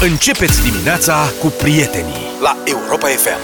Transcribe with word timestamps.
Începeți 0.00 0.62
dimineața 0.62 1.32
cu 1.40 1.46
prietenii 1.62 2.14
la 2.42 2.56
Europa 2.64 3.06
FM. 3.06 3.38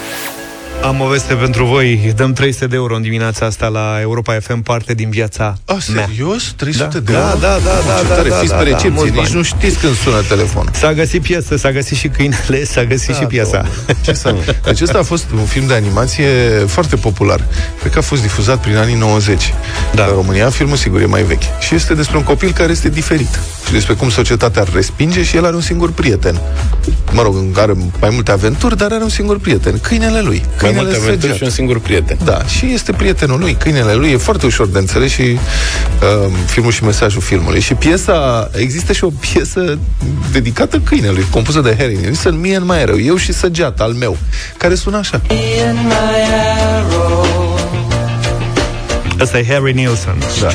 Am 0.87 1.01
o 1.01 1.07
veste 1.07 1.35
pentru 1.35 1.65
voi. 1.65 2.13
Dăm 2.17 2.33
300 2.33 2.67
de 2.67 2.77
euro 2.77 2.95
în 2.97 3.03
dimineața 3.03 3.47
asta 3.47 3.67
la 3.69 3.99
Europa 4.01 4.37
FM, 4.41 4.63
parte 4.63 4.95
din 4.95 5.11
viața 5.11 5.59
A, 5.65 5.77
serios? 5.81 6.53
300 6.57 6.89
da, 6.93 6.99
de 6.99 7.13
euro? 7.13 7.25
Da, 7.25 7.35
da, 7.41 7.59
da, 7.59 7.59
da, 7.87 8.09
da, 8.09 8.15
tare. 8.15 8.29
da, 8.29 8.35
Fiți 8.35 8.51
da, 8.53 8.57
pe 8.57 8.63
da, 8.63 8.69
recepție, 8.69 8.89
mulți 8.89 9.11
nici 9.13 9.23
bani. 9.23 9.35
nu 9.35 9.43
știți 9.43 9.79
când 9.79 9.97
sună 9.97 10.23
telefonul. 10.29 10.71
S-a 10.75 10.93
găsit 10.93 11.23
piesă, 11.23 11.57
s-a 11.57 11.71
găsit 11.73 11.97
și 11.97 12.09
câinele, 12.09 12.65
s-a 12.65 12.85
găsit 12.85 13.15
și 13.15 13.25
piesa. 13.25 13.51
domnule. 13.61 13.97
Ce 14.05 14.13
să... 14.13 14.35
Deci 14.65 14.81
ăsta 14.81 14.99
a 14.99 15.03
fost 15.03 15.25
un 15.35 15.45
film 15.45 15.67
de 15.67 15.75
animație 15.75 16.29
foarte 16.67 16.97
popular. 16.97 17.41
Cred 17.81 17.93
că 17.93 17.99
a 17.99 18.03
fost 18.03 18.23
difuzat 18.23 18.61
prin 18.61 18.77
anii 18.77 18.95
90 18.95 19.55
Da. 19.95 20.05
în 20.05 20.11
România. 20.13 20.51
Filmul, 20.51 20.77
sigur, 20.77 21.01
e 21.01 21.07
mai 21.07 21.23
vechi. 21.23 21.59
Și 21.61 21.75
este 21.75 21.95
despre 21.95 22.17
un 22.17 22.23
copil 22.23 22.53
care 22.53 22.73
este 22.73 22.89
diferit. 22.89 23.39
Și 23.67 23.73
despre 23.73 23.95
cum 23.95 24.11
societatea 24.11 24.63
îl 24.63 24.69
respinge 24.75 25.23
și 25.23 25.37
el 25.37 25.45
are 25.45 25.55
un 25.55 25.61
singur 25.61 25.91
prieten. 25.93 26.41
Mă 27.13 27.23
rog, 27.23 27.37
are 27.57 27.73
mai 28.01 28.11
multe 28.13 28.31
aventuri, 28.31 28.77
dar 28.77 28.93
are 28.93 29.03
un 29.03 29.09
singur 29.09 29.39
prieten. 29.39 29.79
Câinele 29.83 30.21
lui. 30.21 30.39
Mai 30.47 30.55
Câinele 30.57 30.83
multe 30.83 30.97
aventuri 30.97 31.21
săgeat. 31.21 31.37
și 31.37 31.43
un 31.43 31.51
singur 31.51 31.79
prieten. 31.81 32.17
Da, 32.25 32.45
și 32.45 32.67
este 32.73 32.93
prietenul 32.93 33.39
lui, 33.39 33.55
câinele 33.59 33.95
lui, 33.95 34.11
e 34.11 34.17
foarte 34.17 34.47
ușor 34.47 34.67
de 34.67 34.79
înțeles 34.79 35.11
și 35.11 35.23
uh, 35.23 36.33
filmul 36.47 36.73
și 36.73 36.85
mesajul 36.85 37.21
filmului. 37.21 37.61
Și 37.61 37.75
piesa, 37.75 38.51
există 38.55 38.93
și 38.93 39.05
o 39.05 39.11
piesă 39.33 39.79
dedicată 40.33 40.79
câinelui, 40.79 41.27
compusă 41.31 41.61
de 41.61 41.75
Harry 41.79 41.97
Nilsson, 41.97 42.41
Mie 42.41 42.57
în 42.57 42.65
mai 42.65 42.85
rău, 42.85 43.01
eu 43.01 43.17
și 43.17 43.33
săgeata 43.33 43.83
al 43.85 43.93
meu, 43.93 44.17
care 44.57 44.75
sună 44.75 44.97
așa. 44.97 45.21
Ăsta 49.21 49.39
e 49.39 49.47
Harry 49.49 49.73
Nilsson. 49.73 50.17
Da. 50.41 50.49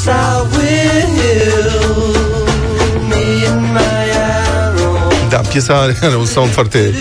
Yes, 0.00 0.08
I 0.08 0.42
will. 0.56 2.14
Me 3.08 3.46
and 3.46 3.72
my 3.72 4.10
arrow. 4.10 5.28
Da, 5.30 5.40
piesa 5.40 5.74
are, 5.82 5.94
are 6.02 6.16
un 6.16 6.26
sound 6.26 6.50
foarte 6.50 6.94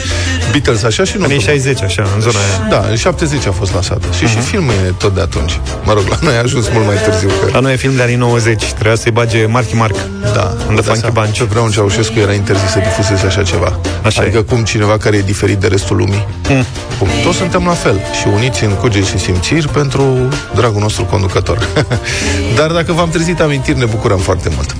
Beatles, 0.51 0.83
așa 0.83 1.03
și 1.03 1.17
nu... 1.17 1.23
Anii 1.23 1.39
60, 1.39 1.81
așa, 1.81 2.03
în 2.15 2.21
zona 2.21 2.37
aia. 2.39 2.67
Da, 2.69 2.87
în 2.89 2.95
70 2.95 3.45
a 3.47 3.51
fost 3.51 3.73
lansată. 3.73 4.05
Și 4.17 4.23
Mhm. 4.23 4.31
și 4.33 4.39
filmul 4.39 4.71
e 4.87 4.93
tot 4.97 5.13
de 5.15 5.21
atunci. 5.21 5.59
Mă 5.83 5.93
rog, 5.93 6.03
la 6.09 6.17
noi 6.21 6.35
a 6.35 6.41
ajuns 6.41 6.69
mult 6.73 6.85
mai 6.85 6.95
târziu. 7.05 7.27
Că... 7.27 7.49
La 7.51 7.59
noi 7.59 7.73
e 7.73 7.75
film 7.75 7.95
de 7.95 8.01
anii 8.01 8.15
90, 8.15 8.63
trebuia 8.73 8.95
să-i 8.95 9.11
bage 9.11 9.45
Marky 9.45 9.75
Mark. 9.75 9.95
Da, 10.33 10.41
În 10.51 10.65
The 10.65 10.75
dați 10.75 10.87
Funky 10.87 10.99
seama, 10.99 11.21
Bunch. 11.21 11.37
Pe 11.37 11.43
vreun 11.43 11.69
Ceaușescu 11.71 12.19
era 12.19 12.33
interzis 12.33 12.69
să 12.69 12.79
difuzeze 12.79 13.25
așa 13.25 13.43
ceva. 13.43 13.79
Așa 14.03 14.21
adică 14.21 14.37
e. 14.37 14.41
cum 14.41 14.63
cineva 14.63 14.97
care 14.97 15.17
e 15.17 15.21
diferit 15.21 15.57
de 15.57 15.67
restul 15.67 15.95
lumii. 15.97 16.27
Mm. 16.49 16.65
Cum 16.99 17.07
toți 17.23 17.37
suntem 17.37 17.63
la 17.65 17.73
fel 17.73 17.99
și 18.21 18.27
uniți 18.33 18.63
în 18.63 18.69
cuget 18.71 19.05
și 19.05 19.17
simțiri 19.17 19.67
pentru 19.67 20.27
dragul 20.55 20.81
nostru 20.81 21.03
conducător. 21.05 21.67
Dar 22.57 22.71
dacă 22.71 22.91
v-am 22.93 23.09
trezit 23.09 23.39
amintiri, 23.41 23.77
ne 23.77 23.85
bucurăm 23.85 24.17
foarte 24.19 24.49
mult. 24.55 24.75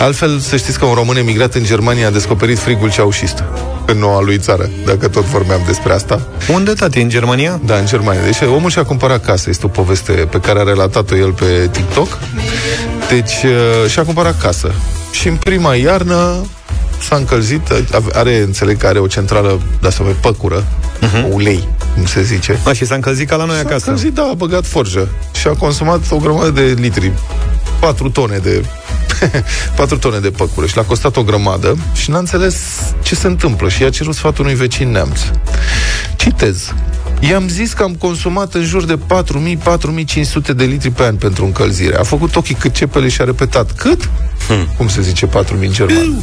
Altfel, 0.00 0.38
să 0.38 0.56
știți 0.56 0.78
că 0.78 0.84
un 0.84 0.94
român 0.94 1.16
emigrat 1.16 1.54
în 1.54 1.64
Germania 1.64 2.06
a 2.06 2.10
descoperit 2.10 2.58
frigul 2.58 2.90
ceaușist 2.90 3.44
în 3.92 3.98
noua 3.98 4.20
lui 4.20 4.38
țară, 4.38 4.70
dacă 4.84 5.08
tot 5.08 5.24
vorbeam 5.24 5.60
despre 5.66 5.92
asta. 5.92 6.20
Unde, 6.52 6.72
tati, 6.72 7.00
în 7.00 7.08
Germania? 7.08 7.60
Da, 7.64 7.74
în 7.74 7.86
Germania. 7.86 8.22
Deci 8.22 8.40
omul 8.40 8.70
și-a 8.70 8.84
cumpărat 8.84 9.24
casă. 9.24 9.50
Este 9.50 9.66
o 9.66 9.68
poveste 9.68 10.12
pe 10.12 10.40
care 10.40 10.60
a 10.60 10.62
relatat-o 10.62 11.16
el 11.16 11.32
pe 11.32 11.68
TikTok. 11.72 12.18
Deci 13.08 13.42
uh, 13.44 13.90
și-a 13.90 14.04
cumpărat 14.04 14.40
casă. 14.40 14.72
Și 15.10 15.28
în 15.28 15.36
prima 15.36 15.74
iarnă 15.74 16.46
s-a 17.08 17.16
încălzit, 17.16 17.70
ave- 17.92 18.10
are, 18.12 18.38
înțeleg 18.40 18.76
că 18.78 18.86
are 18.86 18.98
o 18.98 19.06
centrală 19.06 19.60
de 19.80 19.86
asta 19.86 20.02
pe 20.04 20.14
păcură, 20.20 20.64
uh-huh. 20.64 21.32
ulei, 21.32 21.68
cum 21.94 22.06
se 22.06 22.22
zice. 22.22 22.60
A, 22.64 22.72
și 22.72 22.86
s-a 22.86 22.94
încălzit 22.94 23.28
ca 23.28 23.36
la 23.36 23.44
noi 23.44 23.54
S-a 23.54 23.60
acasă. 23.60 23.90
încălzit, 23.90 24.14
da, 24.14 24.22
a 24.22 24.34
băgat 24.34 24.66
forjă 24.66 25.08
și 25.34 25.46
a 25.46 25.52
consumat 25.52 26.00
o 26.10 26.16
grămadă 26.16 26.50
de 26.50 26.74
litri. 26.80 27.12
4 27.80 28.10
tone 28.10 28.36
de 28.36 28.64
4 29.76 29.98
tone 29.98 30.18
de 30.18 30.30
păcură 30.30 30.66
și 30.66 30.76
l-a 30.76 30.82
costat 30.82 31.16
o 31.16 31.22
grămadă 31.22 31.76
și 31.92 32.10
n-a 32.10 32.18
înțeles 32.18 32.56
ce 33.02 33.14
se 33.14 33.26
întâmplă 33.26 33.68
și 33.68 33.82
i-a 33.82 33.90
cerut 33.90 34.14
sfatul 34.14 34.44
unui 34.44 34.56
vecin 34.56 34.90
neamț. 34.90 35.20
Citez. 36.16 36.74
I-am 37.20 37.48
zis 37.48 37.72
că 37.72 37.82
am 37.82 37.94
consumat 37.94 38.54
în 38.54 38.64
jur 38.64 38.84
de 38.84 38.98
4.000-4.500 38.98 40.54
de 40.56 40.64
litri 40.64 40.90
pe 40.90 41.02
an 41.02 41.16
pentru 41.16 41.44
încălzire. 41.44 41.96
A 41.96 42.02
făcut 42.02 42.36
ochii 42.36 42.54
cât 42.54 42.72
cepele 42.74 43.08
și 43.08 43.20
a 43.20 43.24
repetat. 43.24 43.72
Cât? 43.72 44.10
Hmm. 44.46 44.66
Cum 44.76 44.88
se 44.88 45.00
zice 45.00 45.26
4.000 45.26 45.30
în 45.60 45.72
german? 45.72 46.22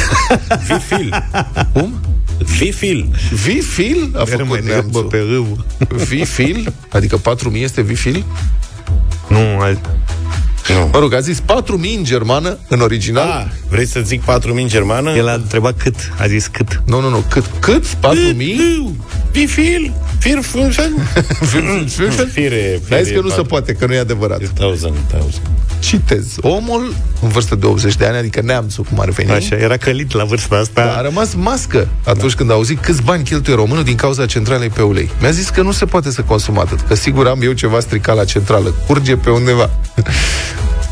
Vifil. 0.68 1.24
Cum? 1.72 2.00
Vifil. 2.38 3.08
Vifil? 3.44 4.10
A 4.16 4.24
Rămâne 4.24 4.44
făcut 4.44 4.60
bă, 4.64 4.68
neamțul. 4.72 5.02
pe 5.04 5.16
râu. 5.30 5.64
Vifil? 6.06 6.72
Adică 6.92 7.20
4.000 7.20 7.22
este 7.52 7.82
vifil? 7.82 8.24
Nu, 9.28 9.38
al... 9.60 9.80
Nu. 10.68 10.88
Mă 10.92 10.98
rog, 10.98 11.14
a 11.14 11.20
zis 11.20 11.40
4.000 11.40 11.44
în 11.96 12.04
germană, 12.04 12.58
în 12.68 12.80
original? 12.80 13.26
Ah, 13.28 13.44
vrei 13.68 13.86
să 13.86 14.00
zic 14.04 14.22
4.000 14.22 14.26
în 14.44 14.68
germană? 14.68 15.10
el 15.10 15.28
a 15.28 15.32
întrebat 15.32 15.76
cât, 15.82 15.94
a 16.18 16.26
zis 16.26 16.46
cât. 16.46 16.82
Nu, 16.86 17.00
nu, 17.00 17.08
nu. 17.08 17.24
Cât? 17.28 17.44
Cât? 17.58 17.84
4.000? 17.86 17.94
Vifil. 19.32 19.92
Fir 20.18 20.38
function. 20.42 20.92
Fire. 21.46 22.26
Fire. 22.32 22.80
Dar 22.88 23.02
zis 23.02 23.14
că 23.14 23.20
nu 23.20 23.28
se 23.28 23.42
poate, 23.42 23.72
că 23.72 23.86
nu 23.86 23.94
e 23.94 23.98
adevărat. 23.98 24.40
Thousand, 24.54 24.94
thousand. 25.08 25.40
Citez. 25.78 26.34
Omul, 26.40 26.94
în 27.22 27.28
vârstă 27.28 27.54
de 27.54 27.66
80 27.66 27.96
de 27.96 28.06
ani, 28.06 28.16
adică 28.16 28.40
neamțul, 28.44 28.84
cum 28.84 29.00
ar 29.00 29.10
veni, 29.10 29.30
Așa, 29.30 29.56
era 29.56 29.76
călit 29.76 30.12
la 30.12 30.24
vârsta 30.24 30.56
asta. 30.56 30.94
a 30.96 31.00
rămas 31.00 31.34
mască 31.34 31.88
atunci 32.04 32.34
când 32.34 32.50
a 32.50 32.52
auzit 32.52 32.78
câți 32.80 33.02
bani 33.02 33.24
cheltuie 33.24 33.56
românul 33.56 33.84
din 33.84 33.94
cauza 33.94 34.26
centralei 34.26 34.68
pe 34.68 34.82
ulei. 34.82 35.10
Mi-a 35.20 35.30
zis 35.30 35.48
că 35.48 35.62
nu 35.62 35.72
se 35.72 35.84
poate 35.84 36.10
să 36.10 36.22
consum 36.22 36.58
atât, 36.58 36.80
că 36.80 36.94
sigur 36.94 37.26
am 37.26 37.42
eu 37.42 37.52
ceva 37.52 37.80
stricat 37.80 38.16
la 38.16 38.24
centrală. 38.24 38.74
Curge 38.86 39.16
pe 39.16 39.30
undeva. 39.30 39.70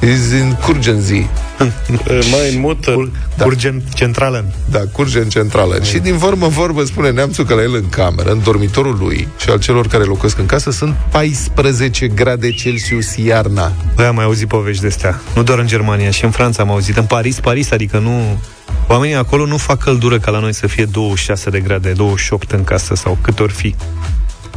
Is 0.01 0.33
in 0.33 0.59
curgenzi. 0.65 1.13
Mai 2.33 2.55
în 2.55 2.61
mută. 2.61 3.11
Da. 3.37 3.45
Urgent 3.45 3.83
centrală. 3.95 4.45
Da, 4.71 4.81
curge 4.93 5.19
în 5.19 5.29
centrală. 5.29 5.83
Și 5.83 5.99
din 5.99 6.17
vorbă 6.17 6.45
în 6.45 6.51
vorbă 6.51 6.85
spune 6.85 7.11
neamțul 7.11 7.45
că 7.45 7.55
la 7.55 7.63
el 7.63 7.75
în 7.75 7.89
cameră, 7.89 8.31
în 8.31 8.41
dormitorul 8.43 8.97
lui 9.01 9.29
și 9.39 9.51
al 9.51 9.59
celor 9.59 9.87
care 9.87 10.05
locuiesc 10.05 10.39
în 10.39 10.47
casă, 10.47 10.71
sunt 10.71 10.97
14 11.11 12.09
grade 12.09 12.51
Celsius 12.51 13.17
iarna. 13.17 13.73
Băi, 13.95 14.05
am 14.05 14.15
mai 14.15 14.25
auzit 14.25 14.49
povești 14.49 14.81
de 14.81 14.87
astea. 14.87 15.21
Nu 15.35 15.43
doar 15.43 15.59
în 15.59 15.67
Germania, 15.67 16.11
și 16.11 16.25
în 16.25 16.31
Franța 16.31 16.63
am 16.63 16.71
auzit. 16.71 16.97
În 16.97 17.05
Paris, 17.05 17.41
Paris, 17.41 17.71
adică 17.71 17.99
nu... 17.99 18.39
Oamenii 18.87 19.15
acolo 19.15 19.47
nu 19.47 19.57
fac 19.57 19.79
căldură 19.79 20.19
ca 20.19 20.31
la 20.31 20.39
noi 20.39 20.55
să 20.55 20.67
fie 20.67 20.85
26 20.85 21.51
de 21.51 21.61
grade, 21.61 21.93
28 21.93 22.51
în 22.51 22.65
casă 22.65 22.95
sau 22.95 23.19
cât 23.21 23.41
ori 23.41 23.53
fi. 23.53 23.75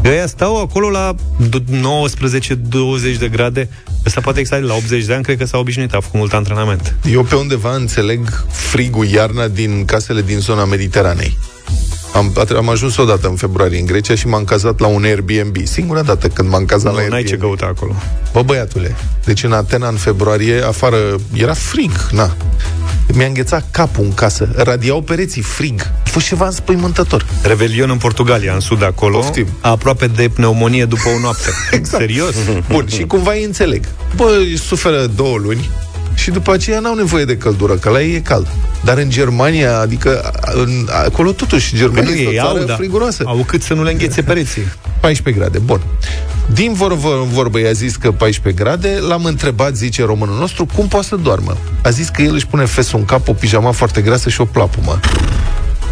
Ăia 0.06 0.28
stau 0.28 0.62
acolo 0.62 0.90
la 0.90 1.16
19-20 1.50 3.18
de 3.20 3.28
grade. 3.32 3.70
Ăsta 4.06 4.22
poate 4.22 4.40
exact 4.40 4.64
la 4.64 4.74
80 4.74 5.06
de 5.06 5.14
ani, 5.14 5.24
cred 5.24 5.38
că 5.38 5.46
s-a 5.46 5.58
obișnuit, 5.58 5.94
a 5.94 6.00
făcut 6.00 6.20
mult 6.20 6.34
antrenament. 6.34 6.96
Eu 7.12 7.24
pe 7.24 7.36
undeva 7.36 7.76
înțeleg 7.76 8.46
frigul 8.50 9.06
iarna 9.06 9.48
din 9.48 9.86
casele 9.86 10.22
din 10.22 10.40
zona 10.40 10.66
Mediteranei. 10.66 11.38
Am, 12.14 12.34
am 12.58 12.70
ajuns 12.70 12.98
odată 12.98 13.28
în 13.28 13.36
februarie 13.36 13.80
în 13.80 13.86
Grecia 13.86 14.16
și 14.16 14.28
m-am 14.28 14.44
cazat 14.44 14.80
la 14.80 14.88
un 14.88 15.04
Airbnb. 15.04 15.58
Singura 15.64 16.02
dată 16.02 16.28
când 16.28 16.50
m-am 16.50 16.66
cazat 16.66 16.94
la 16.94 17.02
Nu, 17.02 17.08
n-ai 17.08 17.24
ce 17.24 17.28
Airbnb. 17.30 17.42
căuta 17.42 17.66
acolo. 17.66 17.96
Bă, 18.34 18.42
băiatule, 18.42 18.96
deci 19.26 19.44
în 19.44 19.52
Atena, 19.52 19.88
în 19.88 19.96
februarie, 19.96 20.62
afară 20.62 20.98
era 21.34 21.54
frig, 21.54 21.92
na. 22.12 22.36
Mi-a 23.14 23.26
înghețat 23.28 23.68
capul 23.72 24.04
în 24.04 24.14
casă, 24.14 24.50
radiau 24.56 25.02
pereții, 25.02 25.42
frig. 25.42 25.82
A 26.06 26.10
fost 26.10 26.26
ceva 26.26 26.46
înspăimântător. 26.46 27.26
Revelion 27.42 27.90
în 27.90 27.98
Portugalia, 27.98 28.54
în 28.54 28.60
sud 28.60 28.84
acolo, 28.84 29.18
Poftim. 29.18 29.48
aproape 29.62 30.08
de 30.08 30.30
pneumonie 30.30 30.86
după 30.86 31.10
o 31.16 31.20
noapte. 31.20 31.50
Exact. 31.72 32.04
Serios? 32.04 32.36
Bun, 32.70 32.88
și 32.88 33.04
cumva 33.04 33.32
îi 33.32 33.44
înțeleg. 33.44 33.86
Bă, 34.16 34.36
îi 34.40 34.58
suferă 34.58 35.06
două 35.16 35.38
luni 35.38 35.70
și 36.14 36.32
după 36.32 36.52
aceea 36.54 36.80
n-au 36.80 36.96
nevoie 36.96 37.26
de 37.26 37.38
căldură, 37.38 37.74
că 37.74 37.90
la 37.90 38.02
ei 38.02 38.16
e 38.16 38.20
cald. 38.20 38.48
Dar 38.84 38.98
în 38.98 39.10
Germania, 39.10 39.80
adică 39.80 40.32
în, 40.54 40.88
acolo 41.06 41.32
totuși, 41.32 41.76
Germania 41.76 42.04
Păi 42.04 42.14
nu, 42.14 42.18
este 42.20 42.28
o 42.28 42.32
ei 42.32 42.38
țară 42.38 42.60
au, 42.60 42.66
da. 42.66 42.76
friguroasă. 42.76 43.24
Au 43.26 43.44
cât 43.48 43.62
să 43.62 43.74
nu 43.74 43.84
le 43.84 43.92
înghețe 43.92 44.22
pereții. 44.22 44.62
14 45.00 45.44
grade, 45.44 45.58
bun. 45.66 45.82
Din 46.54 46.74
vorbă 46.74 47.20
în 47.24 47.30
vorbă 47.30 47.60
i-a 47.60 47.72
zis 47.72 47.96
că 47.96 48.12
14 48.12 48.64
grade, 48.64 48.98
l-am 49.08 49.26
întrebat, 49.26 49.76
zice 49.76 50.04
românul 50.04 50.38
nostru, 50.38 50.66
cum 50.76 50.88
poate 50.88 51.08
să 51.08 51.16
doarmă. 51.16 51.58
A 51.84 51.90
zis 51.90 52.10
că 52.10 52.22
el 52.22 52.34
își 52.34 52.48
pune 52.48 52.66
fesul 52.66 53.00
în 53.00 53.06
cap, 53.06 53.28
o 53.28 53.34
pijama 53.34 53.72
foarte 53.72 54.02
grasă 54.02 54.30
și 54.30 54.42
o 54.42 54.46
plapumă. 54.46 55.00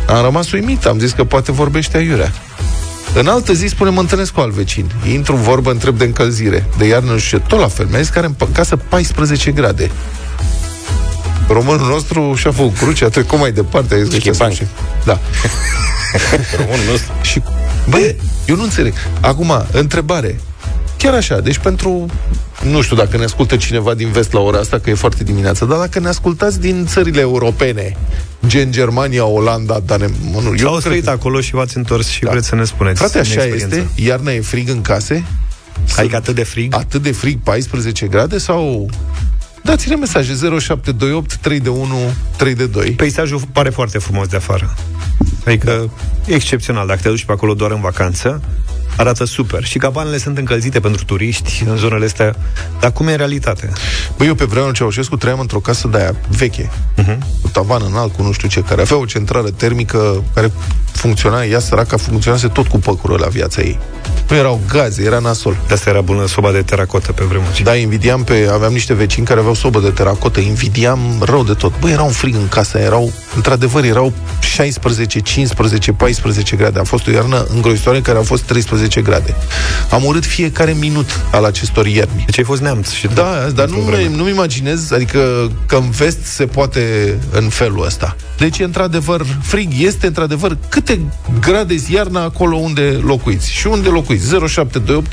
Am 0.08 0.24
rămas 0.24 0.52
uimit, 0.52 0.86
am 0.86 1.00
zis 1.00 1.12
că 1.12 1.24
poate 1.24 1.52
vorbește 1.52 1.98
aiurea. 1.98 2.32
În 3.16 3.28
altă 3.28 3.54
zi 3.54 3.68
spune, 3.68 3.90
mă 3.90 4.00
întâlnesc 4.00 4.32
cu 4.32 4.40
alt 4.40 4.52
vecin. 4.52 4.92
Intru 5.12 5.36
în 5.36 5.42
vorbă, 5.42 5.72
întreb 5.72 5.98
de 5.98 6.04
încălzire. 6.04 6.66
De 6.78 6.86
iarnă, 6.86 7.12
nu 7.12 7.18
știu 7.18 7.38
ce, 7.38 7.44
tot 7.48 7.60
la 7.60 7.68
fel. 7.68 7.86
Mi-a 7.90 8.00
zis 8.00 8.10
că 8.10 8.18
are 8.18 8.28
în 8.28 8.52
casă 8.52 8.76
14 8.76 9.52
grade. 9.52 9.92
Românul 11.48 11.88
nostru 11.88 12.34
și-a 12.36 12.52
făcut 12.52 12.78
cruce, 12.78 13.06
a 13.06 13.10
trecut 13.10 13.40
mai 13.40 13.52
departe. 13.52 13.94
A 13.94 13.98
zis 13.98 14.08
că 14.08 14.16
Schimbanc. 14.16 14.54
ce 14.54 14.58
să 14.58 14.64
faci. 14.64 15.06
Da. 15.06 15.20
Românul 16.60 16.86
nostru. 16.90 17.12
Și, 17.22 17.42
băi, 17.90 18.16
eu 18.48 18.56
nu 18.56 18.64
înțeleg. 18.64 18.94
Acum, 19.22 19.66
întrebare. 19.72 20.40
Chiar 20.98 21.14
așa, 21.14 21.40
deci 21.40 21.58
pentru... 21.58 22.06
Nu 22.64 22.82
știu 22.82 22.96
dacă 22.96 23.18
ne 23.18 23.24
ascultă 23.24 23.56
cineva 23.56 23.94
din 23.94 24.12
vest 24.12 24.32
la 24.32 24.40
ora 24.40 24.60
asta, 24.60 24.80
că 24.80 24.90
e 24.90 24.94
foarte 24.94 25.24
dimineața, 25.24 25.66
dar 25.66 25.78
dacă 25.78 26.00
ne 26.00 26.08
ascultați 26.08 26.60
din 26.60 26.86
țările 26.86 27.22
europene, 27.22 27.98
gen 28.48 28.72
Germania, 28.72 29.26
Olanda, 29.26 29.80
Danem... 29.86 30.14
mă, 30.32 30.40
Nu, 30.40 30.46
eu 30.48 30.54
Eu 30.58 30.64
nu 30.64 30.68
au 30.68 30.72
cred 30.74 30.84
trăit 30.88 31.04
că- 31.04 31.10
acolo 31.10 31.42
și 31.42 31.54
v-ați 31.54 31.78
întors 31.78 32.08
și 32.08 32.24
Da. 32.24 32.32
vreți 32.32 32.48
să 32.48 32.56
ne 32.56 32.64
spuneți. 32.64 32.98
Frate, 32.98 33.22
din 33.22 33.32
așa 33.32 33.44
experiență. 33.46 33.76
este? 33.76 33.88
Iarna 34.04 34.32
e 34.32 34.42
frig 34.42 34.70
în 34.70 34.82
case? 34.82 35.26
Adică 35.98 36.16
atât 36.16 36.36
de 36.36 36.44
frig? 36.44 36.76
Atât 36.76 37.02
de 37.02 37.12
frig, 37.12 37.40
14 37.44 38.06
grade 38.08 38.38
sau... 38.38 38.90
Dați-ne 39.64 39.96
mesaje 39.96 40.34
0728 40.60 41.36
3 41.36 41.60
de 41.60 41.70
1 41.70 41.96
3 42.38 42.56
de 42.56 42.66
2. 42.66 42.92
Peisajul 42.92 43.42
pare 43.52 43.70
foarte 43.70 43.98
frumos 43.98 44.28
de 44.28 44.36
afară. 44.36 44.74
Adică 45.46 45.90
e 46.26 46.34
excepțional. 46.34 46.88
Dacă 46.88 47.00
te 47.02 47.10
duci 47.10 47.26
pe 47.26 47.32
acolo 47.32 47.54
doar 47.54 47.72
în 47.72 47.82
vacanță, 47.82 48.42
arată 48.98 49.26
super. 49.26 49.64
Și 49.64 49.78
cabanele 49.78 50.18
sunt 50.18 50.38
încălzite 50.38 50.80
pentru 50.80 51.06
turiști 51.06 51.64
în 51.68 51.78
zonele 51.78 52.06
astea. 52.06 52.36
Dar 52.80 52.92
cum 52.92 53.08
e 53.08 53.12
în 53.12 53.18
realitate? 53.18 53.70
Băi, 54.18 54.28
eu 54.28 54.36
pe 54.36 54.46
vremea 54.46 54.72
Ceaușescu 54.72 55.18
trăiam 55.18 55.40
într-o 55.40 55.60
casă 55.60 55.88
de 55.88 55.98
aia 55.98 56.16
veche, 56.30 56.70
Mhm. 56.98 57.26
cu 57.42 57.48
tavan 57.48 57.82
înalt, 57.90 58.14
cu 58.16 58.22
nu 58.24 58.32
știu 58.32 58.48
ce, 58.48 58.62
care 58.62 58.82
avea 58.82 58.98
o 58.98 59.06
centrală 59.06 59.50
termică 59.50 60.24
care 60.34 60.52
funcționa, 60.92 61.44
ea 61.46 61.60
săraca 61.60 61.98
funcționase 61.98 62.48
tot 62.48 62.68
cu 62.68 62.78
păcură 62.80 63.18
la 63.18 63.28
viața 63.28 63.62
ei. 63.62 63.80
Nu 64.34 64.40
erau 64.40 64.60
gaze, 64.70 65.04
era 65.04 65.20
nasol. 65.20 65.58
De 65.68 65.74
asta 65.74 65.90
era 65.90 66.02
bună 66.02 66.28
soba 66.28 66.52
de 66.52 66.62
teracotă 66.62 67.12
pe 67.12 67.24
vremuri. 67.24 67.64
Da, 67.64 67.76
invidiam 67.76 68.24
pe... 68.24 68.50
Aveam 68.52 68.72
niște 68.72 68.94
vecini 68.94 69.26
care 69.26 69.40
aveau 69.40 69.54
sobă 69.54 69.80
de 69.80 69.90
teracotă, 69.90 70.40
invidiam 70.40 71.00
rău 71.20 71.44
de 71.44 71.54
tot. 71.54 71.80
Băi, 71.80 71.92
era 71.92 72.02
un 72.02 72.12
frig 72.12 72.36
în 72.36 72.48
casă, 72.48 72.78
erau, 72.78 73.12
într-adevăr, 73.36 73.84
erau 73.84 74.14
16, 74.40 75.20
15, 75.20 75.92
14 75.92 76.56
grade. 76.56 76.80
A 76.80 76.84
fost 76.84 77.08
o 77.08 77.12
iarnă 77.12 77.46
îngrozitoare 77.54 77.98
în 77.98 78.04
care 78.04 78.18
au 78.18 78.24
fost 78.24 78.44
13 78.44 79.02
grade. 79.02 79.36
Am 79.90 80.06
urât 80.06 80.26
fiecare 80.26 80.76
minut 80.80 81.20
al 81.32 81.44
acestor 81.44 81.88
ierni. 81.88 82.24
Deci 82.26 82.38
ai 82.38 82.44
fost 82.44 82.62
neamț 82.62 82.92
și 82.92 83.08
tu. 83.08 83.14
Da, 83.14 83.48
dar 83.56 83.68
nu, 83.68 83.78
într-o 83.78 83.96
vreme. 83.96 84.16
nu-mi 84.16 84.30
imaginez, 84.30 84.92
adică 84.92 85.52
că 85.66 85.76
în 85.76 85.90
vest 85.90 86.24
se 86.24 86.46
poate 86.46 87.14
în 87.32 87.50
felul 87.50 87.86
ăsta. 87.86 88.16
Deci 88.38 88.60
e 88.60 88.64
într-adevăr 88.64 89.26
frig, 89.42 89.72
este 89.78 90.08
într-adevăr 90.08 90.58
câte 90.70 91.00
grade 91.40 91.76
zi 91.76 91.94
iarna 91.94 92.24
acolo 92.24 92.56
unde 92.56 93.00
locuiți. 93.04 93.52
Și 93.52 93.68
unde 93.68 93.90
locuiți? 93.90 94.26
0728 94.26 95.12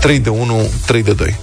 3 0.00 0.18
de 0.18 0.28
1 0.28 0.70
3 0.86 1.02
de 1.02 1.12
2. 1.12 1.36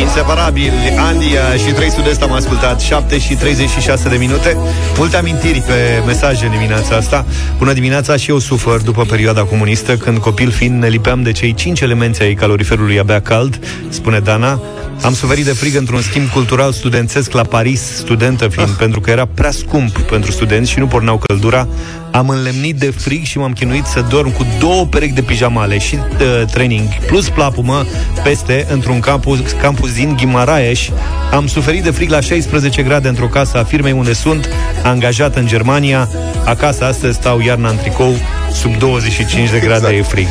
Inseparabili, 0.00 0.94
Andia 0.98 1.54
și 1.66 1.72
3 1.72 1.90
Sud-Est 1.90 2.22
am 2.22 2.32
ascultat 2.32 2.80
7 2.80 3.18
și 3.18 3.34
36 3.34 4.08
de 4.08 4.16
minute. 4.16 4.56
Multe 4.96 5.16
amintiri 5.16 5.60
pe 5.60 6.02
mesaje 6.06 6.48
dimineața 6.48 6.96
asta. 6.96 7.24
Bună 7.58 7.72
dimineața 7.72 8.16
și 8.16 8.30
eu 8.30 8.38
sufăr 8.38 8.80
după 8.80 9.02
perioada 9.02 9.42
comunistă 9.42 9.96
Când 9.96 10.18
copil 10.18 10.50
fiind 10.50 10.82
ne 10.82 10.88
lipeam 10.88 11.22
de 11.22 11.32
cei 11.32 11.54
5 11.54 11.80
elemente 11.80 12.22
ai 12.22 12.34
caloriferului 12.34 12.98
abia 12.98 13.20
cald 13.20 13.60
Spune 13.88 14.18
Dana. 14.18 14.60
Am 15.02 15.14
suferit 15.14 15.44
de 15.44 15.52
frig 15.52 15.76
într-un 15.76 16.00
schimb 16.00 16.28
cultural 16.28 16.72
studențesc 16.72 17.32
la 17.32 17.42
Paris 17.42 17.80
Studentă 17.80 18.48
fiind 18.48 18.70
pentru 18.70 19.00
că 19.00 19.10
era 19.10 19.28
prea 19.34 19.50
scump 19.50 19.98
pentru 19.98 20.30
studenți 20.30 20.70
și 20.70 20.78
nu 20.78 20.86
porneau 20.86 21.20
căldura 21.26 21.68
am 22.16 22.28
înlemnit 22.28 22.76
de 22.76 22.90
frig 22.90 23.24
și 23.24 23.38
m-am 23.38 23.52
chinuit 23.52 23.84
să 23.84 24.00
dorm 24.00 24.32
cu 24.32 24.46
două 24.58 24.84
perechi 24.86 25.12
de 25.12 25.22
pijamale 25.22 25.78
și 25.78 25.94
uh, 25.94 26.46
training 26.50 26.88
plus 27.06 27.28
plapumă 27.28 27.86
peste 28.22 28.66
într-un 28.70 29.00
campus, 29.00 29.40
campus 29.60 29.94
din 29.94 30.16
Gimaraeș. 30.16 30.88
Am 31.32 31.46
suferit 31.46 31.82
de 31.82 31.90
frig 31.90 32.10
la 32.10 32.20
16 32.20 32.82
grade 32.82 33.08
într-o 33.08 33.26
casă 33.26 33.58
a 33.58 33.64
firmei 33.64 33.92
unde 33.92 34.12
sunt 34.12 34.48
angajat 34.82 35.36
în 35.36 35.46
Germania. 35.46 36.08
Acasă 36.44 36.84
astăzi 36.84 37.16
stau 37.16 37.40
iarna 37.40 37.68
în 37.68 37.76
tricou, 37.76 38.14
sub 38.52 38.78
25 38.78 39.50
de 39.50 39.58
grade 39.58 39.74
Exact. 39.74 39.94
e 39.94 40.02
frig. 40.02 40.26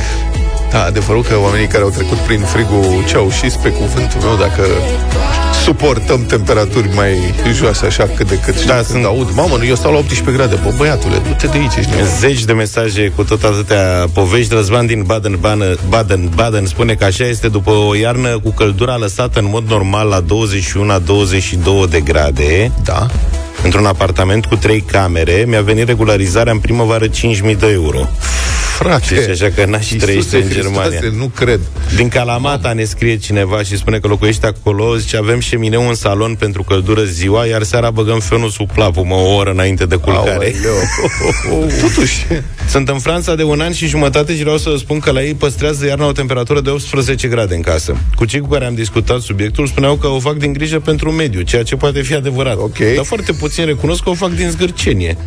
Da, 0.76 0.84
adevărul 0.84 1.24
că 1.24 1.36
oamenii 1.44 1.68
care 1.68 1.84
au 1.84 1.90
trecut 1.90 2.18
prin 2.18 2.40
frigul 2.40 3.04
ceaușist, 3.08 3.58
pe 3.58 3.70
cuvântul 3.70 4.22
meu, 4.22 4.36
dacă 4.36 4.62
suportăm 5.64 6.26
temperaturi 6.26 6.90
mai 6.96 7.34
joase, 7.54 7.86
așa 7.86 8.10
cât 8.16 8.28
de 8.28 8.40
cât. 8.40 8.66
Da, 8.66 8.74
când 8.74 8.86
sunt- 8.86 9.06
aud, 9.06 9.30
mamă, 9.34 9.56
nu, 9.58 9.66
eu 9.66 9.76
stau 9.76 9.92
la 9.92 9.98
18 9.98 10.32
grade. 10.32 10.60
Bă, 10.64 10.74
băiatule, 10.78 11.18
du-te 11.18 11.48
de 11.48 11.58
aici, 11.58 11.76
ești 11.76 11.90
nebun. 11.90 12.08
Zeci 12.20 12.44
de 12.44 12.54
mesaje 12.54 13.12
cu 13.16 13.24
tot 13.24 13.44
atâtea 13.44 14.06
povești. 14.14 14.54
Răzvan 14.54 14.86
din 14.86 15.04
Baden-Baden, 15.04 15.80
Baden-Baden 15.90 16.66
spune 16.66 16.94
că 16.94 17.04
așa 17.04 17.24
este 17.26 17.48
după 17.48 17.72
o 17.72 17.96
iarnă 17.96 18.40
cu 18.44 18.50
căldura 18.50 18.96
lăsată 18.96 19.40
în 19.40 19.48
mod 19.50 19.70
normal 19.70 20.08
la 20.08 20.22
21-22 20.22 21.90
de 21.90 22.00
grade. 22.00 22.72
Da. 22.84 23.06
Într-un 23.64 23.86
apartament 23.86 24.46
cu 24.46 24.56
trei 24.56 24.82
camere, 24.82 25.44
mi-a 25.48 25.62
venit 25.62 25.88
regularizarea 25.88 26.54
în 26.54 26.60
primăvară 26.60 27.06
5.000 27.08 27.58
de 27.60 27.68
euro. 27.72 28.10
Frate, 28.76 29.16
Deci 29.16 29.30
așa 29.30 29.52
că 29.56 29.66
n-aș 29.66 29.92
Iisuse 29.92 30.06
trăiește 30.06 30.38
în 30.38 30.50
Hristoase, 30.50 30.90
Germania. 30.90 31.18
nu 31.18 31.32
cred. 31.36 31.60
Din 31.96 32.08
Calamata 32.08 32.74
ne 32.74 32.84
scrie 32.84 33.18
cineva 33.18 33.64
și 33.64 33.78
spune 33.78 33.98
că 34.00 34.08
locuiește 34.08 34.46
acolo, 34.46 34.96
zice 34.98 35.18
avem 35.18 35.40
șemineu 35.40 35.88
în 35.88 35.96
salon 35.96 36.36
pentru 36.36 36.64
căldură 36.64 37.04
ziua, 37.04 37.46
iar 37.46 37.64
seara 37.64 37.92
băgăm 37.92 38.20
fenul 38.20 38.50
sub 38.50 38.72
plapumă 38.72 39.16
o 39.16 39.36
oră 39.36 39.52
înainte 39.52 39.86
de 39.86 39.96
culcare. 39.96 40.54
Aoleu. 40.56 41.68
Totuși, 41.82 42.26
Sunt 42.70 42.90
în 42.90 43.00
Franța 43.00 43.36
de 43.36 43.44
un 43.44 43.60
an 43.60 43.72
și 43.74 43.88
jumătate 43.88 44.36
și 44.36 44.42
vreau 44.42 44.58
să 44.58 44.70
vă 44.70 44.78
spun 44.78 45.00
că 45.00 45.12
la 45.12 45.24
ei 45.24 45.34
păstrează 45.34 45.86
iarna 45.86 46.06
o 46.08 46.12
temperatură 46.12 46.62
de 46.62 46.70
18 46.70 47.28
grade 47.28 47.56
în 47.56 47.62
casă. 47.62 47.98
Cu 48.16 48.26
cei 48.26 48.40
cu 48.40 48.48
care 48.48 48.66
am 48.66 48.76
discutat 48.76 49.20
subiectul 49.20 49.68
spuneau 49.68 49.96
că 49.96 50.08
o 50.08 50.20
fac 50.20 50.36
din 50.36 50.54
grijă 50.54 50.80
pentru 50.80 51.12
mediu, 51.12 51.42
ceea 51.42 51.64
ce 51.64 51.76
poate 51.76 52.02
fi 52.02 52.14
adevărat. 52.14 52.58
Ok. 52.58 52.78
Dar 52.96 53.06
foarte 53.06 53.32
puțin 53.32 53.66
recunosc 53.66 54.04
că 54.04 54.10
o 54.10 54.14
fac 54.14 54.32
din 54.32 54.50
zgârcenie. 54.50 55.18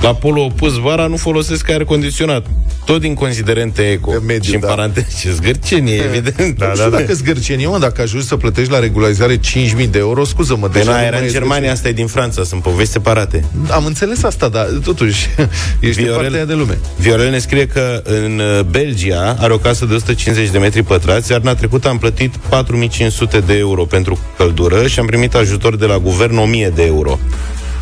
La 0.00 0.14
polul 0.14 0.44
opus 0.44 0.76
vara 0.76 1.06
nu 1.06 1.16
folosesc 1.16 1.68
aer 1.68 1.84
condiționat. 1.84 2.46
Tot 2.84 3.00
din 3.00 3.14
considerente 3.14 3.82
eco. 3.82 4.10
De 4.10 4.18
mediu, 4.26 4.42
și 4.42 4.54
în 4.54 4.60
da. 4.60 4.66
paranteză, 4.66 5.06
ce 5.20 5.32
zgârcenie, 5.32 6.02
evident. 6.12 6.58
da, 6.58 6.72
da, 6.76 6.88
dacă 6.88 7.14
zgârcenie, 7.14 7.66
mă, 7.66 7.78
dacă 7.78 8.02
ajungi 8.02 8.26
să 8.26 8.36
plătești 8.36 8.70
la 8.72 8.78
regularizare 8.78 9.36
5.000 9.36 9.90
de 9.90 9.98
euro, 9.98 10.24
scuză-mă. 10.24 10.66
Pe 10.68 10.78
deja 10.78 10.90
noi 10.90 11.00
nu 11.00 11.06
era 11.06 11.16
mai 11.16 11.24
în 11.24 11.28
e 11.28 11.32
Germania, 11.32 11.72
asta 11.72 11.88
e 11.88 11.92
din 11.92 12.06
Franța, 12.06 12.44
sunt 12.44 12.62
povești 12.62 12.92
separate. 12.92 13.44
zgârcenie. 13.52 13.74
Am 13.74 13.84
înțeles 13.84 14.22
asta, 14.22 14.48
dar 14.48 14.66
totuși, 14.84 15.28
ești 15.80 16.02
Viorel... 16.02 16.20
partea 16.20 16.36
aia 16.36 16.44
de 16.44 16.54
lume. 16.54 16.78
Viorel 16.96 17.30
ne 17.30 17.38
scrie 17.38 17.66
că 17.66 18.02
în 18.04 18.38
uh, 18.38 18.64
Belgia 18.64 19.36
are 19.38 19.52
o 19.52 19.58
casă 19.58 19.84
de 19.84 19.94
150 19.94 20.50
de 20.50 20.58
metri 20.58 20.82
pătrați, 20.82 21.30
iar 21.30 21.40
trecută 21.54 21.88
am 21.88 21.98
plătit 21.98 22.36
4500 22.48 23.40
de 23.40 23.56
euro 23.56 23.84
pentru 23.84 24.18
căldură 24.36 24.86
și 24.86 24.98
am 24.98 25.06
primit 25.06 25.34
ajutor 25.34 25.76
de 25.76 25.86
la 25.86 25.98
guvern 25.98 26.36
1000 26.36 26.72
de 26.74 26.84
euro. 26.84 27.18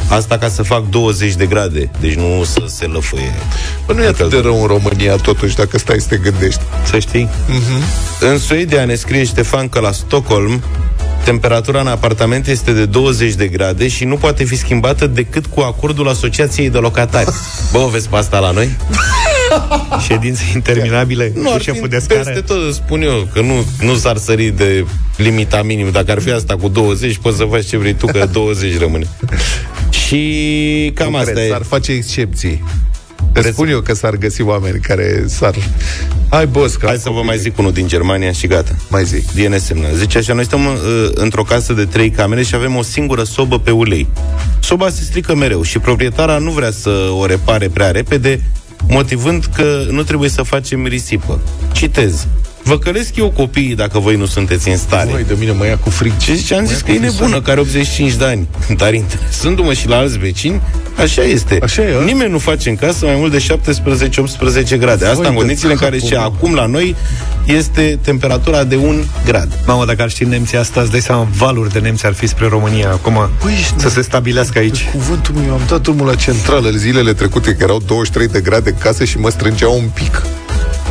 Asta 0.08 0.38
ca 0.38 0.48
să 0.48 0.62
fac 0.62 0.88
20 0.88 1.34
de 1.34 1.46
grade, 1.46 1.90
deci 2.00 2.14
nu 2.14 2.44
să 2.44 2.62
se 2.66 2.86
lăfăie. 2.86 3.34
Bă, 3.86 3.92
nu 3.92 4.02
e 4.02 4.06
atât 4.06 4.30
de 4.30 4.38
rău 4.38 4.60
în 4.60 4.66
România, 4.66 5.16
totuși, 5.16 5.56
dacă 5.56 5.78
stai 5.78 6.00
să 6.00 6.06
te 6.08 6.16
gândești. 6.16 6.60
Să 6.84 6.98
știi. 6.98 7.28
În 8.20 8.38
Suedia 8.38 8.84
ne 8.84 8.94
scrie 8.94 9.24
Ștefan 9.24 9.68
că 9.68 9.80
la 9.80 9.92
Stockholm 9.92 10.62
temperatura 11.24 11.80
în 11.80 11.86
apartament 11.86 12.46
este 12.46 12.72
de 12.72 12.86
20 12.86 13.34
de 13.34 13.46
grade 13.46 13.88
și 13.88 14.04
nu 14.04 14.16
poate 14.16 14.44
fi 14.44 14.56
schimbată 14.56 15.06
decât 15.06 15.46
cu 15.46 15.60
acordul 15.60 16.08
Asociației 16.08 16.70
de 16.70 16.78
Locatari. 16.78 17.30
Bă, 17.72 17.78
o 17.78 17.88
vezi 17.88 18.08
pe 18.08 18.16
asta 18.16 18.38
la 18.38 18.50
noi? 18.50 18.76
Ședințe 20.08 20.42
interminabile 20.54 21.32
Nu 21.34 21.42
cu 21.42 21.50
ar 21.52 21.58
fi 21.58 21.64
șeful 21.64 21.88
de 21.88 21.96
peste 21.96 22.20
scară. 22.22 22.40
tot, 22.40 22.74
spun 22.74 23.02
eu, 23.02 23.28
că 23.32 23.40
nu, 23.40 23.64
nu 23.80 23.94
s-ar 23.94 24.16
sări 24.16 24.48
de 24.56 24.84
limita 25.16 25.62
minim. 25.62 25.90
Dacă 25.90 26.10
ar 26.12 26.20
fi 26.20 26.30
asta 26.30 26.56
cu 26.56 26.68
20, 26.68 27.16
poți 27.16 27.36
să 27.36 27.44
faci 27.50 27.66
ce 27.66 27.76
vrei 27.76 27.94
tu, 27.94 28.06
că 28.06 28.28
20 28.32 28.78
rămâne. 28.78 29.06
Și 29.90 30.90
cam 30.94 31.10
Nu 31.10 31.16
asta 31.16 31.30
cred, 31.30 31.44
e. 31.44 31.48
S-ar 31.48 31.62
face 31.62 31.92
excepții. 31.92 32.64
Îți 33.32 33.48
spun 33.48 33.68
eu 33.68 33.80
că 33.80 33.94
s-ar 33.94 34.16
găsi 34.16 34.42
oameni 34.42 34.80
care 34.80 35.24
s-ar... 35.26 35.54
Hai, 36.28 36.46
boss, 36.46 36.76
că 36.76 36.86
Hai 36.86 36.94
am 36.94 37.00
să 37.00 37.08
vă 37.08 37.14
copii. 37.14 37.28
mai 37.28 37.38
zic 37.38 37.58
unul 37.58 37.72
din 37.72 37.86
Germania 37.86 38.32
și 38.32 38.46
gata. 38.46 38.74
Mai 38.88 39.04
zi. 39.04 39.22
DNS 39.34 39.62
semnă. 39.64 39.86
Zice 39.96 40.18
așa, 40.18 40.32
noi 40.32 40.44
stăm 40.44 40.64
uh, 40.66 40.74
într-o 41.14 41.42
casă 41.42 41.72
de 41.72 41.84
trei 41.84 42.10
camere 42.10 42.42
și 42.42 42.54
avem 42.54 42.76
o 42.76 42.82
singură 42.82 43.22
sobă 43.22 43.58
pe 43.58 43.70
ulei. 43.70 44.08
Soba 44.60 44.88
se 44.90 45.02
strică 45.02 45.34
mereu 45.34 45.62
și 45.62 45.78
proprietara 45.78 46.38
nu 46.38 46.50
vrea 46.50 46.70
să 46.70 46.90
o 47.18 47.26
repare 47.26 47.68
prea 47.68 47.90
repede, 47.90 48.40
motivând 48.86 49.44
că 49.44 49.84
nu 49.90 50.02
trebuie 50.02 50.28
să 50.28 50.42
facem 50.42 50.86
risipă. 50.86 51.40
Citez. 51.72 52.26
Vă 52.68 52.78
călesc 52.78 53.16
eu 53.16 53.30
copiii 53.30 53.74
dacă 53.74 53.98
voi 53.98 54.16
nu 54.16 54.26
sunteți 54.26 54.68
în 54.68 54.76
stare. 54.76 55.10
Mai 55.12 55.22
de 55.22 55.34
mine 55.38 55.50
mă 55.52 55.66
ia 55.66 55.76
cu 55.76 55.90
frig. 55.90 56.16
Ce 56.16 56.34
zice? 56.34 56.54
Am 56.54 56.60
Mă 56.60 56.66
zis 56.66 56.76
ia 56.76 56.82
că 56.84 56.90
e 56.90 56.94
cu 56.94 57.00
frig. 57.00 57.12
nebună, 57.12 57.40
care 57.40 57.50
are 57.50 57.60
85 57.60 58.12
de 58.12 58.24
ani. 58.24 58.48
Dar 58.80 58.94
interesându-mă 58.94 59.72
și 59.72 59.88
la 59.88 59.96
alți 59.96 60.18
vecini, 60.18 60.60
așa 60.98 61.22
este. 61.22 61.58
Așa 61.62 61.82
e, 61.82 61.96
a? 62.00 62.04
Nimeni 62.04 62.30
nu 62.30 62.38
face 62.38 62.68
în 62.68 62.76
casă 62.76 63.04
mai 63.06 63.14
mult 63.18 63.32
de 63.32 63.46
17-18 64.74 64.78
grade. 64.78 65.04
Asta 65.04 65.14
Voi 65.14 65.26
în 65.26 65.32
de 65.32 65.38
condițiile 65.38 65.72
în 65.72 65.78
care 65.78 65.90
capul 65.96 66.08
și 66.08 66.14
meu. 66.14 66.22
acum 66.24 66.54
la 66.54 66.66
noi 66.66 66.94
este 67.46 67.98
temperatura 68.02 68.64
de 68.64 68.76
un 68.76 69.02
grad. 69.24 69.58
Mamă, 69.66 69.84
dacă 69.84 70.02
ar 70.02 70.10
ști 70.10 70.24
nemții 70.24 70.58
asta, 70.58 70.80
îți 70.80 70.90
dai 70.90 71.00
seama, 71.00 71.28
valuri 71.36 71.72
de 71.72 71.78
nemți 71.78 72.06
ar 72.06 72.12
fi 72.12 72.26
spre 72.26 72.48
România 72.48 72.90
acum 72.90 73.28
Păi, 73.42 73.52
ești 73.52 73.74
să 73.76 73.88
se 73.88 74.02
stabilească 74.02 74.58
aici. 74.58 74.88
Cuvântul 74.92 75.34
meu, 75.34 75.52
am 75.52 75.60
dat 75.68 75.80
drumul 75.80 76.06
la 76.06 76.14
centrală 76.14 76.70
zilele 76.70 77.12
trecute, 77.12 77.50
că 77.54 77.62
erau 77.62 77.82
23 77.86 78.28
de 78.28 78.40
grade 78.40 78.70
în 78.70 78.76
casă 78.78 79.04
și 79.04 79.18
mă 79.18 79.30
strângeau 79.30 79.74
un 79.78 79.88
pic. 79.94 80.22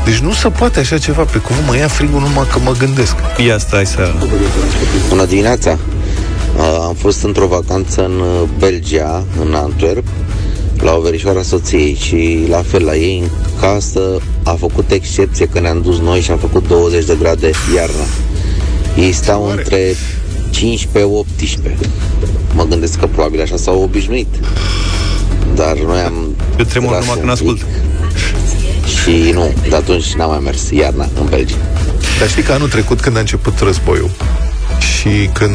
Deci 0.08 0.18
nu 0.18 0.32
se 0.32 0.50
poate 0.50 0.80
așa 0.80 0.98
ceva, 0.98 1.24
pe 1.24 1.38
cuvânt 1.38 1.68
mă 1.68 1.78
ia 1.78 1.88
frigul 1.88 2.20
numai 2.20 2.48
că 2.52 2.60
mă 2.64 2.72
gândesc. 2.80 3.16
Ia 3.46 3.58
stai 3.58 3.86
să... 3.86 4.14
Bună 5.10 5.26
dimineața! 5.26 5.78
Uh, 6.58 6.86
Am 6.88 6.94
fost 6.94 7.24
într-o 7.24 7.48
vacanță 7.48 8.06
în 8.06 8.20
uh, 8.20 8.50
Belgia, 8.60 9.24
în 9.40 9.54
Antwerp, 9.54 10.06
la 10.80 10.96
o 10.96 11.02
verișoară 11.02 11.40
a 11.40 11.42
soției 11.42 11.98
și 12.02 12.46
la 12.50 12.62
fel 12.68 12.84
la 12.84 12.96
ei 12.96 13.20
în 13.20 13.30
casă 13.60 14.02
a 14.44 14.52
făcut 14.52 14.92
excepție 14.92 15.46
că 15.46 15.60
ne-am 15.60 15.82
dus 15.82 16.00
noi 16.00 16.20
și 16.20 16.32
a 16.32 16.38
făcut 16.38 16.68
20 16.68 17.06
de 17.06 17.16
grade 17.20 17.52
iarna. 17.76 18.06
Ei 18.98 19.12
stau 19.12 19.50
între 19.50 19.94
15-18. 19.94 19.96
Mă 22.54 22.66
gândesc 22.70 23.00
că 23.00 23.06
probabil 23.06 23.42
așa 23.42 23.58
s-au 23.58 23.82
obișnuit. 23.82 24.36
Dar 25.56 25.78
noi 25.78 26.00
am 26.00 26.36
Eu 26.60 26.66
tremur 26.66 26.90
tras 26.90 27.02
numai 27.02 27.16
un 27.16 27.20
când 27.20 27.32
ascult. 27.32 27.66
pic 29.08 29.24
Și 29.26 29.32
nu, 29.32 29.54
de 29.70 29.76
atunci 29.76 30.14
n-am 30.14 30.30
mai 30.30 30.40
mers 30.44 30.70
iarna 30.70 31.10
în 31.20 31.26
Belgia. 31.30 31.56
Dar 32.20 32.30
știi 32.30 32.44
că 32.44 32.52
anul 32.52 32.70
trecut, 32.70 33.02
când 33.02 33.16
a 33.16 33.20
început 33.20 33.60
războiul, 33.60 34.10
și 34.80 35.30
când 35.34 35.54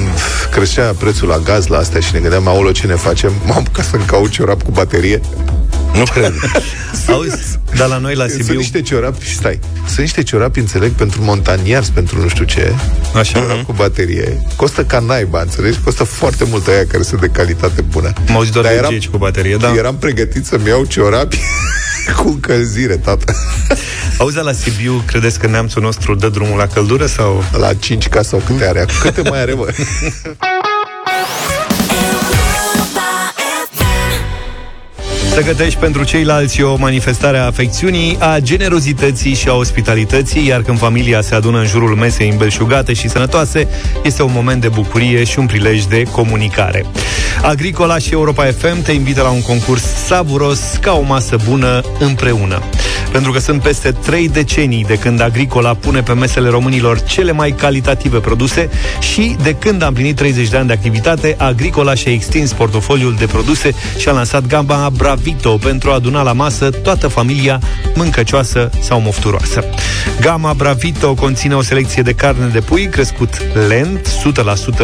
creștea 0.50 0.94
prețul 0.98 1.28
la 1.28 1.38
gaz 1.38 1.66
la 1.66 1.76
astea 1.78 2.00
și 2.00 2.12
ne 2.12 2.18
gândeam, 2.18 2.48
aolo, 2.48 2.72
ce 2.72 2.86
ne 2.86 2.94
facem? 2.94 3.32
M-am 3.46 3.58
apucat 3.58 3.84
să-mi 3.84 4.04
caut 4.04 4.30
ciorap 4.30 4.62
cu 4.62 4.70
baterie. 4.70 5.20
Nu 5.94 6.02
cred. 6.04 6.32
Auzi, 7.08 7.58
dar 7.76 7.88
la 7.88 7.98
noi 7.98 8.14
la 8.14 8.26
Sunt 8.28 8.42
Sibiu... 8.42 8.58
niște 8.58 8.82
ciorapi, 8.82 9.34
stai, 9.34 9.58
sunt 9.86 9.98
niște 9.98 10.22
ciorapi, 10.22 10.58
înțeleg, 10.58 10.90
pentru 10.92 11.22
montanieri, 11.22 11.90
pentru 11.94 12.20
nu 12.20 12.28
știu 12.28 12.44
ce, 12.44 12.72
Așa, 13.16 13.38
ciorap 13.38 13.62
cu 13.62 13.72
baterie. 13.72 14.46
Costă 14.56 14.84
ca 14.84 14.98
naiba, 14.98 15.40
înțelegi? 15.40 15.78
Costă 15.84 16.04
foarte 16.04 16.44
mult 16.48 16.66
aia 16.68 16.86
care 16.86 17.02
sunt 17.02 17.20
de 17.20 17.26
calitate 17.26 17.80
bună. 17.80 18.12
M-au 18.28 18.42
zis 18.42 18.52
doar 18.52 18.64
Dar 18.64 18.72
de 18.72 18.78
eram- 18.78 18.90
aici 18.92 19.08
cu 19.08 19.16
baterie, 19.16 19.56
da. 19.56 19.72
Eram 19.76 19.96
pregătit 19.96 20.46
să-mi 20.46 20.68
iau 20.68 20.84
ciorapi 20.84 21.38
cu 22.16 22.28
încălzire, 22.28 22.96
tată. 22.96 23.34
Auzi, 24.18 24.34
dar 24.34 24.44
la 24.44 24.52
Sibiu, 24.52 25.02
credeți 25.06 25.38
că 25.38 25.46
neamțul 25.46 25.82
nostru 25.82 26.14
dă 26.14 26.28
drumul 26.28 26.58
la 26.58 26.66
căldură 26.66 27.06
sau... 27.06 27.44
La 27.58 27.74
5 27.74 28.08
ca 28.08 28.22
sau 28.22 28.42
câte 28.46 28.66
are? 28.68 28.86
Câte 29.02 29.20
mai 29.28 29.40
are, 29.40 29.52
mă? 29.52 29.66
Să 35.34 35.42
gătești 35.42 35.78
pentru 35.78 36.04
ceilalți 36.04 36.62
o 36.62 36.76
manifestare 36.76 37.38
a 37.38 37.44
afecțiunii, 37.44 38.16
a 38.20 38.38
generozității 38.38 39.34
și 39.34 39.48
a 39.48 39.54
ospitalității, 39.54 40.46
iar 40.46 40.62
când 40.62 40.78
familia 40.78 41.20
se 41.20 41.34
adună 41.34 41.58
în 41.58 41.66
jurul 41.66 41.94
mesei 41.94 42.28
îmbelșugate 42.28 42.92
și 42.92 43.08
sănătoase, 43.08 43.68
este 44.02 44.22
un 44.22 44.30
moment 44.34 44.60
de 44.60 44.68
bucurie 44.68 45.24
și 45.24 45.38
un 45.38 45.46
prilej 45.46 45.84
de 45.84 46.02
comunicare. 46.02 46.86
Agricola 47.42 47.98
și 47.98 48.12
Europa 48.12 48.44
FM 48.44 48.82
te 48.82 48.92
invită 48.92 49.22
la 49.22 49.30
un 49.30 49.42
concurs 49.42 49.82
savuros 49.82 50.60
ca 50.80 50.92
o 50.92 51.02
masă 51.02 51.36
bună 51.48 51.80
împreună. 51.98 52.62
Pentru 53.12 53.32
că 53.32 53.38
sunt 53.38 53.62
peste 53.62 53.92
trei 53.92 54.28
decenii 54.28 54.84
de 54.84 54.98
când 54.98 55.20
Agricola 55.20 55.74
pune 55.74 56.02
pe 56.02 56.12
mesele 56.12 56.48
românilor 56.48 57.00
cele 57.00 57.32
mai 57.32 57.50
calitative 57.50 58.18
produse 58.18 58.70
și 59.00 59.36
de 59.42 59.54
când 59.54 59.82
a 59.82 59.86
împlinit 59.86 60.16
30 60.16 60.48
de 60.48 60.56
ani 60.56 60.66
de 60.66 60.72
activitate, 60.72 61.34
Agricola 61.38 61.94
și-a 61.94 62.12
extins 62.12 62.52
portofoliul 62.52 63.14
de 63.18 63.26
produse 63.26 63.74
și 63.98 64.08
a 64.08 64.12
lansat 64.12 64.46
gama 64.46 64.90
Bravito 64.96 65.56
pentru 65.56 65.90
a 65.90 65.94
aduna 65.94 66.22
la 66.22 66.32
masă 66.32 66.70
toată 66.70 67.08
familia 67.08 67.60
mâncăcioasă 67.94 68.70
sau 68.80 69.00
mofturoasă. 69.00 69.64
Gama 70.20 70.52
Bravito 70.52 71.14
conține 71.14 71.54
o 71.54 71.62
selecție 71.62 72.02
de 72.02 72.12
carne 72.12 72.46
de 72.46 72.60
pui 72.60 72.86
crescut 72.86 73.42
lent, 73.68 74.08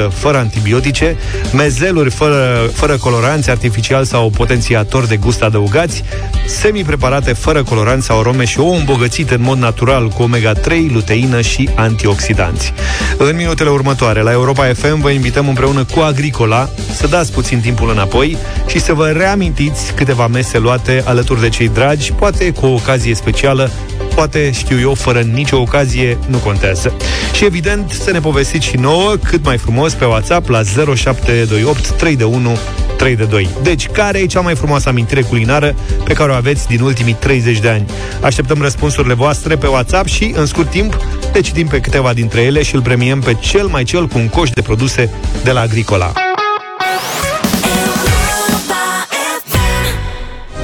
100% 0.09 0.13
fără 0.13 0.39
antibiotice, 0.39 1.17
mezeluri 1.53 2.11
fără, 2.11 2.71
fără 2.73 2.97
coloranți 2.97 3.51
artificiali 3.51 4.07
sau 4.07 4.31
potențiatori 4.31 5.09
de 5.09 5.17
gust 5.17 5.43
adăugați, 5.43 6.03
semi-preparate 6.47 7.33
fără 7.33 7.63
coloranți 7.63 8.07
sau 8.07 8.18
arome 8.19 8.45
și 8.45 8.61
ouă 8.61 8.77
îmbogățite 8.77 9.35
în 9.35 9.43
mod 9.43 9.59
natural 9.59 10.09
cu 10.09 10.29
omega-3, 10.31 10.93
luteină 10.93 11.41
și 11.41 11.69
antioxidanți. 11.75 12.73
În 13.17 13.37
minutele 13.37 13.71
următoare, 13.71 14.21
la 14.21 14.33
Europa 14.33 14.65
FM, 14.65 15.01
vă 15.01 15.11
invităm 15.11 15.49
împreună 15.49 15.85
cu 15.85 16.01
Agricola 16.01 16.71
să 16.95 17.07
dați 17.07 17.33
puțin 17.33 17.61
timpul 17.61 17.91
înapoi 17.91 18.37
și 18.67 18.81
să 18.81 18.93
vă 18.93 19.07
reamintiți 19.07 19.93
câteva 19.93 20.27
mese 20.27 20.59
luate 20.59 21.03
alături 21.07 21.41
de 21.41 21.49
cei 21.49 21.69
dragi, 21.69 22.13
poate 22.13 22.53
cu 22.53 22.67
o 22.67 22.73
ocazie 22.73 23.15
specială, 23.15 23.71
poate, 24.15 24.51
știu 24.53 24.81
eu, 24.81 24.95
fără 24.95 25.21
nicio 25.21 25.61
ocazie, 25.61 26.19
nu 26.27 26.39
contează. 26.39 26.93
Și 27.33 27.45
evident, 27.45 27.91
să 27.91 28.11
ne 28.11 28.21
povestiți 28.21 28.67
și 28.67 28.77
nouă, 28.77 29.15
cât 29.25 29.45
mai 29.45 29.59
frumos, 29.59 29.93
pe 29.93 30.05
WhatsApp 30.05 30.49
la 30.49 30.63
0728 30.63 31.91
3 31.91 32.17
de 32.17 32.25
1 32.25 32.59
3 32.99 33.17
de 33.17 33.25
2. 33.25 33.49
Deci, 33.63 33.87
care 33.87 34.19
e 34.19 34.27
cea 34.27 34.41
mai 34.41 34.55
frumoasă 34.55 34.89
amintire 34.89 35.23
culinară 35.23 35.75
pe 36.05 36.13
care 36.13 36.31
o 36.31 36.35
aveți 36.35 36.67
din 36.67 36.81
ultimii 36.81 37.17
30 37.19 37.59
de 37.59 37.69
ani? 37.69 37.87
Așteptăm 38.21 38.61
răspunsurile 38.61 39.15
voastre 39.15 39.57
pe 39.57 39.67
WhatsApp 39.67 40.07
și, 40.07 40.35
în 40.37 40.47
scurt 40.47 40.71
timp, 40.71 40.99
le 41.33 41.41
citim 41.41 41.67
pe 41.67 41.81
câteva 41.81 42.13
dintre 42.13 42.41
ele 42.41 42.63
și 42.63 42.75
îl 42.75 42.83
premiem 42.83 43.21
pe 43.21 43.35
cel 43.35 43.67
mai 43.67 43.85
cel 43.85 44.07
cu 44.07 44.19
un 44.19 44.29
coș 44.29 44.51
de 44.51 44.63
produse 44.63 45.11
de 45.45 45.51
la 45.51 45.61
Agricola. 45.61 46.28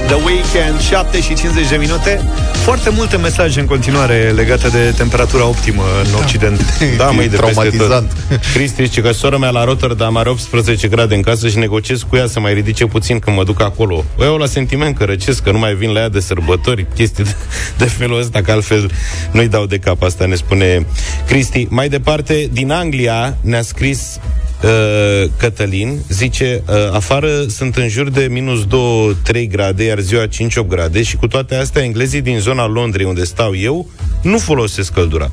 The 0.06 0.14
Weekend, 0.24 0.80
7 0.80 1.20
și 1.20 1.34
50 1.34 1.68
de 1.68 1.76
minute. 1.76 2.20
Foarte 2.52 2.90
multe 2.90 3.16
mesaje 3.16 3.60
în 3.60 3.66
continuare 3.66 4.32
legate 4.36 4.68
de 4.68 4.92
temperatura 4.96 5.46
optimă 5.46 5.82
în 6.04 6.14
Occident. 6.22 6.60
Da, 6.96 7.10
măi, 7.10 7.28
de 7.28 7.36
peste 7.36 7.52
Traumatizant. 7.52 8.12
tot. 8.28 8.40
Cristi 8.54 8.84
zice 8.84 9.00
că 9.00 9.12
sora 9.12 9.36
mea 9.38 9.50
la 9.50 9.64
Rotterdam 9.64 10.16
are 10.16 10.28
18 10.28 10.88
grade 10.88 11.14
în 11.14 11.22
casă 11.22 11.48
și 11.48 11.58
negociez 11.58 12.02
cu 12.08 12.16
ea 12.16 12.26
să 12.26 12.40
mai 12.40 12.54
ridice 12.54 12.86
puțin 12.86 13.18
când 13.18 13.36
mă 13.36 13.44
duc 13.44 13.60
acolo. 13.62 14.04
O 14.18 14.24
iau 14.24 14.36
la 14.36 14.46
sentiment 14.46 14.96
că 14.96 15.04
răcesc, 15.04 15.42
că 15.42 15.50
nu 15.50 15.58
mai 15.58 15.74
vin 15.74 15.90
la 15.90 16.00
ea 16.00 16.08
de 16.08 16.20
sărbători, 16.20 16.86
chestii 16.94 17.24
de, 17.24 17.34
de 17.78 17.84
felul 17.84 18.18
ăsta, 18.20 18.40
că 18.42 18.52
altfel 18.52 18.90
nu-i 19.30 19.48
dau 19.48 19.66
de 19.66 19.78
cap, 19.78 20.02
asta 20.02 20.26
ne 20.26 20.34
spune 20.34 20.86
Cristi. 21.26 21.66
Mai 21.70 21.88
departe, 21.88 22.48
din 22.52 22.70
Anglia 22.70 23.36
ne-a 23.40 23.62
scris 23.62 24.18
Uh, 24.62 25.30
Cătălin 25.36 25.98
zice 26.08 26.62
uh, 26.68 26.74
afară 26.92 27.28
sunt 27.48 27.76
în 27.76 27.88
jur 27.88 28.10
de 28.10 28.28
minus 28.30 28.64
2-3 28.64 29.48
grade, 29.48 29.84
iar 29.84 29.98
ziua 29.98 30.26
5-8 30.26 30.28
grade 30.68 31.02
și 31.02 31.16
cu 31.16 31.26
toate 31.26 31.54
astea 31.54 31.82
englezii 31.82 32.20
din 32.20 32.38
zona 32.38 32.66
Londrei 32.66 33.06
unde 33.06 33.24
stau 33.24 33.56
eu 33.56 33.88
nu 34.22 34.38
folosesc 34.38 34.92
căldura. 34.92 35.30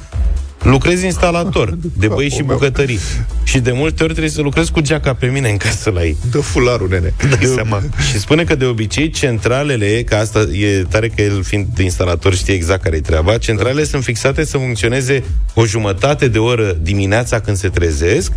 Lucrez 0.64 1.02
instalator 1.02 1.78
de 2.00 2.08
băi 2.08 2.30
și 2.30 2.44
bucătării. 2.44 3.00
Și 3.44 3.60
de 3.60 3.72
multe 3.72 4.04
ori 4.04 4.12
trebuie 4.12 4.32
să 4.32 4.42
lucrez 4.42 4.70
cu 4.70 4.80
geaca 4.80 5.14
pe 5.14 5.26
mine 5.26 5.50
în 5.50 5.58
casă 5.58 5.90
la 5.90 6.04
ei. 6.04 6.18
Dă 6.32 6.40
fularul, 6.40 6.88
nene. 6.90 7.14
Dai 7.30 7.46
seama. 7.56 7.82
Și 8.12 8.20
spune 8.20 8.44
că 8.44 8.56
de 8.56 8.66
obicei 8.66 9.10
centralele, 9.10 10.04
că 10.04 10.16
asta 10.16 10.40
e 10.40 10.86
tare 10.90 11.08
că 11.08 11.22
el 11.22 11.44
fiind 11.44 11.68
instalator 11.78 12.36
știe 12.36 12.54
exact 12.54 12.84
care 12.84 12.96
e 12.96 13.02
treaba, 13.02 13.38
centralele 13.38 13.84
sunt 13.84 14.04
fixate 14.04 14.46
să 14.46 14.58
funcționeze 14.58 15.24
o 15.54 15.66
jumătate 15.66 16.28
de 16.28 16.38
oră 16.38 16.78
dimineața 16.82 17.40
când 17.40 17.58
se 17.58 17.70
trezesc 17.70 18.32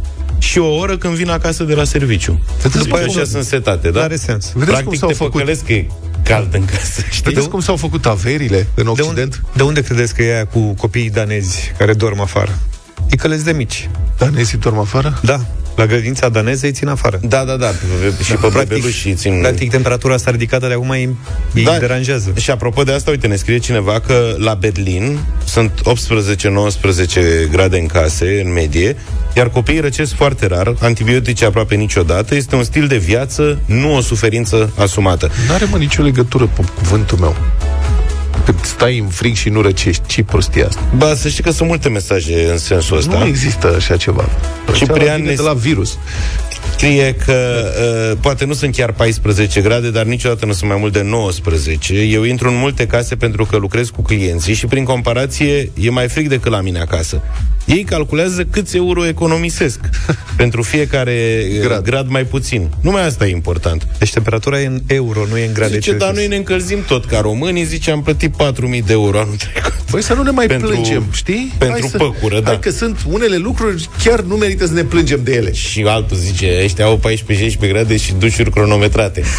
și 0.44 0.58
o 0.58 0.74
oră 0.74 0.96
când 0.96 1.14
vin 1.14 1.30
acasă 1.30 1.64
de 1.64 1.74
la 1.74 1.84
serviciu. 1.84 2.40
Vedeți 2.62 2.84
După 2.84 2.96
cum- 2.98 3.08
așa 3.08 3.24
sunt 3.24 3.44
setate, 3.44 3.90
da? 3.90 4.02
Are 4.02 4.16
sens. 4.16 4.44
Vedeți 4.54 4.54
cum 4.54 4.64
Practic 4.74 4.98
s-au 4.98 5.08
te 5.08 5.14
făcut- 5.14 5.32
păcălesc 5.32 5.64
că 5.64 5.72
e 5.72 5.86
cald 6.22 6.54
în 6.54 6.64
casă, 6.64 7.02
știi? 7.10 7.22
Vedeți 7.32 7.48
cum 7.48 7.60
s-au 7.60 7.76
făcut 7.76 8.06
averile 8.06 8.56
în 8.74 8.84
De, 8.84 8.90
un, 8.90 8.96
Occident? 9.00 9.42
de 9.56 9.62
unde 9.62 9.80
credeți 9.82 10.14
că 10.14 10.22
e 10.22 10.34
aia 10.34 10.46
cu 10.46 10.60
copiii 10.60 11.10
danezi 11.10 11.72
care 11.78 11.92
dorm 11.92 12.20
afară? 12.20 12.58
E 13.10 13.16
că 13.16 13.28
de 13.28 13.52
mici. 13.52 13.90
Danezii 14.18 14.58
dorm 14.58 14.78
afară? 14.78 15.20
Da, 15.22 15.40
la 15.76 15.86
grădința 15.86 16.28
daneză 16.28 16.66
îi 16.66 16.72
țin 16.72 16.88
afară. 16.88 17.20
Da, 17.22 17.44
da, 17.44 17.56
da, 17.56 17.72
și 18.22 18.32
pe 18.32 18.48
bebeluși 18.52 19.08
îi 19.08 19.14
țin... 19.14 19.38
practic, 19.40 19.70
temperatura 19.70 20.14
asta 20.14 20.30
ridicată 20.30 20.66
de 20.66 20.72
acum 20.72 20.90
îi, 20.90 21.16
îi 21.54 21.64
Da. 21.64 21.78
deranjează. 21.78 22.32
Și 22.36 22.50
apropo 22.50 22.82
de 22.82 22.92
asta, 22.92 23.10
uite, 23.10 23.26
ne 23.26 23.36
scrie 23.36 23.58
cineva 23.58 24.00
că 24.00 24.34
la 24.38 24.54
Berlin 24.54 25.18
sunt 25.44 25.80
18-19 27.46 27.50
grade 27.50 27.78
în 27.78 27.86
case, 27.86 28.42
în 28.44 28.52
medie, 28.52 28.96
iar 29.36 29.48
copiii 29.48 29.80
răcesc 29.80 30.14
foarte 30.14 30.46
rar, 30.46 30.74
antibiotice 30.80 31.44
aproape 31.44 31.74
niciodată, 31.74 32.34
este 32.34 32.56
un 32.56 32.64
stil 32.64 32.86
de 32.86 32.96
viață, 32.96 33.58
nu 33.66 33.94
o 33.96 34.00
suferință 34.00 34.72
asumată. 34.76 35.30
N-are 35.48 35.64
mă 35.64 35.76
nicio 35.76 36.02
legătură 36.02 36.44
cu 36.56 36.64
cuvântul 36.74 37.18
meu. 37.18 37.36
Când 38.44 38.64
stai 38.64 38.98
în 38.98 39.06
frig 39.06 39.34
și 39.36 39.48
nu 39.48 39.60
răcești, 39.60 40.02
ce 40.06 40.22
prostia 40.22 40.66
asta? 40.66 40.80
Ba, 40.96 41.14
să 41.14 41.28
știi 41.28 41.42
că 41.42 41.50
sunt 41.50 41.68
multe 41.68 41.88
mesaje 41.88 42.48
în 42.50 42.58
sensul 42.58 42.96
ăsta. 42.96 43.18
Nu 43.18 43.26
există 43.26 43.74
așa 43.76 43.96
ceva. 43.96 44.28
Ciprian 44.74 44.94
Ciprian 44.96 45.22
ne- 45.22 45.34
de 45.34 45.42
la 45.42 45.52
virus. 45.52 45.98
Scrie 46.72 47.14
că 47.26 47.64
uh, 48.12 48.18
poate 48.20 48.44
nu 48.44 48.52
sunt 48.52 48.74
chiar 48.76 48.92
14 48.92 49.60
grade, 49.60 49.90
dar 49.90 50.04
niciodată 50.04 50.46
nu 50.46 50.52
sunt 50.52 50.70
mai 50.70 50.78
mult 50.80 50.92
de 50.92 51.02
19. 51.02 51.94
Eu 51.94 52.22
intru 52.22 52.48
în 52.48 52.56
multe 52.56 52.86
case 52.86 53.16
pentru 53.16 53.44
că 53.44 53.56
lucrez 53.56 53.88
cu 53.88 54.02
clienții 54.02 54.54
și 54.54 54.66
prin 54.66 54.84
comparație 54.84 55.70
e 55.80 55.90
mai 55.90 56.08
frig 56.08 56.28
decât 56.28 56.50
la 56.50 56.60
mine 56.60 56.80
acasă. 56.80 57.20
Ei 57.64 57.82
calculează 57.84 58.44
câți 58.50 58.76
euro 58.76 59.06
economisesc 59.06 59.80
pentru 60.36 60.62
fiecare 60.62 61.46
grad. 61.50 61.62
Grad. 61.68 61.84
grad 61.84 62.08
mai 62.08 62.24
puțin. 62.24 62.70
Numai 62.80 63.06
asta 63.06 63.26
e 63.26 63.30
important. 63.30 63.86
Deci 63.98 64.12
temperatura 64.12 64.60
e 64.60 64.66
în 64.66 64.80
euro, 64.86 65.20
nu 65.30 65.38
e 65.38 65.46
în 65.46 65.52
grade 65.52 65.72
Zice, 65.74 65.80
Celsius. 65.80 66.04
dar 66.04 66.14
noi 66.14 66.26
ne 66.26 66.36
încălzim 66.36 66.78
tot 66.86 67.04
ca 67.04 67.20
românii, 67.20 67.64
zice, 67.64 67.90
am 67.90 68.02
plătit 68.02 68.33
4.000 68.36 68.84
de 68.86 68.92
euro 68.92 69.18
anul 69.18 69.36
trecut. 69.36 69.72
Băi, 69.90 70.02
să 70.02 70.14
nu 70.14 70.22
ne 70.22 70.30
mai 70.30 70.46
Pentru- 70.46 70.68
plângem, 70.68 71.04
știi? 71.12 71.52
pentru 71.58 71.78
hai 71.80 71.88
să, 71.90 71.96
păcură, 71.96 72.40
da. 72.40 72.46
Hai 72.46 72.58
că 72.58 72.70
sunt 72.70 72.98
unele 73.08 73.36
lucruri, 73.36 73.88
chiar 74.04 74.20
nu 74.20 74.36
merită 74.36 74.66
să 74.66 74.72
ne 74.72 74.82
plângem 74.84 75.20
de 75.22 75.32
ele. 75.34 75.52
Și 75.52 75.82
altul 75.88 76.16
zice, 76.16 76.60
ăștia 76.64 76.84
au 76.84 77.00
14-16 77.64 77.68
grade 77.68 77.96
și 77.96 78.12
dușuri 78.12 78.50
cronometrate. 78.50 79.22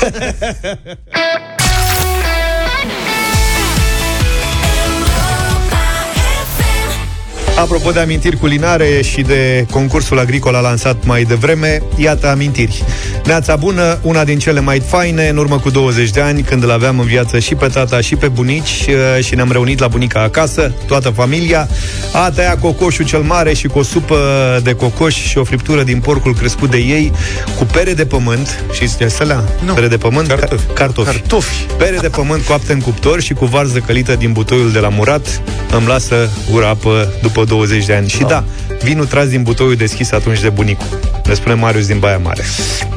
Apropo 7.56 7.92
de 7.92 8.00
amintiri 8.00 8.38
culinare 8.38 9.02
și 9.02 9.22
de 9.22 9.66
concursul 9.72 10.20
agricol 10.20 10.56
a 10.56 10.60
lansat 10.60 11.06
mai 11.06 11.24
devreme, 11.24 11.82
iată 11.96 12.30
amintiri. 12.30 12.84
Neața 13.26 13.56
bună, 13.56 14.00
una 14.02 14.24
din 14.24 14.40
cele 14.40 14.60
mai 14.60 14.80
faine, 14.80 15.28
în 15.28 15.38
urmă 15.38 15.60
cu 15.60 15.70
20 15.70 16.10
de 16.10 16.22
ani, 16.22 16.42
când 16.42 16.64
îl 16.64 16.72
aveam 16.72 17.00
în 17.00 17.06
viață 17.06 17.40
și 17.40 17.56
pe 17.56 17.68
tata 17.68 18.02
și 18.02 18.16
pe 18.16 18.28
bunici 18.28 18.86
uh, 18.88 19.24
și 19.24 19.36
ne-am 19.36 19.52
reunit 19.52 19.80
la 19.80 19.88
bunica 19.88 20.22
acasă, 20.22 20.72
toată 20.88 21.10
familia, 21.10 21.68
a 22.14 22.30
tăiat 22.30 22.60
cocoșul 22.60 23.06
cel 23.06 23.22
mare 23.22 23.54
și 23.54 23.68
cu 23.68 23.80
o 23.80 23.84
supă 23.84 24.18
de 24.64 24.74
cocoș 24.74 25.16
și 25.16 25.38
o 25.38 25.44
friptură 25.44 25.84
din 25.84 26.00
porcul 26.00 26.36
crescut 26.36 26.70
de 26.70 26.78
ei, 26.78 27.12
cu 27.58 27.66
pere 27.66 27.94
de 27.94 28.06
pământ, 28.06 28.64
și 28.72 28.98
ce 28.98 29.08
sălea? 29.08 29.44
Nu. 29.66 29.74
Pere 29.74 29.88
de 29.88 29.98
pământ? 29.98 30.28
Cartofi. 30.28 30.66
Ca- 30.66 30.74
cartofi. 30.74 31.10
Cartofi. 31.12 31.66
Pere 31.78 31.98
de 31.98 32.10
pământ 32.10 32.44
coapte 32.44 32.74
în 32.74 32.80
cuptor 32.80 33.22
și 33.22 33.34
cu 33.34 33.46
varză 33.46 33.80
călită 33.80 34.16
din 34.16 34.32
butoiul 34.32 34.72
de 34.72 34.80
la 34.80 34.90
Murat 34.90 35.42
îmi 35.72 35.88
lasă 35.88 36.30
gura 36.52 36.68
apă 36.70 37.14
după 37.22 37.45
20 37.46 37.86
de 37.86 37.94
ani. 37.94 38.10
Și 38.10 38.24
da, 38.28 38.44
vinul 38.84 39.06
tras 39.06 39.28
din 39.28 39.44
butoiul 39.44 39.76
deschis 39.76 40.12
atunci 40.12 40.42
de 40.42 40.50
bunicul. 40.50 41.00
Ne 41.26 41.34
spune 41.34 41.54
Marius 41.54 41.88
din 41.88 42.00
Baia 42.00 42.18
Mare. 42.18 42.44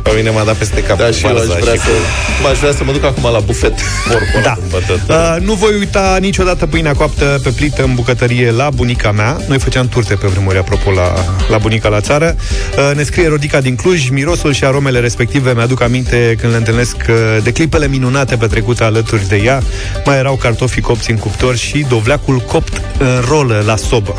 Pe 0.03 0.11
mine 0.17 0.31
m-a 0.31 0.45
dat 0.45 0.57
peste 0.57 0.83
cap 0.83 0.99
Da, 0.99 1.05
cu 1.05 1.13
și 1.13 1.25
eu 1.25 1.31
aș 1.31 1.37
varza 1.37 1.59
vrea, 1.61 1.75
și 1.75 1.81
să, 1.81 1.87
cu 1.87 2.43
m-aș 2.43 2.59
vrea 2.59 2.73
să 2.73 2.85
mă 2.85 2.93
duc 2.93 3.05
acum 3.05 3.31
la 3.33 3.39
bufet. 3.39 3.73
porcul 4.09 4.41
Da. 4.43 4.51
ăla 4.51 4.59
în 4.63 4.69
bătătură. 4.71 5.37
Uh, 5.37 5.47
nu 5.47 5.55
voi 5.55 5.75
uita 5.79 6.17
niciodată 6.21 6.67
pâinea 6.67 6.95
coaptă 6.95 7.41
pe 7.43 7.51
plită 7.51 7.83
în 7.83 7.95
bucătărie 7.95 8.51
la 8.51 8.71
bunica 8.75 9.13
mea. 9.13 9.37
Noi 9.49 9.59
făceam 9.59 9.89
turte 9.89 10.15
pe 10.15 10.27
vremuri, 10.27 10.59
apropo, 10.59 10.91
la, 10.91 11.15
la 11.49 11.59
bunica 11.59 11.89
la 11.89 12.01
țară. 12.01 12.37
Uh, 12.37 12.97
ne 12.97 13.03
scrie 13.03 13.29
Rodica 13.29 13.61
din 13.61 13.77
Cluj, 13.77 14.09
mirosul 14.09 14.53
și 14.53 14.65
aromele 14.65 15.01
respective 15.01 15.53
mi-aduc 15.55 15.83
aminte 15.83 16.37
când 16.41 16.53
le 16.53 16.59
întâlnesc 16.59 16.97
uh, 17.09 17.15
de 17.43 17.53
clipele 17.53 17.89
minunate 17.89 18.37
petrecute 18.37 18.85
alături 18.85 19.29
de 19.29 19.37
ea. 19.37 19.63
Mai 20.05 20.19
erau 20.19 20.35
cartofii 20.35 20.83
copți 20.83 21.11
în 21.11 21.17
cuptor 21.17 21.57
și 21.57 21.87
dovleacul 21.89 22.39
copt 22.39 22.83
în 22.99 23.23
rolă 23.29 23.63
la 23.67 23.77
sobă. 23.77 24.15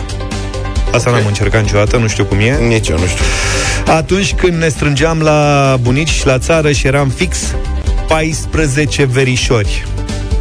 Asta 0.91 1.12
n-am 1.12 1.25
încercat 1.27 1.62
niciodată, 1.62 1.98
nu 1.98 2.08
știu 2.08 2.24
cum 2.24 2.39
e. 2.39 2.58
Nici 2.67 2.88
eu 2.88 2.98
nu 2.98 3.05
știu. 3.05 3.24
Atunci 3.88 4.34
când 4.34 4.53
ne 4.53 4.67
strângeam 4.67 5.22
la 5.22 5.77
bunici 5.81 6.24
la 6.24 6.38
țară 6.38 6.72
și 6.72 6.88
eram 6.88 7.10
fix 7.10 7.38
14 8.08 9.05
verișori 9.05 9.86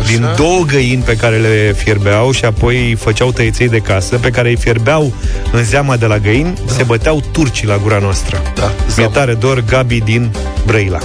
din 0.07 0.29
două 0.37 0.63
găini 0.67 1.03
pe 1.03 1.17
care 1.17 1.37
le 1.37 1.75
fierbeau 1.77 2.31
și 2.31 2.45
apoi 2.45 2.97
făceau 3.01 3.33
tăieței 3.33 3.69
de 3.69 3.79
casă, 3.79 4.17
pe 4.17 4.31
care 4.31 4.49
îi 4.49 4.57
fierbeau 4.57 5.13
în 5.53 5.65
zeama 5.65 5.97
de 5.97 6.07
la 6.07 6.19
găini, 6.19 6.53
da. 6.67 6.73
se 6.73 6.83
băteau 6.83 7.23
turcii 7.33 7.67
la 7.67 7.77
gura 7.77 7.99
noastră. 7.99 8.43
Da, 8.55 8.65
Mi-e 8.67 8.75
zeamă. 8.89 9.11
tare 9.13 9.35
dor 9.35 9.65
Gabi 9.67 10.01
din 10.01 10.31
Brăila. 10.67 10.99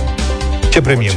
Ce 0.69 0.81
premiem? 0.81 1.13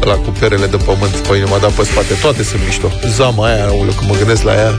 La 0.00 0.12
cu 0.12 0.30
perele 0.38 0.66
de 0.66 0.76
pământ, 0.76 1.14
păi 1.14 1.44
m-a 1.48 1.58
dat 1.58 1.70
pe 1.70 1.84
spate, 1.84 2.14
toate 2.20 2.42
sunt 2.42 2.60
mișto. 2.64 2.90
Zama 3.06 3.46
aia, 3.46 3.64
aoleu, 3.64 3.92
când 3.98 4.10
mă 4.10 4.16
gândesc 4.16 4.42
la 4.42 4.54
ea, 4.54 4.76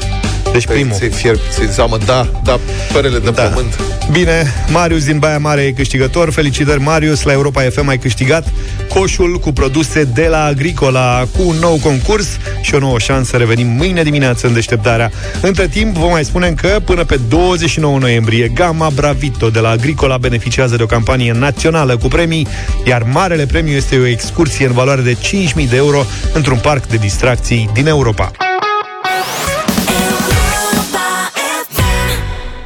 Deci 0.57 0.75
primul. 0.75 0.95
Se 0.99 1.07
fierb, 1.07 1.39
se 1.49 1.65
zamă, 1.65 1.97
da, 2.05 2.29
da, 2.43 2.59
perele 2.93 3.19
de 3.19 3.29
Da. 3.29 3.41
pământ. 3.41 3.79
Bine, 4.11 4.53
Marius 4.71 5.05
din 5.05 5.19
Baia 5.19 5.37
Mare 5.37 5.61
e 5.61 5.71
câștigător. 5.71 6.31
Felicitări, 6.31 6.81
Marius, 6.81 7.23
la 7.23 7.31
Europa 7.31 7.61
FM 7.61 7.87
ai 7.87 7.97
câștigat 7.97 8.47
coșul 8.89 9.39
cu 9.39 9.51
produse 9.51 10.03
de 10.03 10.27
la 10.29 10.43
Agricola 10.43 11.27
cu 11.35 11.47
un 11.47 11.55
nou 11.55 11.79
concurs 11.83 12.27
și 12.61 12.75
o 12.75 12.79
nouă 12.79 12.99
șansă. 12.99 13.37
Revenim 13.37 13.67
mâine 13.67 14.03
dimineață 14.03 14.47
în 14.47 14.53
deșteptarea. 14.53 15.11
Între 15.41 15.67
timp, 15.67 15.95
vă 15.95 16.07
mai 16.07 16.25
spunem 16.25 16.53
că 16.53 16.79
până 16.85 17.03
pe 17.03 17.19
29 17.29 17.99
noiembrie, 17.99 18.47
Gama 18.47 18.89
Bravito 18.89 19.49
de 19.49 19.59
la 19.59 19.69
Agricola 19.69 20.17
beneficiază 20.17 20.75
de 20.75 20.83
o 20.83 20.85
campanie 20.85 21.31
națională 21.31 21.97
cu 21.97 22.07
premii, 22.07 22.47
iar 22.85 23.03
marele 23.03 23.45
premiu 23.45 23.75
este 23.75 23.97
o 23.97 24.05
excursie 24.05 24.65
în 24.65 24.73
valoare 24.73 25.01
de 25.01 25.17
5.000 25.59 25.69
de 25.69 25.75
euro 25.75 26.05
într-un 26.33 26.57
parc 26.57 26.87
de 26.87 26.97
distracții 26.97 27.69
din 27.73 27.87
Europa. 27.87 28.31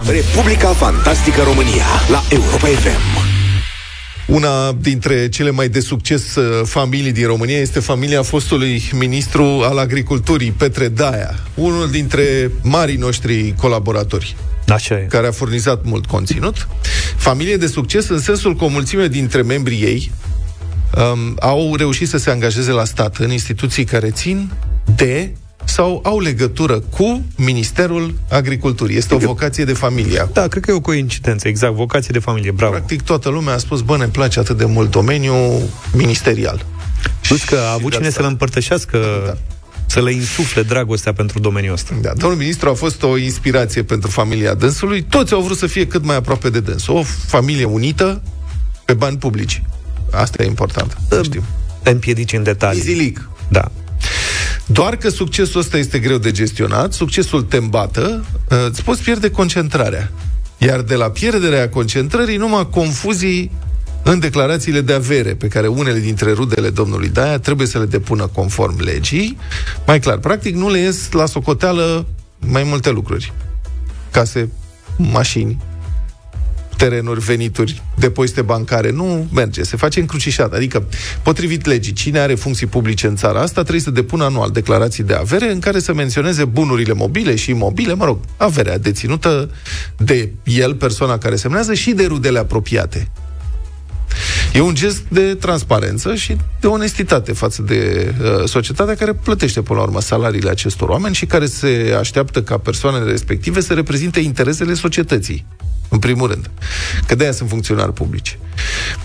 Republica 0.10 0.68
Fantastică 0.68 1.42
România 1.42 1.86
la 2.10 2.24
Europa 2.30 2.68
FM. 2.68 3.30
Una 4.28 4.72
dintre 4.72 5.30
cele 5.30 5.52
mai 5.52 5.70
de 5.70 5.80
succes 5.80 6.36
uh, 6.36 6.62
familii 6.66 7.12
din 7.12 7.26
România 7.26 7.58
este 7.58 7.80
familia 7.80 8.22
fostului 8.22 8.90
ministru 8.92 9.44
al 9.44 9.78
agriculturii, 9.78 10.52
Petre 10.52 10.88
Daia, 10.88 11.36
unul 11.54 11.90
dintre 11.90 12.52
marii 12.62 12.98
noștri 12.98 13.54
colaboratori 13.58 14.36
Așa 14.68 14.96
e. 14.96 15.06
care 15.10 15.28
a 15.28 15.32
furnizat 15.32 15.84
mult 15.84 16.06
conținut. 16.06 16.68
Familie 17.16 17.58
de 17.58 17.68
succes 17.68 18.10
în 18.10 18.20
sensul 18.20 18.56
că 18.56 18.64
o 18.64 18.68
mulțime 18.68 19.08
dintre 19.08 19.42
membrii 19.42 19.82
ei 19.82 20.12
um, 20.98 21.36
au 21.40 21.76
reușit 21.76 22.08
să 22.08 22.18
se 22.18 22.30
angajeze 22.30 22.72
la 22.72 22.86
stat 22.86 23.18
în 23.18 23.32
instituții 23.32 23.84
care 23.84 24.10
țin 24.10 24.52
de 24.96 25.32
sau 25.64 26.02
au 26.04 26.20
legătură 26.20 26.80
cu 26.80 27.24
Ministerul 27.38 28.14
Agriculturii. 28.30 28.98
Este 28.98 29.14
o 29.14 29.18
vocație 29.18 29.64
de 29.64 29.74
familie. 29.74 30.18
acolo. 30.20 30.32
Da, 30.34 30.48
cred 30.48 30.64
că 30.64 30.72
e 30.72 30.74
o 30.74 30.80
coincidență, 30.82 31.48
exact, 31.48 31.74
vocație 31.74 32.10
de 32.12 32.20
familie, 32.20 32.52
bravo. 32.52 32.72
Practic 32.72 33.02
toată 33.02 33.30
lumea 33.30 33.54
a 33.54 33.58
spus, 33.58 33.82
bă, 33.82 33.98
ne 33.98 34.06
place 34.08 34.40
atât 34.40 34.58
de 34.58 34.66
mult 34.66 34.92
domeniul 34.92 35.62
ministerial. 35.94 36.66
Plus 37.28 37.44
că 37.44 37.56
a 37.56 37.72
avut 37.74 37.90
de 37.90 37.96
cine 37.96 38.08
asta- 38.08 38.22
să-l 38.22 38.30
împărtășească, 38.30 38.98
Da. 38.98 39.26
da. 39.32 39.38
să 39.86 40.02
le 40.02 40.12
insufle 40.14 40.62
dragostea 40.62 41.14
pentru 41.14 41.40
domeniul 41.40 41.74
ăsta. 41.74 41.94
Da, 42.02 42.12
domnul 42.18 42.38
ministru 42.38 42.70
a 42.70 42.74
fost 42.74 43.04
o 43.04 43.18
inspirație 43.18 43.84
pentru 43.84 44.10
familia 44.10 44.54
dânsului. 44.54 45.02
Toți 45.04 45.34
au 45.34 45.42
vrut 45.42 45.58
să 45.58 45.68
fie 45.68 45.88
cât 45.88 46.04
mai 46.06 46.16
aproape 46.16 46.50
de 46.50 46.60
dâns. 46.60 46.88
O 46.88 47.02
familie 47.28 47.66
unită 47.66 48.22
pe 48.86 48.94
bani 48.94 49.18
publici. 49.18 49.62
Asta 50.12 50.44
e 50.44 50.46
important, 50.46 50.98
să 51.10 51.22
știm. 51.24 51.44
Te 51.84 51.90
împiedici 51.90 52.34
în 52.34 52.44
detalii. 52.44 52.80
Izilic. 52.80 53.30
Da. 53.50 53.72
Doar 54.72 54.96
că 54.96 55.10
succesul 55.10 55.60
ăsta 55.60 55.78
este 55.78 56.00
greu 56.00 56.18
de 56.18 56.32
gestionat, 56.32 56.94
succesul 56.94 57.42
te 57.42 57.58
îmbată, 57.58 58.26
uh, 58.52 58.58
îți 58.70 58.84
poți 58.84 59.04
pierde 59.04 59.32
concentrarea. 59.32 60.12
Iar 60.58 60.82
de 60.82 60.96
la 60.96 61.10
pierderea 61.10 61.70
concentrării, 61.70 62.38
numai 62.38 62.70
confuzii 62.70 63.52
în 64.04 64.20
declarațiile 64.20 64.82
de 64.82 64.94
avere 64.94 65.36
pe 65.36 65.48
care 65.48 65.68
unele 65.68 66.00
dintre 66.00 66.32
rudele 66.32 66.70
domnului 66.70 67.10
Daia 67.10 67.40
trebuie 67.40 67.68
să 67.68 67.80
le 67.80 67.86
depună 67.86 68.28
conform 68.28 68.84
legii. 68.84 69.38
Mai 69.86 70.00
clar, 70.00 70.18
practic 70.18 70.56
nu 70.56 70.70
le 70.70 70.80
ies 70.80 71.12
la 71.12 71.26
socoteală 71.26 72.06
mai 72.40 72.64
multe 72.64 72.90
lucruri. 72.90 73.34
Case, 74.12 74.52
mașini, 74.98 75.58
terenuri, 76.82 77.20
venituri, 77.20 77.82
depozite 77.96 78.42
bancare. 78.42 78.92
Nu 78.92 79.28
merge, 79.34 79.64
se 79.64 79.78
face 79.78 80.00
încrucișat. 80.00 80.54
Adică, 80.54 80.84
potrivit 81.24 81.66
legii, 81.66 81.94
cine 81.94 82.20
are 82.20 82.36
funcții 82.36 82.68
publice 82.68 83.08
în 83.08 83.16
țara 83.16 83.40
asta 83.42 83.62
trebuie 83.62 83.82
să 83.82 83.92
depună 83.92 84.24
anual 84.24 84.50
declarații 84.50 85.04
de 85.04 85.14
avere 85.14 85.52
în 85.52 85.60
care 85.60 85.80
să 85.80 85.94
menționeze 85.94 86.46
bunurile 86.46 86.94
mobile 86.94 87.36
și 87.36 87.50
imobile, 87.50 87.94
mă 87.94 88.06
rog, 88.06 88.18
averea 88.38 88.78
deținută 88.78 89.50
de 89.98 90.32
el, 90.44 90.76
persoana 90.76 91.18
care 91.18 91.36
semnează, 91.36 91.74
și 91.74 91.92
de 91.92 92.06
rudele 92.06 92.40
apropiate. 92.40 93.08
E 94.54 94.60
un 94.60 94.76
gest 94.76 95.02
de 95.08 95.36
transparență 95.36 96.16
și 96.16 96.38
de 96.60 96.68
onestitate 96.68 97.34
față 97.34 97.62
de 97.62 98.14
uh, 98.22 98.48
societatea 98.48 98.96
care 98.96 99.14
plătește 99.14 99.62
până 99.62 99.80
la 99.80 99.86
urmă 99.86 100.02
salariile 100.02 100.50
acestor 100.50 100.90
oameni 100.90 101.16
și 101.16 101.26
care 101.26 101.46
se 101.46 101.96
așteaptă 102.00 102.44
ca 102.44 102.58
persoanele 102.58 103.12
respective 103.12 103.62
să 103.62 103.74
reprezinte 103.74 104.20
interesele 104.20 104.74
societății. 104.74 105.46
În 105.90 106.00
primul 106.00 106.28
rând. 106.28 106.50
Că 107.08 107.16
de-aia 107.16 107.32
sunt 107.32 107.50
funcționari 107.50 107.94
publici. 107.94 108.38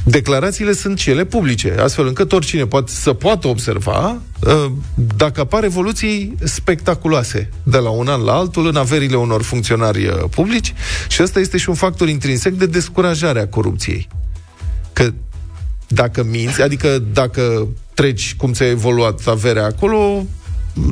Declarațiile 0.04 0.72
sunt 0.72 0.98
cele 0.98 1.24
publice, 1.24 1.74
astfel 1.80 2.06
încât 2.06 2.32
oricine 2.32 2.66
poate 2.66 2.92
să 2.92 3.12
poată 3.12 3.48
observa 3.48 4.20
uh, 4.40 4.70
dacă 5.16 5.40
apar 5.40 5.64
evoluții 5.64 6.34
spectaculoase 6.42 7.50
de 7.62 7.76
la 7.76 7.90
un 7.90 8.08
an 8.08 8.22
la 8.22 8.32
altul 8.32 8.66
în 8.66 8.76
averile 8.76 9.16
unor 9.16 9.42
funcționari 9.42 10.06
uh, 10.06 10.14
publici 10.30 10.74
și 11.08 11.22
ăsta 11.22 11.40
este 11.40 11.56
și 11.56 11.68
un 11.68 11.74
factor 11.74 12.08
intrinsec 12.08 12.52
de 12.52 12.66
descurajare 12.66 13.40
a 13.40 13.48
corupției 13.48 14.08
că 14.96 15.12
dacă 15.88 16.24
minți, 16.24 16.62
adică 16.62 17.02
dacă 17.12 17.68
treci 17.94 18.34
cum 18.34 18.52
ți-a 18.52 18.68
evoluat 18.68 19.26
averea 19.26 19.64
acolo, 19.64 20.26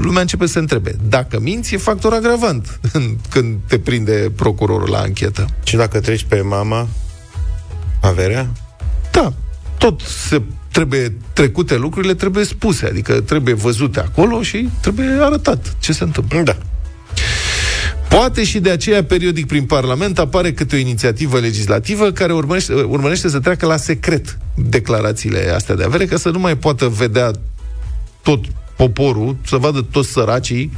lumea 0.03 0.21
începe 0.21 0.47
să 0.47 0.53
se 0.53 0.59
întrebe. 0.59 0.97
Dacă 1.09 1.41
minți, 1.41 1.75
e 1.75 1.77
factor 1.77 2.13
agravant 2.13 2.81
când 3.33 3.59
te 3.67 3.79
prinde 3.79 4.33
procurorul 4.37 4.91
la 4.91 4.99
anchetă. 4.99 5.47
Și 5.63 5.77
dacă 5.77 6.01
treci 6.01 6.25
pe 6.29 6.41
mama 6.41 6.89
averea? 8.01 8.51
Da, 9.11 9.33
tot 9.79 10.01
se 10.01 10.43
trebuie 10.73 11.17
trecute 11.33 11.77
lucrurile, 11.77 12.15
trebuie 12.15 12.45
spuse, 12.45 12.87
adică 12.87 13.21
trebuie 13.21 13.55
văzute 13.55 14.01
acolo 14.01 14.43
și 14.43 14.69
trebuie 14.81 15.07
arătat 15.21 15.77
ce 15.79 15.93
se 15.93 16.05
întâmplă. 16.05 16.43
Da. 16.43 16.57
Poate 18.15 18.45
și 18.45 18.61
de 18.61 18.71
aceea, 18.71 19.05
periodic 19.05 19.47
prin 19.47 19.65
Parlament, 19.65 20.19
apare 20.19 20.53
câte 20.53 20.77
o 20.77 20.79
inițiativă 20.79 21.39
legislativă 21.39 22.11
care 22.11 22.33
urmărește, 22.33 22.73
urmărește 22.73 23.29
să 23.29 23.41
treacă 23.41 23.67
la 23.67 23.77
secret 23.77 24.39
declarațiile 24.55 25.53
astea 25.55 25.75
de 25.75 25.85
avere, 25.85 26.05
ca 26.05 26.17
să 26.17 26.31
nu 26.31 26.39
mai 26.39 26.57
poată 26.57 26.89
vedea 26.89 27.31
tot 28.23 28.45
poporul, 28.77 29.37
să 29.47 29.57
vadă 29.57 29.87
toți 29.91 30.09
săracii 30.09 30.73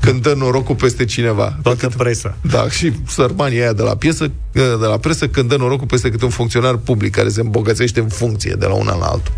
când 0.00 0.22
dă 0.22 0.34
norocul 0.36 0.74
peste 0.74 1.04
cineva. 1.04 1.58
Toată 1.62 1.88
presa. 1.96 2.36
Da, 2.50 2.70
și 2.70 2.92
sărmanii 3.06 3.60
aia 3.60 3.72
de 3.72 3.82
la 3.82 3.96
piesă, 3.96 4.30
de 4.52 4.86
la 4.88 4.98
presă, 4.98 5.28
când 5.28 5.48
dă 5.48 5.56
norocul 5.56 5.86
peste 5.86 6.10
câte 6.10 6.24
un 6.24 6.30
funcționar 6.30 6.76
public 6.76 7.14
care 7.14 7.28
se 7.28 7.40
îmbogățește 7.40 8.00
în 8.00 8.08
funcție 8.08 8.54
de 8.58 8.66
la 8.66 8.74
una 8.74 8.96
la 8.96 9.06
altul. 9.06 9.32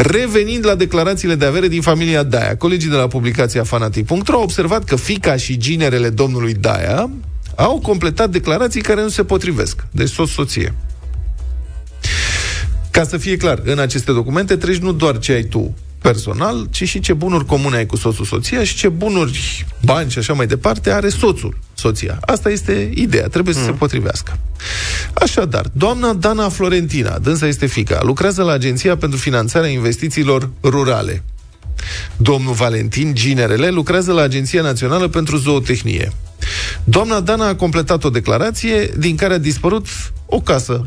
Revenind 0.00 0.66
la 0.66 0.74
declarațiile 0.74 1.34
de 1.34 1.44
avere 1.44 1.68
din 1.68 1.80
familia 1.80 2.22
Daia, 2.22 2.56
colegii 2.56 2.90
de 2.90 2.96
la 2.96 3.06
publicația 3.06 3.64
fanatic.ro 3.64 4.36
au 4.36 4.42
observat 4.42 4.84
că 4.84 4.96
fica 4.96 5.36
și 5.36 5.56
ginerele 5.56 6.08
domnului 6.10 6.54
Daia 6.54 7.10
au 7.54 7.78
completat 7.78 8.30
declarații 8.30 8.80
care 8.80 9.02
nu 9.02 9.08
se 9.08 9.24
potrivesc. 9.24 9.86
Deci 9.90 10.08
soț-soție. 10.08 10.74
Ca 12.90 13.04
să 13.04 13.16
fie 13.16 13.36
clar, 13.36 13.60
în 13.64 13.78
aceste 13.78 14.12
documente 14.12 14.56
treci 14.56 14.76
nu 14.78 14.92
doar 14.92 15.18
ce 15.18 15.32
ai 15.32 15.42
tu 15.42 15.74
personal, 16.00 16.66
ci 16.70 16.88
și 16.88 17.00
ce 17.00 17.12
bunuri 17.12 17.46
comune 17.46 17.76
ai 17.76 17.86
cu 17.86 17.96
soțul, 17.96 18.24
soția 18.24 18.64
și 18.64 18.74
ce 18.74 18.88
bunuri, 18.88 19.66
bani 19.84 20.10
și 20.10 20.18
așa 20.18 20.32
mai 20.32 20.46
departe 20.46 20.90
are 20.90 21.08
soțul, 21.08 21.58
soția. 21.74 22.18
Asta 22.20 22.50
este 22.50 22.90
ideea, 22.94 23.26
trebuie 23.26 23.54
să 23.54 23.60
mm. 23.60 23.66
se 23.66 23.72
potrivească. 23.72 24.38
Așadar, 25.12 25.66
doamna 25.72 26.12
Dana 26.12 26.48
Florentina, 26.48 27.18
dânsa 27.18 27.46
este 27.46 27.66
fica, 27.66 28.00
lucrează 28.02 28.42
la 28.42 28.52
Agenția 28.52 28.96
pentru 28.96 29.18
Finanțarea 29.18 29.68
Investițiilor 29.68 30.50
Rurale. 30.62 31.22
Domnul 32.16 32.52
Valentin 32.52 33.14
Ginerele 33.14 33.68
lucrează 33.68 34.12
la 34.12 34.22
Agenția 34.22 34.62
Națională 34.62 35.08
pentru 35.08 35.36
Zootehnie. 35.36 36.12
Doamna 36.84 37.20
Dana 37.20 37.48
a 37.48 37.54
completat 37.54 38.04
o 38.04 38.10
declarație 38.10 38.90
din 38.98 39.16
care 39.16 39.34
a 39.34 39.38
dispărut 39.38 39.86
o 40.26 40.40
casă 40.40 40.86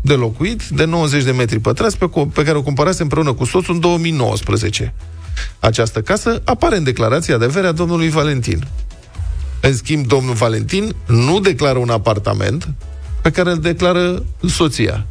de 0.00 0.14
locuit 0.14 0.62
de 0.68 0.84
90 0.84 1.24
de 1.24 1.30
metri 1.30 1.58
pătrați 1.58 1.98
pe, 1.98 2.06
co- 2.06 2.32
pe 2.32 2.44
care 2.44 2.56
o 2.56 2.62
comparase 2.62 3.02
împreună 3.02 3.32
cu 3.32 3.44
soțul 3.44 3.74
în 3.74 3.80
2019. 3.80 4.94
Această 5.58 6.00
casă 6.00 6.42
apare 6.44 6.76
în 6.76 6.84
declarația 6.84 7.38
de 7.38 7.44
avere 7.44 7.66
a 7.66 7.72
domnului 7.72 8.08
Valentin. 8.08 8.66
În 9.60 9.76
schimb, 9.76 10.06
domnul 10.06 10.34
Valentin 10.34 10.94
nu 11.06 11.40
declară 11.40 11.78
un 11.78 11.90
apartament 11.90 12.68
pe 13.22 13.30
care 13.30 13.50
îl 13.50 13.58
declară 13.58 14.24
soția. 14.46 15.06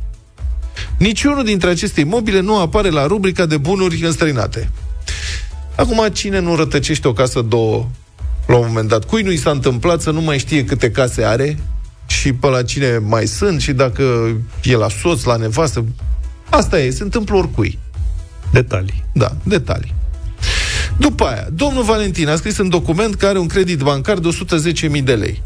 Niciunul 0.97 1.43
dintre 1.43 1.69
aceste 1.69 1.99
imobile 1.99 2.39
nu 2.39 2.59
apare 2.59 2.89
la 2.89 3.05
rubrica 3.05 3.45
de 3.45 3.57
bunuri 3.57 4.05
înstrăinate. 4.05 4.69
Acum, 5.75 6.07
cine 6.13 6.39
nu 6.39 6.55
rătăcește 6.55 7.07
o 7.07 7.13
casă 7.13 7.41
două 7.41 7.87
la 8.47 8.55
un 8.55 8.65
moment 8.67 8.87
dat? 8.87 9.05
Cui 9.05 9.21
nu 9.21 9.31
i 9.31 9.37
s-a 9.37 9.51
întâmplat 9.51 10.01
să 10.01 10.11
nu 10.11 10.21
mai 10.21 10.37
știe 10.37 10.65
câte 10.65 10.91
case 10.91 11.23
are 11.23 11.57
și 12.07 12.33
pe 12.33 12.47
la 12.47 12.63
cine 12.63 12.97
mai 12.97 13.25
sunt 13.27 13.61
și 13.61 13.71
dacă 13.73 14.35
e 14.63 14.75
la 14.75 14.89
soț, 15.01 15.23
la 15.23 15.35
nevastă. 15.35 15.85
Asta 16.49 16.79
e, 16.79 16.89
se 16.89 17.03
întâmplă 17.03 17.35
oricui. 17.35 17.79
Detalii. 18.51 19.03
Da, 19.13 19.35
detalii. 19.43 19.93
După 20.97 21.23
aia, 21.25 21.47
domnul 21.53 21.83
Valentin 21.83 22.27
a 22.29 22.35
scris 22.35 22.57
în 22.57 22.69
document 22.69 23.15
că 23.15 23.25
are 23.25 23.37
un 23.39 23.47
credit 23.47 23.79
bancar 23.79 24.17
de 24.17 24.29
110.000 24.97 25.03
de 25.03 25.15
lei. 25.15 25.41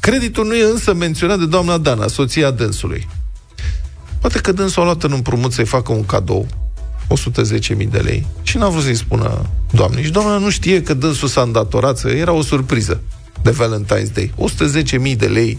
Creditul 0.00 0.46
nu 0.46 0.54
e 0.54 0.64
însă 0.64 0.94
menționat 0.94 1.38
de 1.38 1.46
doamna 1.46 1.78
Dana, 1.78 2.06
soția 2.06 2.50
dânsului. 2.50 3.08
Poate 4.20 4.38
că 4.38 4.52
dânsul 4.52 4.82
a 4.82 4.84
luat 4.84 5.02
în 5.02 5.12
împrumut 5.12 5.52
să-i 5.52 5.64
facă 5.64 5.92
un 5.92 6.04
cadou, 6.06 6.46
110.000 7.08 7.88
de 7.90 7.98
lei, 7.98 8.26
și 8.42 8.56
n-a 8.56 8.68
vrut 8.68 8.82
să-i 8.82 8.94
spună 8.94 9.46
doamnei. 9.70 10.04
Și 10.04 10.10
doamna 10.10 10.36
nu 10.38 10.50
știe 10.50 10.82
că 10.82 10.94
dânsul 10.94 11.28
s-a 11.28 11.40
îndatorat, 11.42 11.98
să- 11.98 12.08
era 12.08 12.32
o 12.32 12.42
surpriză 12.42 13.00
de 13.42 13.50
Valentine's 13.50 14.12
Day. 14.14 14.32
110.000 14.36 15.16
de 15.16 15.26
lei, 15.26 15.58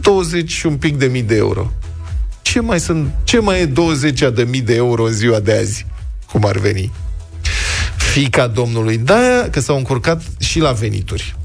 20 0.00 0.50
și 0.50 0.66
un 0.66 0.76
pic 0.76 0.96
de 0.96 1.06
mii 1.06 1.22
de 1.22 1.36
euro. 1.36 1.72
Ce 2.42 2.60
mai 2.60 2.80
sunt, 2.80 3.14
ce 3.24 3.38
mai 3.38 3.60
e 3.60 3.64
20 3.64 4.18
de 4.34 4.46
mii 4.48 4.60
de 4.60 4.74
euro 4.74 5.04
în 5.04 5.12
ziua 5.12 5.40
de 5.40 5.52
azi? 5.52 5.86
Cum 6.32 6.44
ar 6.44 6.58
veni? 6.58 6.92
Fica 7.96 8.46
domnului 8.46 8.98
Daia, 8.98 9.50
că 9.50 9.60
s-au 9.60 9.76
încurcat 9.76 10.22
și 10.38 10.58
la 10.58 10.72
venituri. 10.72 11.36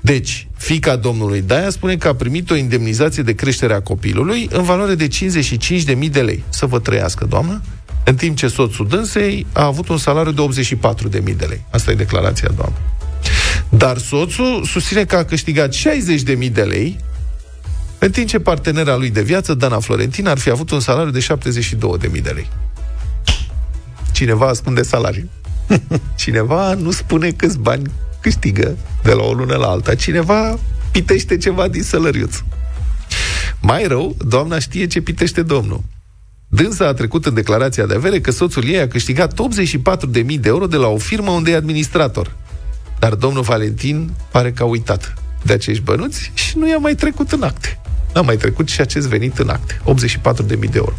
Deci, 0.00 0.48
fica 0.56 0.96
domnului 0.96 1.42
Daia 1.42 1.70
spune 1.70 1.96
că 1.96 2.08
a 2.08 2.14
primit 2.14 2.50
o 2.50 2.54
indemnizație 2.54 3.22
de 3.22 3.34
creștere 3.34 3.74
a 3.74 3.80
copilului 3.80 4.48
în 4.52 4.62
valoare 4.62 4.94
de 4.94 5.08
55.000 5.08 6.10
de 6.10 6.20
lei. 6.20 6.44
Să 6.48 6.66
vă 6.66 6.78
trăiască, 6.78 7.24
doamnă. 7.24 7.62
În 8.04 8.14
timp 8.14 8.36
ce 8.36 8.48
soțul 8.48 8.88
dânsei 8.88 9.46
a 9.52 9.64
avut 9.64 9.88
un 9.88 9.98
salariu 9.98 10.32
de 10.32 10.64
84.000 10.64 11.36
de 11.36 11.44
lei. 11.44 11.64
Asta 11.70 11.90
e 11.90 11.94
declarația 11.94 12.48
doamnei. 12.56 12.80
Dar 13.68 13.98
soțul 13.98 14.64
susține 14.64 15.04
că 15.04 15.16
a 15.16 15.24
câștigat 15.24 15.74
60.000 15.74 16.52
de 16.52 16.62
lei, 16.62 16.98
în 18.04 18.10
timp 18.10 18.28
ce 18.28 18.38
partenera 18.38 18.96
lui 18.96 19.10
de 19.10 19.22
viață, 19.22 19.54
Dana 19.54 19.78
Florentina, 19.78 20.30
ar 20.30 20.38
fi 20.38 20.50
avut 20.50 20.70
un 20.70 20.80
salariu 20.80 21.10
de 21.10 21.26
72.000 22.10 22.22
de 22.22 22.30
lei. 22.30 22.48
Cineva 24.12 24.46
ascunde 24.46 24.82
salariul. 24.82 25.28
Cineva 26.16 26.74
nu 26.74 26.90
spune 26.90 27.30
câți 27.30 27.58
bani 27.58 27.90
câștigă 28.20 28.76
de 29.02 29.12
la 29.12 29.22
o 29.22 29.32
lună 29.32 29.56
la 29.56 29.66
alta. 29.66 29.94
Cineva 29.94 30.58
pitește 30.90 31.36
ceva 31.36 31.68
din 31.68 31.82
sălăriuț. 31.82 32.36
Mai 33.60 33.86
rău, 33.86 34.16
doamna 34.26 34.58
știe 34.58 34.86
ce 34.86 35.00
pitește 35.00 35.42
domnul. 35.42 35.82
Dânsa 36.48 36.86
a 36.86 36.94
trecut 36.94 37.26
în 37.26 37.34
declarația 37.34 37.86
de 37.86 37.94
avere 37.94 38.20
că 38.20 38.30
soțul 38.30 38.64
ei 38.64 38.80
a 38.80 38.88
câștigat 38.88 39.32
84.000 39.32 40.10
de 40.12 40.48
euro 40.48 40.66
de 40.66 40.76
la 40.76 40.86
o 40.86 40.98
firmă 40.98 41.30
unde 41.30 41.50
e 41.50 41.56
administrator. 41.56 42.36
Dar 42.98 43.14
domnul 43.14 43.42
Valentin 43.42 44.10
pare 44.30 44.52
că 44.52 44.62
a 44.62 44.66
uitat 44.66 45.14
de 45.42 45.52
acești 45.52 45.82
bănuți 45.82 46.30
și 46.34 46.58
nu 46.58 46.68
i-a 46.68 46.78
mai 46.78 46.94
trecut 46.94 47.32
în 47.32 47.42
acte. 47.42 47.78
N-a 48.14 48.20
mai 48.20 48.36
trecut 48.36 48.68
și 48.68 48.80
acest 48.80 49.06
venit 49.08 49.38
în 49.38 49.48
acte. 49.48 49.80
84.000 49.84 50.58
de 50.58 50.68
euro. 50.74 50.92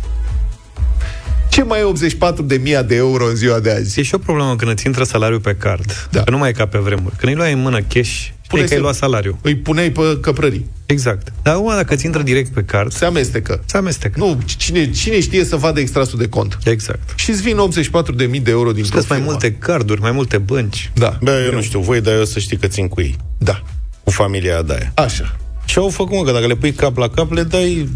Ce 1.49 1.63
mai 1.63 1.80
e 1.80 1.84
84 1.84 2.43
de 2.43 2.56
mii 2.63 2.84
de 2.84 2.95
euro 2.95 3.25
în 3.25 3.36
ziua 3.36 3.60
de 3.60 3.71
azi? 3.71 3.99
E 3.99 4.04
și 4.04 4.15
o 4.15 4.17
problemă 4.17 4.56
când 4.56 4.71
îți 4.71 4.86
intră 4.86 5.04
salariul 5.04 5.39
pe 5.39 5.56
card. 5.56 6.08
Da. 6.12 6.23
Că 6.23 6.32
nu 6.32 6.38
mai 6.38 6.49
e 6.49 6.51
ca 6.51 6.65
pe 6.65 6.78
vremuri. 6.78 7.15
Când 7.15 7.32
îi 7.32 7.38
luai 7.38 7.54
în 7.54 7.60
mână 7.62 7.80
cash, 7.82 8.10
știi 8.41 8.65
că 8.67 8.73
ai 8.73 8.80
luat 8.80 8.95
salariu. 8.95 9.38
Îi 9.41 9.56
puneai 9.56 9.89
pe 9.89 10.17
căprării. 10.21 10.69
Exact. 10.86 11.34
Dar 11.41 11.54
acum 11.56 11.71
dacă 11.75 11.93
îți 11.93 12.06
intră 12.06 12.21
direct 12.21 12.54
pe 12.54 12.62
card, 12.63 12.91
Se 12.91 13.06
amestecă. 13.06 13.62
se 13.65 13.78
amestecă. 13.78 14.19
Nu, 14.19 14.39
cine, 14.45 14.91
cine 14.91 15.19
știe 15.19 15.43
să 15.43 15.56
vadă 15.56 15.80
extrasul 15.80 16.19
de 16.19 16.28
cont? 16.28 16.58
Exact. 16.63 17.19
Și 17.19 17.30
îți 17.30 17.41
vin 17.41 17.58
84 17.58 18.13
de 18.15 18.25
mii 18.25 18.39
de 18.39 18.51
euro 18.51 18.71
din 18.71 18.84
Sunt 18.84 19.10
mai 19.10 19.19
multe 19.19 19.51
carduri, 19.54 20.01
mai 20.01 20.12
multe 20.12 20.38
bănci. 20.38 20.91
Da, 20.93 21.17
Bă, 21.21 21.43
eu 21.45 21.54
nu 21.54 21.62
știu 21.62 21.80
voi, 21.80 22.01
dar 22.01 22.13
eu 22.13 22.25
să 22.25 22.39
știi 22.39 22.58
că 22.58 22.67
țin 22.67 22.88
cu 22.88 23.01
ei. 23.01 23.15
da. 23.38 23.62
Cu 24.04 24.12
familia 24.12 24.62
Daia. 24.62 24.91
Așa. 24.95 25.36
Ce 25.65 25.80
au 25.80 25.89
făcut, 25.89 26.17
mă, 26.17 26.23
că 26.23 26.32
dacă 26.32 26.47
le 26.47 26.56
pui 26.56 26.71
cap 26.73 26.97
la 26.97 27.08
cap, 27.10 27.32
le 27.32 27.43
dai 27.43 27.89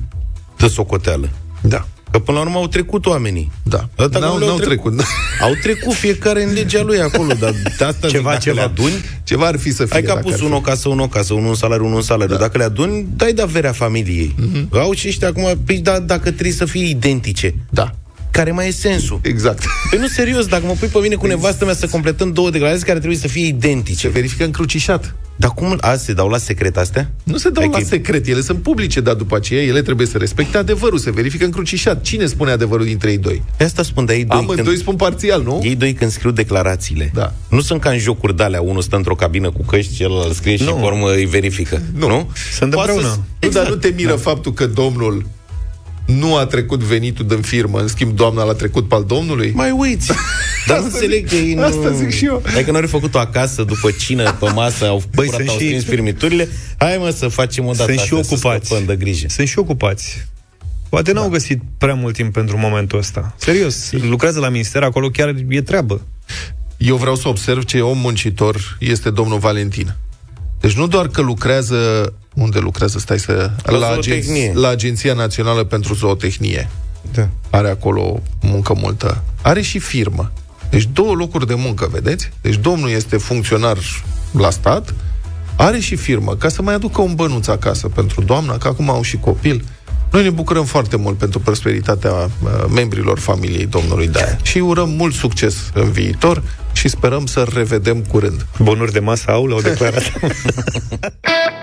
de 0.57 0.67
socoteală. 0.67 1.29
Da. 1.61 1.87
Că 2.11 2.19
până 2.19 2.37
la 2.37 2.43
urmă 2.43 2.57
au 2.57 2.67
trecut 2.67 3.05
oamenii. 3.05 3.51
Da. 3.63 3.89
Dar 3.95 4.07
dacă 4.07 4.25
N-au, 4.25 4.33
nu 4.33 4.39
le-au 4.39 4.49
n-au 4.49 4.59
trecut. 4.59 4.91
trecut. 4.95 5.05
Au 5.41 5.51
trecut 5.61 5.93
fiecare 5.93 6.43
în 6.43 6.53
legea 6.53 6.81
lui 6.83 6.99
acolo, 6.99 7.33
dar 7.39 7.51
de 7.77 7.83
asta 7.83 8.07
zic, 8.07 8.09
Ceva, 8.17 8.29
dacă 8.29 8.41
ceva. 8.41 8.55
le 8.55 8.61
aduni, 8.61 8.93
Ceva 9.23 9.45
ar 9.45 9.57
fi 9.59 9.71
să 9.71 9.83
fie. 9.83 9.91
Hai 9.91 10.01
că 10.01 10.11
a 10.11 10.13
dacă 10.13 10.25
pus 10.25 10.33
ar 10.33 10.39
fi. 10.39 10.45
unul 10.45 10.57
o 10.57 10.61
casă, 10.61 10.89
unul 10.89 11.03
o 11.03 11.07
casă, 11.07 11.33
unul 11.33 11.47
un 11.47 11.55
salariu, 11.55 11.85
unul 11.85 11.95
un 11.97 12.01
salariu. 12.03 12.35
Da. 12.35 12.39
Dacă 12.41 12.57
le 12.57 12.63
aduni, 12.63 13.07
dai 13.15 13.33
de 13.33 13.41
averea 13.41 13.71
familiei. 13.71 14.35
Mm-hmm. 14.41 14.69
Au 14.71 14.93
și 14.93 15.07
ăștia 15.07 15.27
acum, 15.27 15.59
păi, 15.65 15.77
da, 15.77 15.99
dacă 15.99 16.31
trebuie 16.31 16.51
să 16.53 16.65
fie 16.65 16.85
identice, 16.89 17.55
Da. 17.69 17.91
care 18.31 18.51
mai 18.51 18.67
e 18.67 18.71
sensul? 18.71 19.19
Exact. 19.23 19.63
Păi 19.89 19.99
nu, 19.99 20.07
serios, 20.07 20.45
dacă 20.45 20.65
mă 20.65 20.75
pui 20.79 20.87
pe 20.87 20.99
mine 20.99 21.15
cu 21.15 21.27
nevastă 21.27 21.65
mea 21.65 21.73
să 21.73 21.87
completăm 21.87 22.31
două 22.33 22.49
declarații 22.49 22.85
care 22.85 22.97
trebuie 22.97 23.19
să 23.19 23.27
fie 23.27 23.45
identice. 23.45 23.99
Se 24.07 24.13
verifică 24.13 24.43
încrucișat. 24.43 25.15
Dar 25.39 25.51
cum 25.53 25.77
a, 25.81 25.95
se 25.95 26.13
dau 26.13 26.27
la 26.27 26.37
secret 26.37 26.77
astea? 26.77 27.09
Nu 27.23 27.37
se 27.37 27.49
dau 27.49 27.63
Adică- 27.63 27.79
la 27.79 27.85
secret, 27.85 28.27
ele 28.27 28.41
sunt 28.41 28.61
publice, 28.61 28.99
dar 29.01 29.13
după 29.13 29.35
aceea 29.35 29.61
ele 29.63 29.81
trebuie 29.81 30.07
să 30.07 30.17
respecte 30.17 30.57
adevărul, 30.57 30.97
se 30.97 31.11
verifică 31.11 31.45
încrucișat. 31.45 32.01
Cine 32.01 32.25
spune 32.25 32.51
adevărul 32.51 32.85
dintre 32.85 33.09
ei 33.11 33.17
doi? 33.17 33.43
Pe 33.57 33.63
asta 33.63 33.83
spun, 33.83 34.05
dar 34.05 34.15
ei 34.15 34.25
doi, 34.25 34.37
Amândoi 34.37 34.65
când, 34.65 34.77
spun 34.77 34.95
parțial, 34.95 35.43
nu? 35.43 35.61
ei 35.63 35.75
doi 35.75 35.93
când 35.93 36.11
scriu 36.11 36.31
declarațiile, 36.31 37.11
Da. 37.13 37.33
nu 37.49 37.61
sunt 37.61 37.81
ca 37.81 37.89
în 37.89 37.97
jocuri 37.97 38.35
de 38.35 38.43
alea, 38.43 38.61
unul 38.61 38.81
stă 38.81 38.95
într-o 38.95 39.15
cabină 39.15 39.51
cu 39.51 39.63
căști, 39.65 39.95
celălalt 39.95 40.33
scrie 40.35 40.55
și 40.57 40.63
Nu. 40.63 40.73
pe 40.73 40.85
urmă 40.85 41.11
îi 41.11 41.25
verifică. 41.25 41.81
Nu. 41.97 42.07
nu? 42.07 42.29
Sunt 42.57 42.73
Poate 42.73 42.91
împreună. 42.91 43.13
să- 43.39 43.45
Nu, 43.45 43.49
dar 43.51 43.69
nu 43.69 43.75
te 43.75 43.93
miră 43.95 44.13
faptul 44.15 44.53
că 44.53 44.65
domnul 44.65 45.25
nu 46.17 46.35
a 46.35 46.45
trecut 46.45 46.79
venitul 46.79 47.25
din 47.27 47.41
firmă, 47.41 47.79
în 47.79 47.87
schimb 47.87 48.15
doamna 48.15 48.43
l-a 48.43 48.53
trecut 48.53 48.87
pe 48.87 48.95
al 48.95 49.03
domnului? 49.03 49.51
Mai 49.55 49.71
uiți. 49.71 50.07
Dar 50.67 50.77
nu 50.79 50.85
Asta 50.85 50.97
înțeleg 50.97 51.25
zic- 51.25 51.29
că 51.29 51.35
ei 51.35 51.53
nu... 51.53 51.63
asta 51.63 51.91
zic 51.91 52.09
și 52.09 52.25
eu. 52.25 52.41
Dacă 52.53 52.71
nu 52.71 52.77
au 52.77 52.87
făcut-o 52.87 53.19
acasă, 53.19 53.63
după 53.63 53.91
cină, 53.91 54.31
pe 54.33 54.51
masă, 54.53 54.85
au 54.87 55.03
Băi, 55.15 55.25
curat, 55.25 55.39
sunt 55.39 55.49
au 55.49 55.57
și- 55.57 55.65
strâns 55.65 55.83
firmiturile, 55.83 56.47
hai 56.77 56.97
mă 56.99 57.09
să 57.09 57.27
facem 57.27 57.65
o 57.65 57.71
dată 57.71 57.83
Sunt 57.83 57.99
și 58.05 58.13
astea, 58.13 58.23
să 58.23 58.33
ocupați. 58.33 58.65
scăpăm 58.65 58.85
de 58.85 58.95
grijă. 58.95 59.25
Sunt 59.29 59.47
și 59.47 59.59
ocupați. 59.59 60.27
Poate 60.89 61.11
n-au 61.11 61.29
găsit 61.29 61.61
prea 61.77 61.93
mult 61.93 62.13
timp 62.15 62.33
pentru 62.33 62.57
momentul 62.57 62.97
ăsta. 62.99 63.35
Serios, 63.37 63.91
lucrează 63.91 64.39
la 64.39 64.49
minister, 64.49 64.83
acolo 64.83 65.09
chiar 65.09 65.35
e 65.49 65.61
treabă. 65.61 66.01
Eu 66.77 66.95
vreau 66.95 67.15
să 67.15 67.27
observ 67.27 67.63
ce 67.63 67.81
om 67.81 67.97
muncitor 67.97 68.77
este 68.79 69.09
domnul 69.09 69.39
Valentin. 69.39 69.95
Deci 70.59 70.73
nu 70.73 70.87
doar 70.87 71.07
că 71.07 71.21
lucrează 71.21 72.13
unde 72.33 72.59
lucrează, 72.59 72.99
stai 72.99 73.19
să... 73.19 73.51
La 73.63 73.77
zootehnie. 73.93 74.51
la 74.55 74.67
Agenția 74.67 75.13
Națională 75.13 75.63
pentru 75.63 75.93
Zootehnie. 75.93 76.69
Da. 77.13 77.27
are 77.49 77.69
acolo 77.69 78.21
muncă 78.41 78.73
multă. 78.73 79.23
Are 79.41 79.61
și 79.61 79.79
firmă. 79.79 80.31
Deci 80.69 80.89
două 80.93 81.13
locuri 81.13 81.47
de 81.47 81.53
muncă, 81.53 81.89
vedeți? 81.91 82.29
Deci 82.41 82.55
domnul 82.55 82.89
este 82.89 83.17
funcționar 83.17 83.77
la 84.31 84.49
stat, 84.49 84.93
are 85.55 85.79
și 85.79 85.95
firmă, 85.95 86.35
ca 86.35 86.49
să 86.49 86.61
mai 86.61 86.73
aducă 86.73 87.01
un 87.01 87.15
bănuț 87.15 87.47
acasă 87.47 87.87
pentru 87.87 88.21
doamna, 88.21 88.57
că 88.57 88.67
acum 88.67 88.89
au 88.89 89.01
și 89.01 89.17
copil. 89.17 89.63
Noi 90.11 90.23
ne 90.23 90.29
bucurăm 90.29 90.65
foarte 90.65 90.95
mult 90.95 91.17
pentru 91.17 91.39
prosperitatea 91.39 92.11
uh, 92.11 92.29
membrilor 92.73 93.19
familiei 93.19 93.65
domnului 93.65 94.07
Daia 94.07 94.37
și 94.41 94.57
îi 94.57 94.63
urăm 94.63 94.89
mult 94.89 95.13
succes 95.13 95.55
în 95.73 95.91
viitor 95.91 96.43
și 96.71 96.87
sperăm 96.87 97.25
să 97.25 97.47
revedem 97.53 98.01
curând. 98.01 98.45
Bonuri 98.59 98.91
de 98.91 98.99
masă 98.99 99.31
au, 99.31 99.45
l-au 99.45 99.61
declarat. 99.61 100.11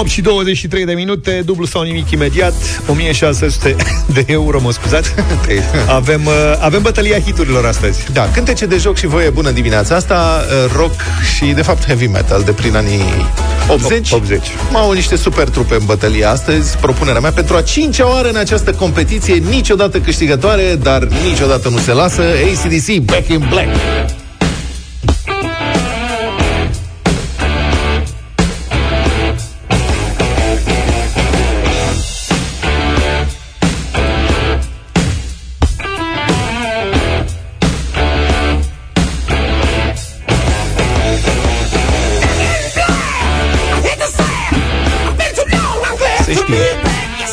8 0.00 0.08
și 0.08 0.20
23 0.20 0.84
de 0.84 0.92
minute, 0.92 1.42
dublu 1.44 1.64
sau 1.64 1.82
nimic 1.82 2.10
imediat, 2.10 2.52
1600 2.86 3.76
de 4.14 4.24
euro, 4.26 4.60
mă 4.60 4.72
scuzați. 4.72 5.14
Avem, 5.88 6.26
uh, 6.26 6.32
avem 6.60 6.82
bătălia 6.82 7.18
hiturilor 7.18 7.64
astăzi. 7.64 8.12
Da, 8.12 8.30
cântece 8.34 8.66
de 8.66 8.76
joc 8.76 8.96
și 8.96 9.06
voie 9.06 9.30
bună 9.30 9.50
dimineața 9.50 9.94
asta, 9.94 10.44
uh, 10.64 10.72
rock 10.76 10.94
și 11.36 11.44
de 11.44 11.62
fapt 11.62 11.86
heavy 11.86 12.06
metal 12.06 12.42
de 12.42 12.50
prin 12.50 12.76
anii 12.76 13.02
80. 13.68 14.12
80. 14.12 14.40
Au 14.72 14.92
niște 14.92 15.16
super 15.16 15.48
trupe 15.48 15.74
în 15.74 15.84
bătălia 15.84 16.30
astăzi. 16.30 16.76
Propunerea 16.76 17.20
mea 17.20 17.32
pentru 17.32 17.56
a 17.56 17.62
cincea 17.62 18.08
oară 18.08 18.28
în 18.28 18.36
această 18.36 18.72
competiție, 18.72 19.34
niciodată 19.34 19.98
câștigătoare, 19.98 20.78
dar 20.82 21.08
niciodată 21.28 21.68
nu 21.68 21.78
se 21.78 21.92
lasă, 21.92 22.22
ACDC 22.22 22.96
Back 22.96 23.28
in 23.28 23.46
Black. 23.50 24.21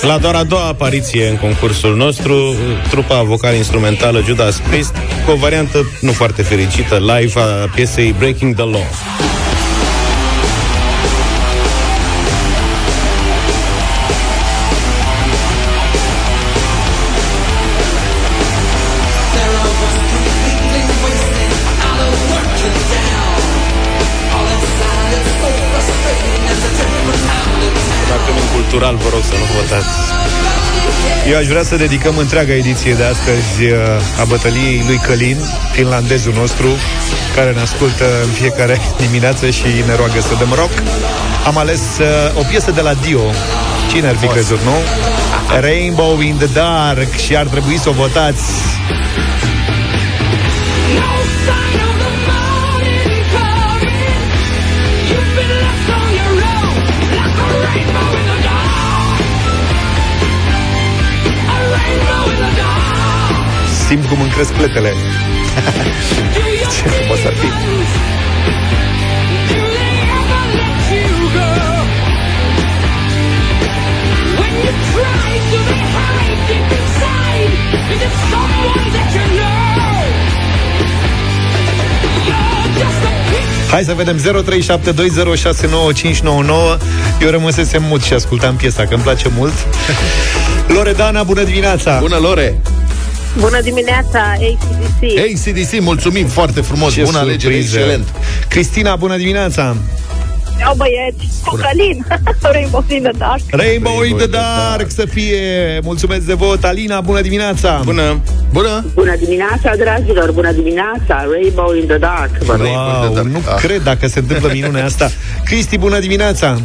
La 0.01 0.17
doar 0.17 0.35
a 0.35 0.43
doua 0.43 0.67
apariție 0.67 1.27
în 1.27 1.37
concursul 1.37 1.95
nostru, 1.95 2.55
trupa 2.89 3.21
vocal-instrumentală 3.21 4.21
Judas 4.21 4.59
Priest, 4.59 4.95
cu 5.25 5.31
o 5.31 5.35
variantă 5.35 5.91
nu 6.01 6.11
foarte 6.11 6.41
fericită, 6.41 6.97
live 6.97 7.39
a 7.39 7.69
piesei 7.75 8.15
Breaking 8.17 8.55
the 8.55 8.63
Law. 8.63 8.85
Cultural, 28.69 28.95
vă 28.95 29.09
rog 29.13 29.23
să 29.23 29.33
nu 29.41 29.47
votați. 29.59 29.95
Eu 31.29 31.37
aș 31.37 31.47
vrea 31.47 31.63
să 31.63 31.75
dedicăm 31.75 32.17
întreaga 32.17 32.53
ediție 32.53 32.93
de 32.93 33.03
astăzi 33.03 33.63
uh, 33.63 34.21
a 34.21 34.23
bătăliei 34.23 34.83
lui 34.87 34.97
Călin, 34.97 35.37
finlandezul 35.71 36.33
nostru, 36.33 36.67
care 37.35 37.51
ne 37.51 37.61
ascultă 37.61 38.05
în 38.23 38.29
fiecare 38.29 38.81
dimineață 39.05 39.49
și 39.49 39.67
ne 39.87 39.95
roagă 39.95 40.19
să 40.19 40.33
dăm 40.39 40.51
rock. 40.55 40.71
Am 41.45 41.57
ales 41.57 41.81
uh, 41.99 42.39
o 42.39 42.43
piesă 42.49 42.71
de 42.71 42.81
la 42.81 42.93
Dio. 42.93 43.25
Cine 43.91 44.07
ar 44.07 44.15
fi 44.15 44.27
crezut, 44.27 44.59
nu? 44.63 44.75
Rainbow 45.59 46.19
in 46.19 46.37
the 46.37 46.47
Dark 46.47 47.15
și 47.15 47.35
ar 47.35 47.47
trebui 47.47 47.77
să 47.77 47.89
o 47.89 47.91
votați. 47.91 48.43
No 50.95 51.18
Simt 63.89 64.05
cum 64.05 64.21
îmi 64.21 64.29
cresc 64.29 64.51
pletele. 64.51 64.89
Do 64.89 64.95
you 66.59 66.69
Ce 66.75 66.81
frumos 66.89 67.19
ar 67.29 67.33
fi. 67.33 67.47
Do 67.47 67.51
they 69.77 69.95
ever 70.19 70.43
let 70.59 70.79
you 70.95 71.07
go? 71.37 71.49
When 74.39 74.53
you 74.65 74.73
try, 74.91 75.29
do 75.51 75.59
they 75.69 75.83
hide 75.95 76.41
deep 76.49 76.69
inside? 76.79 77.51
Is 77.93 77.99
it 78.07 78.13
someone 78.31 78.89
that 78.95 79.09
you 79.17 79.25
know? 79.39 79.93
You're 82.29 82.67
just 82.79 83.01
a 83.09 83.11
picture. 83.29 83.69
Hai 83.71 83.83
să 83.83 83.93
vedem 83.93 84.17
0372069599 84.17 84.21
Eu 87.21 87.29
rămăsesem 87.29 87.83
mut 87.87 88.01
și 88.01 88.13
ascultam 88.13 88.55
piesa 88.55 88.83
Că 88.85 88.93
îmi 88.93 89.03
place 89.03 89.29
mult 89.37 89.53
Loredana, 90.75 91.23
bună 91.23 91.43
dimineața 91.43 91.97
Bună, 91.99 92.17
Lore! 92.17 92.55
Bună 93.39 93.61
dimineața, 93.61 94.19
ACDC. 94.31 95.19
ACDC, 95.19 95.79
mulțumim 95.81 96.27
foarte 96.27 96.61
frumos, 96.61 96.93
Ce 96.93 97.01
bună 97.03 97.17
alegere, 97.17 97.53
surpriză. 97.53 97.77
excelent. 97.77 98.07
Cristina, 98.47 98.95
bună 98.95 99.17
dimineața 99.17 99.75
Au 100.65 100.75
băieți, 100.75 101.25
cu 101.45 101.55
Călin, 101.55 102.05
Rainbow 102.51 102.83
in 102.89 103.01
the 103.03 103.11
Dark. 103.17 103.39
Rainbow 103.49 104.03
in 104.03 104.15
the 104.15 104.25
Dark 104.27 104.91
să 104.91 105.05
fie 105.05 105.39
Mulțumesc 105.83 106.21
de 106.21 106.33
vot 106.33 106.63
Alina, 106.63 107.01
bună 107.01 107.21
dimineața 107.21 107.81
Bună! 107.83 108.19
Bună! 108.51 108.85
Bună 108.93 109.15
dimineața, 109.15 109.75
dragilor! 109.77 110.31
Bună 110.31 110.51
dimineața! 110.51 111.25
Rainbow 111.31 111.73
in 111.75 111.85
the 111.87 111.97
Dark! 111.97 112.37
Vă 112.37 112.51
rog. 112.55 112.61
Rainbow 112.61 112.93
in 112.93 112.99
the 112.99 113.05
Wow, 113.05 113.13
Dark. 113.13 113.27
nu 113.27 113.41
Ah. 113.45 113.61
cred 113.61 113.81
dacă 113.83 114.07
se 114.07 114.19
întâmplă 114.19 114.49
minunea 114.53 114.85
asta 114.85 115.11
Cristi, 115.43 115.77
bună 115.77 115.99
dimineața 115.99 116.61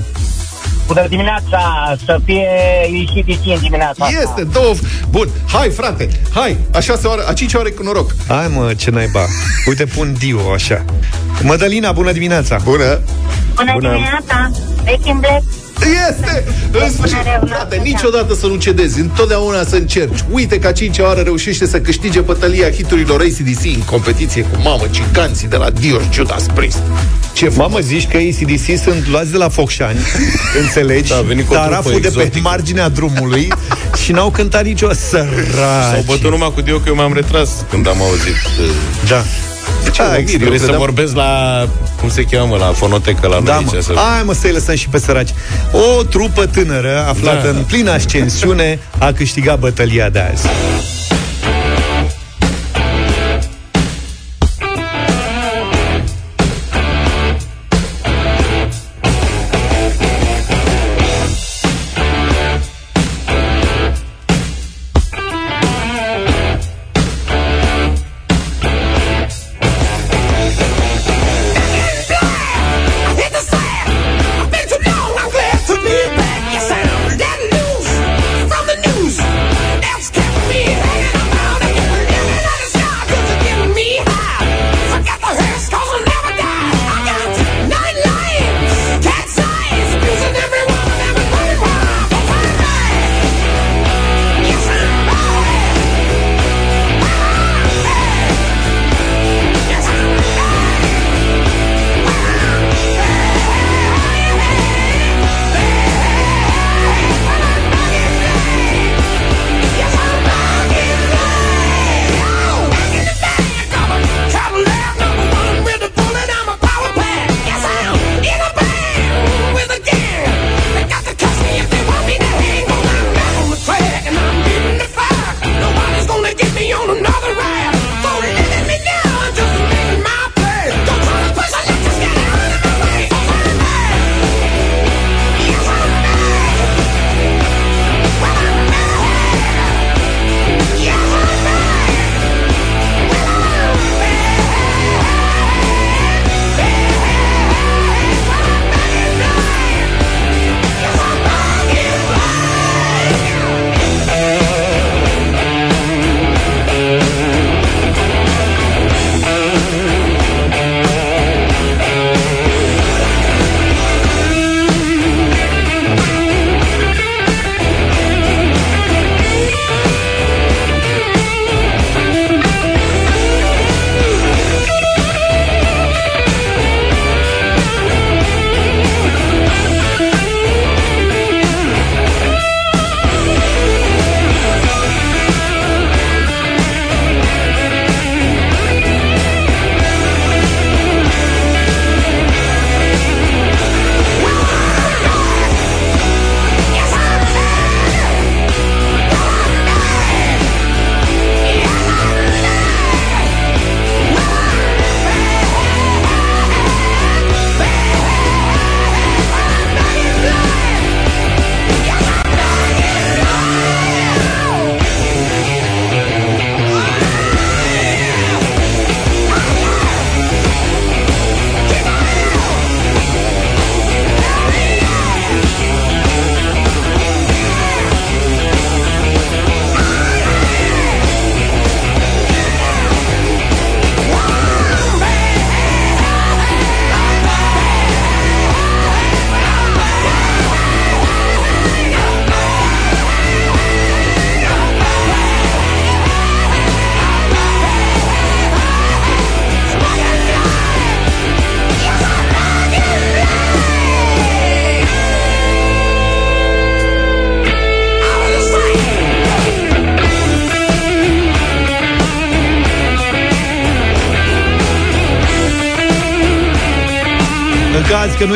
Bună 0.86 1.06
dimineața, 1.08 1.94
să 2.04 2.20
fie 2.24 2.48
ACDC 2.82 3.46
în 3.46 3.60
dimineața 3.60 4.04
asta. 4.04 4.18
Este, 4.22 4.44
două... 4.44 4.74
Bun, 5.10 5.28
hai, 5.52 5.68
frate, 5.68 6.08
hai, 6.34 6.56
a 6.72 6.80
șase 6.80 7.06
oară, 7.06 7.24
a 7.28 7.32
cinci 7.32 7.54
oară 7.54 7.68
cu 7.68 7.82
noroc. 7.82 8.14
Hai 8.28 8.48
mă, 8.48 8.74
ce 8.76 8.90
naiba 8.90 9.24
Uite, 9.66 9.84
pun 9.84 10.14
Dio 10.18 10.52
așa 10.52 10.84
Mădălina, 11.42 11.92
bună 11.92 12.12
dimineața 12.12 12.56
Bună! 12.64 13.00
Bună, 13.54 13.72
Bună. 13.72 13.88
dimineața, 13.88 14.50
Back 14.84 15.06
in 15.06 15.18
Black. 15.18 15.42
Este! 16.10 16.44
În 16.84 16.90
sfârșit, 16.92 17.16
reună. 17.24 17.46
frate, 17.54 17.80
niciodată 17.82 18.34
să 18.34 18.46
nu 18.46 18.56
cedezi, 18.56 19.00
întotdeauna 19.00 19.64
să 19.64 19.76
încerci. 19.76 20.18
Uite 20.30 20.58
că 20.58 20.66
a 20.66 20.72
cincea 20.72 21.02
oară 21.04 21.20
reușește 21.20 21.66
să 21.66 21.80
câștige 21.80 22.20
bătălia 22.20 22.70
hiturilor 22.70 23.20
ACDC 23.20 23.64
în 23.64 23.82
competiție 23.84 24.42
cu 24.42 24.58
mamă, 24.62 24.82
cicanții 24.90 25.48
de 25.48 25.56
la 25.56 25.70
Dio 25.70 25.98
și 26.00 26.06
Judas 26.12 26.46
Priest. 26.54 26.82
Ce 27.32 27.50
Mamă, 27.56 27.78
zici 27.78 28.08
că 28.08 28.16
ACDC 28.16 28.82
sunt 28.82 29.08
luați 29.08 29.30
de 29.30 29.36
la 29.36 29.48
Focșani, 29.48 29.98
înțelegi? 30.62 31.08
Da, 31.10 31.16
a 31.16 31.20
venit 31.20 31.46
cu 31.46 31.52
o 31.52 31.56
trupă 31.56 31.68
Taraful 31.70 31.92
de 31.92 31.98
pe 32.00 32.06
exotică. 32.06 32.38
marginea 32.42 32.88
drumului 32.88 33.48
și 34.02 34.12
n-au 34.12 34.30
cântat 34.30 34.64
nicio 34.64 34.86
S-au 34.92 34.94
săraci. 35.10 36.04
bătut 36.04 36.30
numai 36.30 36.52
cu 36.54 36.60
Dio 36.60 36.76
că 36.76 36.82
eu 36.86 36.94
m-am 36.94 37.12
retras 37.12 37.50
când 37.70 37.88
am 37.88 38.02
auzit. 38.02 38.34
uh, 38.60 38.68
Da. 39.08 39.24
Ce, 39.94 40.02
Da, 40.02 40.08
mă, 40.08 40.14
exact. 40.16 40.32
mir, 40.38 40.40
eu 40.40 40.46
Vrei 40.46 40.58
să 40.58 40.64
credeam- 40.64 40.78
vorbesc 40.78 41.14
la, 41.14 41.64
cum 42.00 42.10
se 42.10 42.22
cheamă, 42.22 42.56
la 42.56 42.66
fonotecă 42.66 43.26
la 43.26 43.40
Da, 43.40 43.54
noi 43.54 43.62
mă. 43.64 43.70
aici? 43.74 43.84
Să... 43.84 43.92
Hai, 43.94 44.22
mă, 44.24 44.32
să-i 44.32 44.52
lăsăm 44.52 44.74
și 44.74 44.88
pe 44.88 44.98
săraci. 44.98 45.30
O 45.72 46.02
trupă 46.02 46.46
tânără, 46.46 47.04
aflată 47.08 47.42
Da. 47.50 47.58
în 47.58 47.64
plină 47.64 47.90
ascensiune, 47.90 48.78
a 48.98 49.12
câștigat 49.12 49.58
bătălia 49.58 50.08
de 50.08 50.18
azi. 50.32 50.46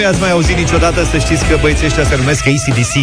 Caz 0.08 0.18
că 0.18 0.24
nu 0.24 0.28
i-ați 0.28 0.28
mai 0.28 0.30
auzit 0.30 0.56
niciodată, 0.56 1.04
să 1.04 1.18
știți 1.18 1.44
că 1.48 1.56
băieții 1.60 1.86
ăștia 1.86 2.04
se 2.04 2.16
numesc 2.16 2.46
ACDC. 2.46 2.94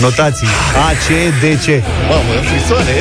Notații. 0.00 0.46
A, 0.86 0.90
C, 0.90 1.08
D, 1.42 1.44
C. 1.64 1.66
Mamă, 2.08 2.32
frisoane. 2.48 2.92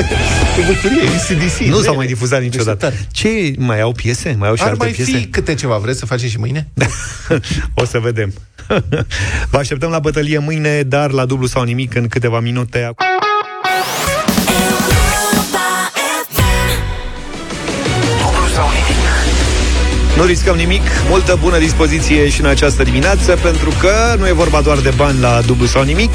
Cu 0.56 0.62
bucurie, 0.68 1.08
ACDC. 1.08 1.58
Nu 1.60 1.82
s-au 1.82 1.96
mai 1.96 2.06
difuzat 2.06 2.42
niciodată. 2.42 2.94
Ce, 3.12 3.54
mai 3.58 3.82
au 3.82 3.92
piese? 3.92 4.36
Mai 4.38 4.50
au 4.50 4.56
și 4.56 4.62
Ar 4.62 4.70
alte 4.70 4.84
mai 4.84 4.94
piese? 4.94 5.12
fi 5.12 5.26
câte 5.26 5.54
ceva. 5.54 5.78
Vreți 5.78 6.00
să 6.00 6.06
facem 6.06 6.30
și 6.30 6.38
mâine? 6.38 6.68
o 7.82 7.86
să 7.86 8.00
vedem. 8.00 8.34
Vă 9.52 9.58
așteptăm 9.58 9.90
la 9.90 10.00
bătălie 10.00 10.38
mâine, 10.38 10.82
dar 10.82 11.12
la 11.12 11.26
dublu 11.26 11.46
sau 11.46 11.64
nimic 11.64 11.96
în 11.96 12.08
câteva 12.08 12.40
minute. 12.40 12.90
Nu 20.18 20.24
riscăm 20.24 20.56
nimic, 20.56 20.82
multă 21.10 21.38
bună 21.42 21.58
dispoziție 21.58 22.30
și 22.30 22.40
în 22.40 22.46
această 22.46 22.84
dimineață, 22.84 23.36
pentru 23.36 23.70
că 23.80 24.16
nu 24.18 24.28
e 24.28 24.32
vorba 24.32 24.62
doar 24.62 24.78
de 24.78 24.94
bani 24.96 25.20
la 25.20 25.42
dublu 25.46 25.66
sau 25.66 25.84
nimic. 25.84 26.12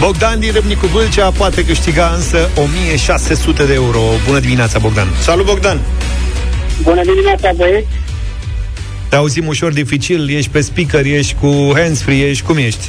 Bogdan 0.00 0.40
din 0.40 0.52
Râmnicu 0.52 0.86
Vâlcea 0.86 1.30
poate 1.30 1.64
câștiga 1.64 2.12
însă 2.14 2.48
1600 2.56 3.64
de 3.64 3.72
euro. 3.74 4.00
Bună 4.26 4.38
dimineața, 4.38 4.78
Bogdan! 4.78 5.08
Salut, 5.20 5.44
Bogdan! 5.44 5.80
Bună 6.82 7.02
dimineața, 7.02 7.50
băieți! 7.56 7.86
Te 9.08 9.16
auzim 9.16 9.46
ușor 9.46 9.72
dificil, 9.72 10.30
ești 10.30 10.50
pe 10.50 10.60
speaker, 10.60 11.04
ești 11.04 11.34
cu 11.40 11.70
handsfree, 11.74 12.28
ești 12.28 12.44
cum 12.44 12.56
ești? 12.56 12.88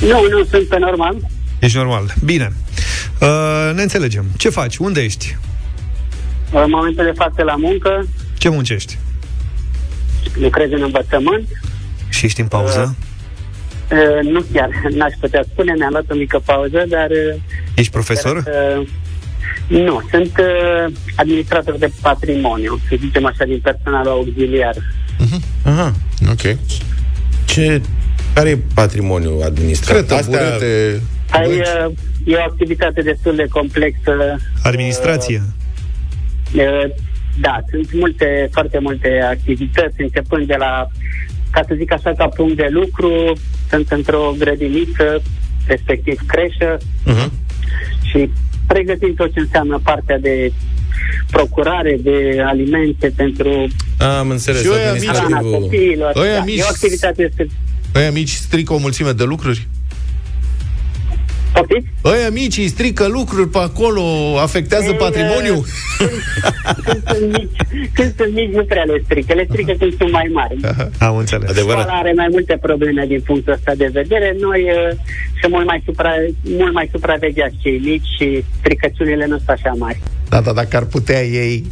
Nu, 0.00 0.26
nu, 0.30 0.44
sunt 0.50 0.68
pe 0.68 0.78
normal. 0.78 1.16
Ești 1.58 1.76
normal. 1.76 2.14
Bine. 2.24 2.52
Uh, 3.20 3.28
ne 3.74 3.82
înțelegem. 3.82 4.24
Ce 4.36 4.48
faci? 4.48 4.76
Unde 4.76 5.00
ești? 5.00 5.36
În 6.52 6.70
momentul 6.70 7.04
de 7.04 7.12
față 7.16 7.42
la 7.42 7.54
muncă, 7.56 8.06
Ce 8.38 8.48
muncești? 8.48 8.98
Lucrez 10.34 10.70
în 10.70 10.82
învățământ. 10.82 11.48
Și 12.08 12.24
ești 12.26 12.40
în 12.40 12.46
pauză? 12.46 12.96
Uh, 13.92 14.30
Nu 14.30 14.44
chiar, 14.52 14.68
n-aș 14.98 15.12
putea 15.20 15.44
spune, 15.52 15.72
mi-am 15.76 15.90
luat 15.90 16.10
o 16.10 16.14
mică 16.14 16.40
pauză, 16.44 16.84
dar... 16.88 17.10
uh, 17.10 17.40
Ești 17.74 17.92
profesor? 17.92 18.36
uh, 18.36 18.86
Nu, 19.66 20.02
sunt 20.10 20.32
uh, 20.38 20.92
administrator 21.16 21.76
de 21.76 21.90
patrimoniu, 22.00 22.80
să 22.88 22.96
zicem 23.00 23.26
așa, 23.26 23.44
din 23.44 23.60
personalul 23.62 24.10
auxiliar. 24.10 24.74
Aha. 25.64 25.94
Ok. 26.30 26.56
Ce... 27.44 27.80
Care 28.34 28.48
e 28.48 28.58
patrimoniul 28.74 29.42
administrat? 29.42 30.06
Cred, 30.06 30.24
burete... 30.26 31.00
Ai, 31.30 31.48
uh, 31.58 31.92
e 32.24 32.34
o 32.36 32.42
activitate 32.42 33.02
destul 33.02 33.36
de 33.36 33.46
complexă. 33.50 34.38
Administrație. 34.62 35.42
Uh, 36.54 36.84
Da, 37.40 37.60
sunt 37.70 37.92
multe, 37.92 38.48
foarte 38.52 38.78
multe 38.78 39.20
activități, 39.30 40.00
începând 40.00 40.46
de 40.46 40.54
la, 40.58 40.86
ca 41.50 41.60
să 41.68 41.74
zic 41.76 41.92
așa, 41.92 42.12
ca 42.16 42.26
punct 42.28 42.56
de 42.56 42.68
lucru, 42.70 43.32
sunt 43.70 43.90
într-o 43.90 44.34
grădiniță, 44.38 45.22
respectiv 45.66 46.20
creșă, 46.26 46.76
Uh-huh. 47.06 47.30
și 48.02 48.30
pregătim 48.66 49.14
tot 49.14 49.32
ce 49.32 49.40
înseamnă 49.40 49.80
partea 49.84 50.18
de 50.18 50.52
procurare 51.30 51.98
de 52.02 52.42
alimente 52.46 53.12
pentru 53.16 53.66
Am 53.98 54.30
înțeles, 54.30 54.60
Și 54.60 54.68
ăia 54.72 54.92
mici, 54.92 55.02
hrana 55.02 55.18
administrativul. 55.18 55.60
copiilor. 55.60 56.12
Ăia 56.16 56.38
Da, 56.38 56.44
mici- 56.44 56.58
e 56.58 56.62
o 56.62 56.66
activitate 56.66 57.22
este... 57.22 57.46
Ăia 57.94 58.10
mici 58.10 58.28
strică 58.30 58.72
o 58.72 58.78
mulțime 58.78 59.12
de 59.12 59.24
lucruri? 59.24 59.68
Poftiți? 61.52 61.86
Ăia 62.04 62.30
mici 62.30 62.56
îi 62.56 62.68
strică 62.68 63.06
lucruri 63.06 63.48
pe 63.48 63.58
acolo, 63.58 64.02
afectează 64.38 64.90
Ei, 64.90 64.96
patrimoniul? 64.96 65.64
Când 66.84 67.02
sunt 67.06 67.32
mici, 67.32 67.56
când 67.94 68.14
sunt 68.16 68.32
mici 68.34 68.54
nu 68.54 68.64
prea 68.64 68.82
le 68.82 69.02
strică, 69.04 69.34
le 69.34 69.46
strică 69.48 69.72
când 69.78 69.96
sunt 69.98 70.10
mai 70.10 70.30
mari. 70.32 70.56
Am 70.98 71.16
înțeles. 71.16 71.50
Adevărat. 71.50 71.82
Școala 71.82 71.98
are 72.00 72.12
mai 72.16 72.28
multe 72.30 72.58
probleme 72.60 73.04
din 73.06 73.20
punctul 73.20 73.52
ăsta 73.52 73.74
de 73.74 73.90
vedere. 73.92 74.36
Noi 74.40 74.62
uh, 74.62 74.96
și 75.40 75.46
mult 75.48 75.66
mai, 75.66 75.82
supra, 75.84 76.10
mult 76.42 76.72
mai 76.72 76.88
supravegheați 76.92 77.56
cei 77.62 77.78
mici 77.84 78.06
și 78.18 78.44
stricăciunile 78.58 79.26
nu 79.26 79.36
sunt 79.36 79.48
așa 79.48 79.72
mari. 79.78 80.00
Da, 80.28 80.40
da, 80.40 80.52
dacă 80.52 80.76
ar 80.76 80.84
putea 80.84 81.22
ei... 81.22 81.64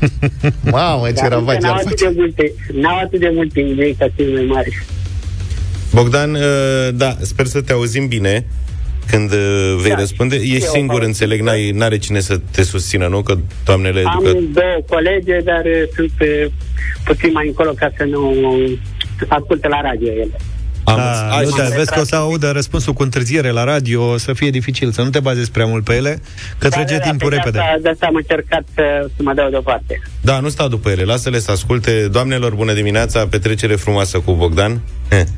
Mamă, 0.70 1.06
ce 1.06 1.12
Dar 1.12 1.24
încă 1.24 1.34
ravage 1.34 1.58
n-au 1.66 1.72
ar 1.72 1.78
atât 1.78 2.00
face. 2.00 2.04
de 2.04 2.14
multe, 2.16 2.52
n-au 2.72 2.98
atât 2.98 3.20
de 3.20 3.30
multe 3.34 3.60
idei 3.60 3.94
ca 3.98 4.06
cei 4.16 4.32
mai 4.32 4.44
mari. 4.44 4.82
Bogdan, 5.92 6.34
uh, 6.34 6.40
da, 6.94 7.16
sper 7.20 7.46
să 7.46 7.60
te 7.60 7.72
auzim 7.72 8.06
bine 8.08 8.46
când 9.06 9.32
uh, 9.32 9.74
vei 9.80 9.90
Da, 9.90 9.96
răspunde. 9.98 10.36
Ești 10.36 10.64
eu 10.64 10.70
singur, 10.72 10.98
aud. 10.98 11.06
înțeleg, 11.06 11.40
n-ai, 11.40 11.70
n-are 11.70 11.98
cine 11.98 12.20
să 12.20 12.40
te 12.50 12.62
susțină, 12.62 13.06
nu? 13.06 13.22
Că 13.22 13.34
doamnele 13.64 14.02
Am 14.06 14.24
educă... 14.24 14.38
două 14.52 14.76
colege, 14.88 15.38
dar 15.44 15.62
uh, 15.64 15.88
sunt 15.94 16.12
uh, 16.20 16.52
puțin 17.04 17.30
mai 17.32 17.46
încolo 17.46 17.70
ca 17.72 17.90
să 17.96 18.04
nu 18.04 18.34
asculte 19.28 19.68
la 19.68 19.80
radio 19.80 20.12
ele. 20.12 20.36
Am, 20.86 20.96
Da, 20.96 21.28
Ai, 21.30 21.44
nu, 21.44 21.50
și- 21.50 21.56
dar 21.56 21.68
vezi 21.76 21.90
că 21.92 22.00
o 22.00 22.04
să 22.04 22.16
audă 22.16 22.50
răspunsul 22.50 22.92
cu 22.92 23.02
întârziere 23.02 23.50
la 23.50 23.64
radio, 23.64 24.10
o 24.10 24.16
să 24.16 24.32
fie 24.32 24.50
dificil, 24.50 24.90
să 24.92 25.02
nu 25.02 25.10
te 25.10 25.20
bazezi 25.20 25.50
prea 25.50 25.66
mult 25.66 25.84
pe 25.84 25.94
ele, 25.94 26.20
că 26.58 26.68
trece 26.68 26.98
timpul 27.02 27.30
de 27.30 27.36
repede. 27.36 27.58
Asta, 27.58 27.78
de 27.82 27.88
asta 27.88 28.06
am 28.06 28.14
încercat 28.14 28.62
să, 28.74 28.82
să 29.16 29.22
mă 29.22 29.32
dau 29.34 29.50
deoparte. 29.50 30.00
Da, 30.20 30.40
nu 30.40 30.48
sta 30.48 30.68
după 30.68 30.90
ele, 30.90 31.02
lasă-le 31.02 31.38
să 31.38 31.50
asculte. 31.50 32.08
Doamnelor, 32.10 32.54
bună 32.54 32.72
dimineața, 32.72 33.26
petrecere 33.26 33.74
frumoasă 33.74 34.18
cu 34.18 34.32
Bogdan. 34.32 34.80
Eh. 35.08 35.22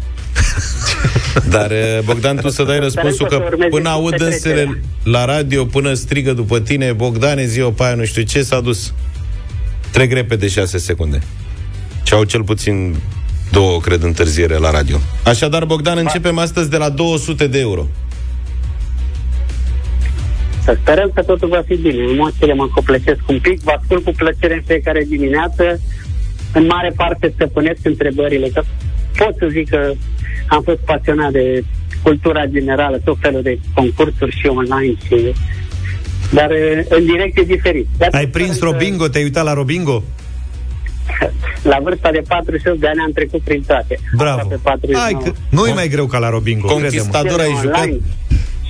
Dar, 1.55 1.71
eh, 1.71 1.99
Bogdan, 2.05 2.37
tu 2.37 2.49
să 2.49 2.63
dai 2.63 2.79
răspunsul 2.79 3.27
Sperăm 3.27 3.29
că 3.29 3.37
că 3.37 3.45
să 3.49 3.55
urmeze 3.55 3.71
până 3.71 3.89
cu 3.89 3.95
aud 3.95 4.11
petrecerea. 4.11 4.63
însele 4.63 4.83
la 5.03 5.25
radio, 5.25 5.65
până 5.65 5.95
strigă 5.95 6.33
după 6.33 6.61
tine, 6.61 6.93
Bogdane, 6.93 7.45
zi 7.45 7.61
o 7.61 7.71
paia, 7.71 7.95
nu 7.95 8.05
știu 8.05 8.23
ce, 8.23 8.43
s-a 8.43 8.61
dus. 8.61 8.95
Trec 9.91 10.13
repede 10.13 10.49
6 10.49 10.79
secunde. 10.79 11.19
Și 12.03 12.15
au 12.15 12.25
cel 12.25 12.43
puțin 12.43 12.97
două, 13.51 13.81
cred, 13.81 14.03
întârziere 14.03 14.57
la 14.57 14.71
radio. 14.71 14.99
Așadar, 15.25 15.65
Bogdan, 15.65 15.99
începem 15.99 16.39
astăzi 16.39 16.71
de 16.71 16.77
la 16.77 16.89
200 16.89 17.47
de 17.47 17.59
euro. 17.59 17.87
Să 20.65 20.77
sperăm 20.81 21.11
că 21.15 21.23
totul 21.23 21.49
va 21.49 21.63
fi 21.67 21.77
bine. 21.77 22.03
Emoțiile 22.13 22.55
mă 22.55 22.69
coplecesc 22.75 23.21
un 23.29 23.39
pic, 23.41 23.61
vă 23.61 23.73
ascult 23.79 24.05
cu 24.05 24.13
plăcere 24.17 24.55
în 24.55 24.63
fiecare 24.67 25.05
dimineață. 25.09 25.81
În 26.53 26.67
mare 26.67 26.93
parte 26.97 27.33
stăpânesc 27.35 27.79
întrebările, 27.83 28.49
că 28.49 28.63
pot 29.17 29.35
să 29.39 29.47
zic 29.51 29.69
că 29.69 29.93
am 30.47 30.63
fost 30.63 30.79
pasionat 30.79 31.31
de 31.33 31.65
cultura 32.03 32.45
generală, 32.47 33.01
tot 33.05 33.17
felul 33.21 33.43
de 33.43 33.59
concursuri 33.75 34.37
și 34.41 34.47
online 34.47 34.95
și 35.07 35.33
dar 36.33 36.51
eh, 36.51 36.85
în 36.89 37.07
direct 37.07 37.39
e 37.39 37.43
diferit. 37.43 37.87
Dar 37.99 38.09
Ai 38.13 38.25
sperăm 38.27 38.31
prins 38.31 38.59
că 38.59 38.65
Robingo? 38.65 39.09
Te-ai 39.09 39.25
uitat 39.25 39.45
la 39.45 39.53
Robingo? 39.53 40.03
La 41.63 41.79
vârsta 41.83 42.11
de 42.11 42.23
48 42.29 42.81
de 42.81 42.87
ani 42.87 43.01
am 43.07 43.13
trecut 43.13 43.41
prin 43.41 43.63
toate. 43.67 43.99
Bravo. 44.17 44.41
Aproape 44.41 44.59
49. 44.63 45.03
Hai, 45.05 45.17
că 45.25 45.33
nu 45.49 45.67
e 45.67 45.73
mai 45.73 45.89
greu 45.89 46.07
ca 46.07 46.19
la 46.19 46.31
Robingo, 46.31 46.67
crede-mă. 46.67 46.89
Conquistador 46.89 47.41
ai 47.41 47.59
jucat? 47.63 47.81
Online. 47.83 48.01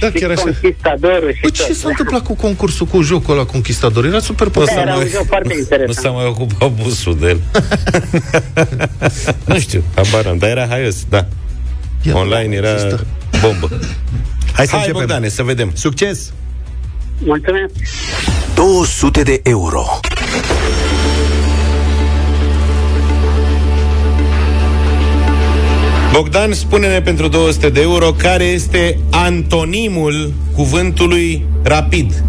Da, 0.00 0.06
și 0.06 0.12
chiar 0.12 0.30
așa. 0.30 0.42
Conquistadorul 0.42 1.32
și 1.32 1.40
Păi 1.40 1.50
tot. 1.50 1.66
ce 1.66 1.72
s-a 1.72 1.88
întâmplat 1.88 2.22
cu 2.22 2.34
concursul, 2.34 2.86
cu 2.86 3.02
jocul 3.02 3.34
ăla 3.34 3.44
Conquistador? 3.44 4.04
Era 4.04 4.18
super 4.18 4.46
Da, 4.48 4.60
posibil. 4.60 4.82
era 4.82 4.94
un 4.96 5.06
joc 5.06 5.26
foarte 5.26 5.52
Nu 5.52 5.58
interesant. 5.58 5.96
s-a 6.04 6.10
mai 6.10 6.26
ocupat 6.26 6.70
busul 6.70 7.16
de 7.18 7.26
el. 7.28 7.40
nu 9.50 9.58
știu, 9.58 9.82
habar 9.94 10.24
n-am, 10.24 10.38
dar 10.38 10.48
era 10.50 10.66
haios, 10.68 11.04
da. 11.08 11.26
Ia, 12.06 12.16
Online 12.16 12.54
era 12.54 12.72
există. 12.72 13.06
bombă. 13.40 13.68
Hai 14.52 14.66
să 14.66 14.70
Hai, 14.70 14.80
începem. 14.80 14.92
Bogdane, 14.92 15.28
să 15.28 15.42
vedem. 15.42 15.70
Succes! 15.74 16.32
Mulțumesc. 17.18 17.72
200 18.54 19.22
de 19.22 19.40
euro. 19.44 19.84
Bogdan, 26.12 26.52
spune-ne 26.52 27.02
pentru 27.02 27.28
200 27.28 27.68
de 27.68 27.80
euro 27.80 28.12
care 28.12 28.44
este 28.44 28.98
antonimul 29.10 30.32
cuvântului 30.54 31.46
rapid. 31.62 32.24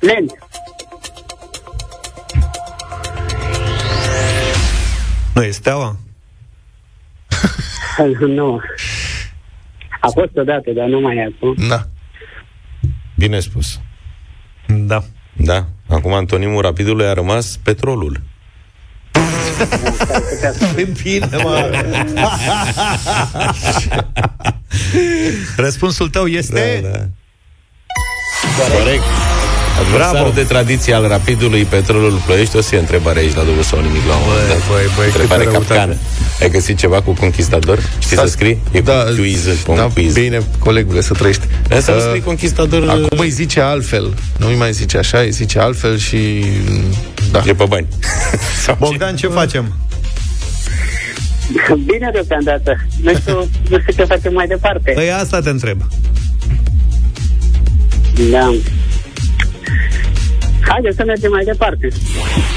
Lent. 0.00 0.32
Nu 5.34 5.42
e 5.42 5.50
steaua? 5.50 5.96
Nu. 8.26 8.60
A 10.00 10.08
fost 10.12 10.30
odată, 10.36 10.70
dar 10.76 10.86
nu 10.86 11.00
mai 11.00 11.16
e 11.16 11.32
acum. 11.36 11.68
Da. 11.68 11.82
Bine 13.16 13.40
spus. 13.40 13.80
Da. 14.66 15.02
Da. 15.32 15.64
Acum 15.88 16.12
antonimul 16.12 16.62
rapidului 16.62 17.06
a 17.06 17.12
rămas 17.12 17.58
petrolul. 17.62 18.20
Bine, 21.02 21.28
mă. 21.42 21.70
Răspunsul 25.56 26.08
tău 26.08 26.26
este... 26.26 26.80
Da, 26.82 26.88
da. 26.88 26.98
Corect. 28.78 29.02
Adversarul 29.80 30.32
de 30.34 30.42
tradiție 30.42 30.94
al 30.94 31.08
rapidului 31.08 31.64
Petrolul 31.64 32.18
Ploiești 32.26 32.56
O 32.56 32.60
să 32.60 32.68
fie 32.68 32.78
întrebare 32.78 33.18
aici 33.18 33.34
la 33.34 33.42
dublu 33.42 33.62
sau 33.62 33.80
nimic 33.80 34.06
la 34.08 34.14
un 34.14 34.22
moment 34.26 34.48
dat. 34.48 34.68
băi, 34.68 34.84
băi, 34.96 35.06
Întrebare 35.06 35.44
câtă 35.44 35.52
răutate. 35.56 35.74
capcană 35.74 35.96
Ai 36.40 36.50
găsit 36.50 36.78
ceva 36.78 37.02
cu 37.02 37.12
conquistador? 37.12 37.78
Știi 37.98 38.16
să 38.16 38.26
scrii? 38.26 38.58
E 38.72 38.80
da, 38.80 38.92
cu 38.92 39.14
quiz, 39.16 39.48
cu 39.64 39.70
un 39.70 39.76
da, 39.76 39.90
quiz 39.94 40.12
bine, 40.14 40.40
colegule, 40.58 41.00
să 41.00 41.14
trăiești. 41.14 41.46
Asta 41.70 41.92
nu 41.92 41.98
Uh, 41.98 42.04
scrii 42.04 42.22
conquistador 42.22 42.88
Acum 42.88 43.18
îi 43.18 43.30
zice 43.30 43.60
altfel. 43.60 44.14
Nu 44.36 44.46
îi 44.46 44.54
mai 44.54 44.72
zice 44.72 44.98
așa, 44.98 45.18
îi 45.18 45.30
zice 45.30 45.58
altfel 45.58 45.98
și... 45.98 46.44
Da. 47.30 47.42
E 47.46 47.54
pe 47.54 47.64
bani 47.68 47.86
Sau 48.64 48.74
ce? 48.74 48.84
Bogdan, 48.84 49.16
ce 49.16 49.26
facem? 49.26 49.72
Bine 51.84 52.10
deocamdată. 52.12 52.86
Nu 53.02 53.14
știu, 53.14 53.48
nu 53.68 53.78
știu 53.80 53.92
ce 53.96 54.04
facem 54.04 54.32
mai 54.32 54.46
departe. 54.46 54.90
Păi 54.94 55.12
asta 55.12 55.40
te 55.40 55.50
întreb. 55.50 55.82
Da. 58.30 58.54
Haideți 60.60 60.96
să 60.96 61.02
mergem 61.06 61.30
mai 61.30 61.44
departe. 61.44 61.88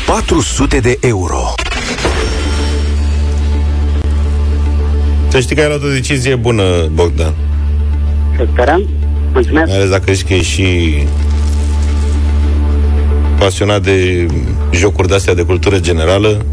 400 0.05 0.79
de 0.79 0.97
euro. 1.01 1.53
Să 5.37 5.43
știi 5.43 5.55
că 5.55 5.61
ai 5.61 5.67
luat 5.67 5.83
o 5.83 5.89
decizie 5.89 6.35
bună, 6.35 6.63
Bogdan. 6.93 7.33
Să 8.37 8.47
sperăm. 8.51 8.89
Mulțumesc. 9.33 9.67
Mai 9.67 9.75
ales 9.75 9.89
dacă 9.89 10.11
ești 10.11 10.23
că 10.23 10.33
ești 10.33 10.51
și 10.51 10.97
pasionat 13.39 13.81
de 13.81 14.25
jocuri 14.71 15.07
de-astea 15.07 15.33
de 15.33 15.41
cultură 15.41 15.79
generală. 15.79 16.45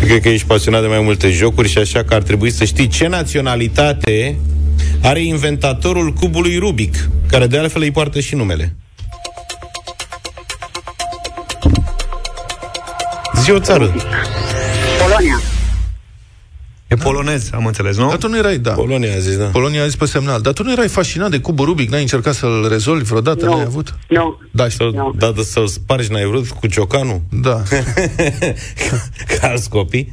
Cred 0.00 0.20
că 0.20 0.28
ești 0.28 0.46
pasionat 0.46 0.80
de 0.80 0.86
mai 0.86 1.00
multe 1.00 1.30
jocuri 1.30 1.68
și 1.68 1.78
așa 1.78 2.02
că 2.04 2.14
ar 2.14 2.22
trebui 2.22 2.50
să 2.50 2.64
știi 2.64 2.86
ce 2.86 3.06
naționalitate 3.06 4.38
are 5.02 5.20
inventatorul 5.20 6.12
cubului 6.12 6.58
Rubic, 6.58 7.08
care 7.30 7.46
de 7.46 7.58
altfel 7.58 7.82
îi 7.82 7.90
poartă 7.90 8.20
și 8.20 8.34
numele. 8.34 8.74
Zi 13.42 13.50
o 13.50 13.58
țară. 13.58 13.94
Polonia. 14.98 15.40
E 16.88 16.94
polonez, 16.94 17.50
am 17.54 17.66
înțeles, 17.66 17.96
nu? 17.96 18.08
Dar 18.08 18.16
tu 18.16 18.28
nu 18.28 18.36
erai, 18.36 18.58
da. 18.58 18.72
Polonia 18.72 19.14
a 19.14 19.18
zis, 19.18 19.36
da. 19.36 19.44
Polonia 19.44 19.82
a 19.82 19.84
zis 19.84 19.96
pe 19.96 20.06
semnal. 20.06 20.40
Dar 20.40 20.52
tu 20.52 20.62
nu 20.62 20.72
erai 20.72 20.88
fascinat 20.88 21.30
de 21.30 21.38
cubul 21.40 21.64
Rubic? 21.66 21.90
N-ai 21.90 22.00
încercat 22.00 22.34
să-l 22.34 22.66
rezolvi 22.68 23.04
vreodată? 23.04 23.44
Nu. 23.44 23.54
N-ai 23.56 23.64
avut? 23.64 23.94
Nu. 24.08 24.38
Da, 24.50 24.68
și... 24.68 24.76
Să-l, 24.76 24.90
Nu. 24.94 25.14
da, 25.18 25.30
da, 25.30 25.42
să-l 25.42 25.66
spargi, 25.66 26.10
n-ai 26.12 26.24
vrut 26.24 26.48
cu 26.48 26.66
ciocanul? 26.66 27.20
Da. 27.30 27.62
Ca 29.40 29.48
alți 29.48 29.68
copii? 29.68 30.12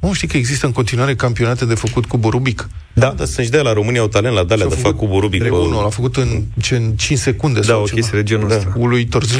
Nu 0.00 0.12
știi 0.12 0.28
că 0.28 0.36
există 0.36 0.66
în 0.66 0.72
continuare 0.72 1.14
campionate 1.14 1.64
de 1.64 1.74
făcut 1.74 2.04
cubul 2.06 2.30
Rubic? 2.30 2.68
Da, 2.92 3.14
dar 3.16 3.26
să-și 3.26 3.50
dea 3.50 3.62
la 3.62 3.72
România 3.72 4.00
au 4.00 4.08
talent 4.08 4.34
la 4.34 4.44
dalea 4.44 4.66
de 4.66 4.74
fac 4.74 4.96
cubul 4.96 5.20
Rubic. 5.20 5.40
Trebuie 5.40 5.60
bă. 5.60 5.66
unul, 5.66 5.82
l-a 5.82 5.88
făcut 5.88 6.16
în, 6.16 6.42
ce, 6.60 6.76
în 6.76 6.92
5 6.96 7.18
secunde 7.18 7.60
Da, 7.60 7.66
sau 7.66 7.82
o 7.82 7.84
ceva. 7.84 8.00
chestie 8.00 8.18
de 8.18 8.24
genul 8.24 8.48
Da. 8.48 8.54
ăsta. 8.56 8.72
Uluitor. 8.76 9.22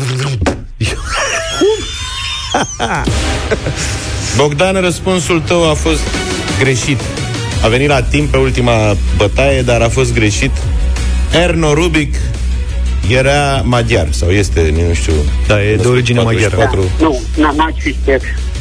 Bogdan, 4.37 4.80
răspunsul 4.80 5.41
tău 5.41 5.70
a 5.70 5.74
fost 5.74 6.01
greșit. 6.59 7.01
A 7.64 7.68
venit 7.68 7.89
la 7.89 8.03
timp 8.03 8.30
pe 8.30 8.37
ultima 8.37 8.97
bătaie, 9.16 9.62
dar 9.62 9.80
a 9.80 9.89
fost 9.89 10.14
greșit. 10.14 10.51
Erno 11.33 11.74
Rubic 11.74 12.14
era 13.11 13.62
maghiar, 13.64 14.09
sau 14.11 14.30
este, 14.30 14.74
nu 14.89 14.95
știu... 14.95 15.12
Da, 15.47 15.64
e 15.64 15.76
de 15.76 15.87
origine 15.87 16.20
maghiară. 16.22 16.57
44. 16.57 16.91
Nu, 17.01 17.20
n-am 17.37 17.55
n-aș 17.57 17.72
fi 17.78 17.91
știut. 17.91 18.20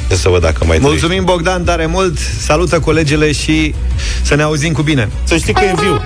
Ia 0.09 0.15
să 0.15 0.30
văd 0.30 0.41
dacă 0.41 0.65
mai 0.65 0.78
Mulțumim, 0.82 1.24
Bogdan, 1.24 1.63
tare 1.63 1.86
mult. 1.86 2.17
Salută 2.39 2.80
colegele 2.80 3.32
și 3.32 3.74
să 4.22 4.36
ne 4.36 4.41
auzim 4.41 4.74
cu 4.74 4.82
bine. 4.82 5.09
trăiești. 5.26 5.28
Să 5.28 5.36
știi 5.36 5.53
că 5.53 5.61
e 5.63 5.74
viu. 5.82 6.01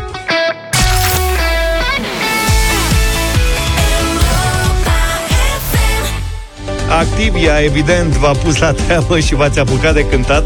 Activia, 6.90 7.60
evident, 7.64 8.14
v-a 8.14 8.32
pus 8.32 8.58
la 8.58 8.72
treabă 8.72 9.20
și 9.20 9.36
v-ați 9.36 9.60
apucat 9.60 9.94
de 9.94 10.06
cântat. 10.06 10.46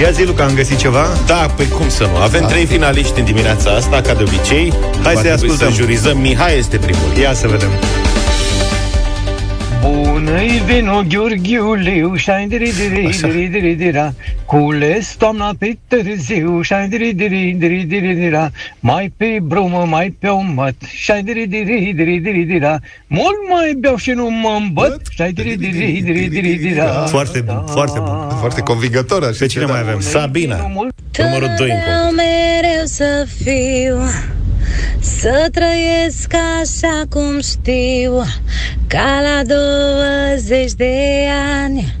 Ia 0.00 0.10
zi, 0.10 0.24
Luca, 0.24 0.44
am 0.44 0.54
găsit 0.54 0.76
ceva? 0.76 1.06
Da, 1.26 1.50
păi 1.56 1.68
cum 1.68 1.88
să 1.88 2.08
nu? 2.12 2.16
Avem 2.16 2.46
trei 2.46 2.64
finaliști 2.64 3.18
în 3.18 3.24
dimineața 3.24 3.70
asta, 3.70 4.00
ca 4.00 4.14
de 4.14 4.22
obicei. 4.22 4.72
Hai 5.02 5.14
Va 5.14 5.20
să-i 5.20 5.28
trebui 5.30 5.32
ascultăm. 5.32 5.70
Să 5.70 5.80
jurizăm. 5.80 6.18
Mihai 6.18 6.58
este 6.58 6.76
primul. 6.76 7.16
Ia 7.20 7.34
să 7.34 7.48
vedem. 7.48 7.70
Bună-i 10.24 10.62
vino 10.66 11.02
Gheorghiu 11.08 11.72
Liu 11.74 12.14
și-ai 12.14 12.46
diri 12.46 12.72
diri 12.76 13.16
diri 13.20 13.46
diri 13.46 13.74
dira 13.74 14.14
Cules 14.46 15.14
toamna 15.18 15.54
pe 15.58 15.78
târziu 15.88 16.60
și-ai 16.60 16.88
diri 16.88 17.12
diri 17.12 17.54
diri 17.58 17.82
diri 17.82 18.14
dira 18.14 18.50
Mai 18.80 19.12
pe 19.16 19.38
brumă, 19.42 19.84
mai 19.84 20.16
pe 20.18 20.26
omăt 20.26 20.74
și-ai 20.94 21.22
diri 21.22 21.46
diri 21.46 21.92
diri 21.96 22.18
diri 22.18 22.42
dira 22.42 22.78
Mult 23.06 23.36
mai 23.50 23.76
beau 23.78 23.96
și 23.96 24.10
nu 24.10 24.30
mă 24.30 24.58
îmbăt 24.60 25.00
și-ai 25.10 25.32
diri 25.32 25.56
diri 25.56 26.00
diri 26.04 26.26
diri 26.26 26.54
dira 26.54 26.84
Foarte 27.06 27.40
bun, 27.40 27.64
foarte 27.66 27.98
bun. 27.98 28.28
Foarte 28.38 28.60
convingător. 28.60 29.22
Așa 29.22 29.36
Pe 29.38 29.46
cine 29.46 29.64
mai 29.64 29.80
avem? 29.80 30.00
Sabina. 30.00 30.56
Numărul 31.18 31.54
2 31.56 31.70
încă. 31.70 31.82
Vreau 31.84 32.10
mereu 32.10 32.84
să 32.84 33.26
fiu 33.42 33.96
Să 35.00 35.48
trăiesc 35.52 36.34
așa 36.60 37.02
cum 37.08 37.40
știu 37.40 38.22
Ca 38.86 39.20
la 39.22 39.54
20 40.36 40.72
de 40.72 41.26
ani 41.62 41.96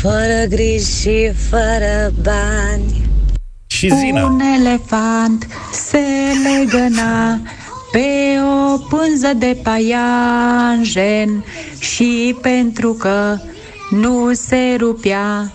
Fără 0.00 0.44
griji 0.48 1.00
și 1.00 1.32
fără 1.50 2.12
bani 2.22 3.08
Și 3.66 3.90
Zina. 3.94 4.24
Un 4.24 4.40
elefant 4.40 5.46
se 5.72 6.02
legăna 6.44 7.40
pe 7.92 8.40
o 8.40 8.78
pânză 8.78 9.32
de 9.36 9.56
paianjen 9.62 11.44
și 11.78 12.36
pentru 12.42 12.92
că 12.92 13.36
nu 13.90 14.32
se 14.32 14.76
rupea, 14.78 15.52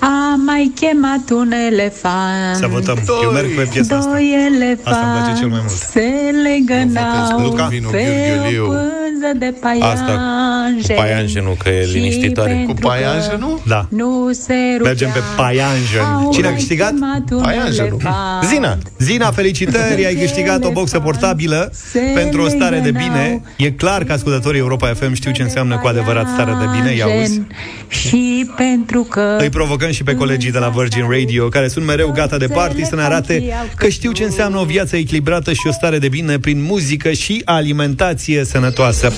a 0.00 0.34
mai 0.46 0.72
chemat 0.74 1.30
un 1.30 1.52
elefant. 1.68 2.56
Să 2.56 2.66
votăm. 2.66 2.98
Eu 3.22 3.30
merg 3.30 3.54
pe 3.54 3.68
piesa 3.72 3.96
asta. 3.96 4.10
Doi 4.10 4.34
Asta 4.34 4.46
îmi 4.46 4.62
elefanți 4.62 5.20
place 5.22 5.38
cel 5.40 5.48
mai 5.48 5.58
mult. 5.60 5.70
se 5.92 6.08
legănau 6.42 7.40
Luca. 7.40 7.64
pe 7.64 7.74
Vino, 7.76 7.88
o 7.88 7.90
Gheorgheliu. 7.90 8.64
pânză 8.64 9.30
de 9.38 9.46
Asta, 9.46 10.04
paianjen. 10.06 10.96
cu 10.96 11.02
paianjenul, 11.02 11.56
că 11.62 11.68
e 11.68 11.86
Și 11.86 11.92
liniștitoare. 11.92 12.50
pentru 12.52 12.74
Cu 12.74 12.80
paianjenul? 12.80 13.54
că 13.56 13.62
Da. 13.66 13.86
Nu 13.88 14.28
se 14.32 14.54
rupea, 14.76 14.90
Mergem 14.90 15.10
pe 15.12 15.20
Paianjen. 15.36 16.00
au 16.24 16.32
Cine 16.32 16.46
a 16.46 16.48
mai 16.50 16.58
câștigat? 16.58 16.90
chemat 16.90 17.30
un 17.32 17.40
Paianjenul. 17.40 17.98
elefant. 18.00 18.44
Zina. 18.44 18.78
Zina, 18.98 19.30
felicitări, 19.30 20.06
ai 20.06 20.14
câștigat 20.14 20.64
o 20.64 20.70
boxă 20.70 20.98
portabilă 21.00 21.72
pentru 22.14 22.42
o 22.42 22.48
stare 22.48 22.78
de 22.78 22.90
bine. 22.90 23.42
E 23.56 23.70
clar 23.70 24.04
că 24.04 24.12
ascultătorii 24.12 24.60
Europa 24.60 24.86
FM 24.94 25.12
știu 25.14 25.30
ce 25.30 25.42
înseamnă 25.42 25.78
cu 25.78 25.86
adevărat 25.86 26.28
stare 26.28 26.52
de 26.58 26.64
bine, 26.76 26.94
ia 26.94 27.04
auzi. 27.04 27.40
Și 27.88 28.50
pentru 28.56 29.02
că 29.02 29.36
Îi 29.40 29.48
provocăm 29.48 29.89
și 29.90 30.02
pe 30.02 30.14
colegii 30.14 30.50
de 30.50 30.58
la 30.58 30.68
Virgin 30.68 31.06
Radio, 31.10 31.48
care 31.48 31.68
sunt 31.68 31.84
mereu 31.84 32.10
gata 32.10 32.36
de 32.36 32.46
party, 32.46 32.84
să 32.84 32.94
ne 32.94 33.02
arate 33.02 33.44
că 33.76 33.88
știu 33.88 34.12
ce 34.12 34.24
înseamnă 34.24 34.58
o 34.58 34.64
viață 34.64 34.96
echilibrată 34.96 35.52
și 35.52 35.66
o 35.66 35.72
stare 35.72 35.98
de 35.98 36.08
bine 36.08 36.38
prin 36.38 36.62
muzică 36.62 37.12
și 37.12 37.42
alimentație 37.44 38.44
sănătoasă. 38.44 39.12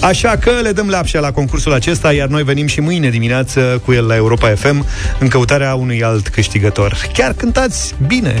Așa 0.00 0.36
că 0.36 0.50
le 0.62 0.72
dăm 0.72 0.88
lapșa 0.88 1.20
la 1.20 1.32
concursul 1.32 1.72
acesta, 1.72 2.12
iar 2.12 2.28
noi 2.28 2.42
venim 2.42 2.66
și 2.66 2.80
mâine 2.80 3.10
dimineață 3.10 3.82
cu 3.84 3.92
el 3.92 4.06
la 4.06 4.16
Europa 4.16 4.48
FM 4.54 4.86
în 5.18 5.28
căutarea 5.28 5.74
unui 5.74 6.02
alt 6.02 6.28
câștigător. 6.28 6.96
Chiar 7.12 7.32
cântați 7.32 7.94
bine! 8.06 8.40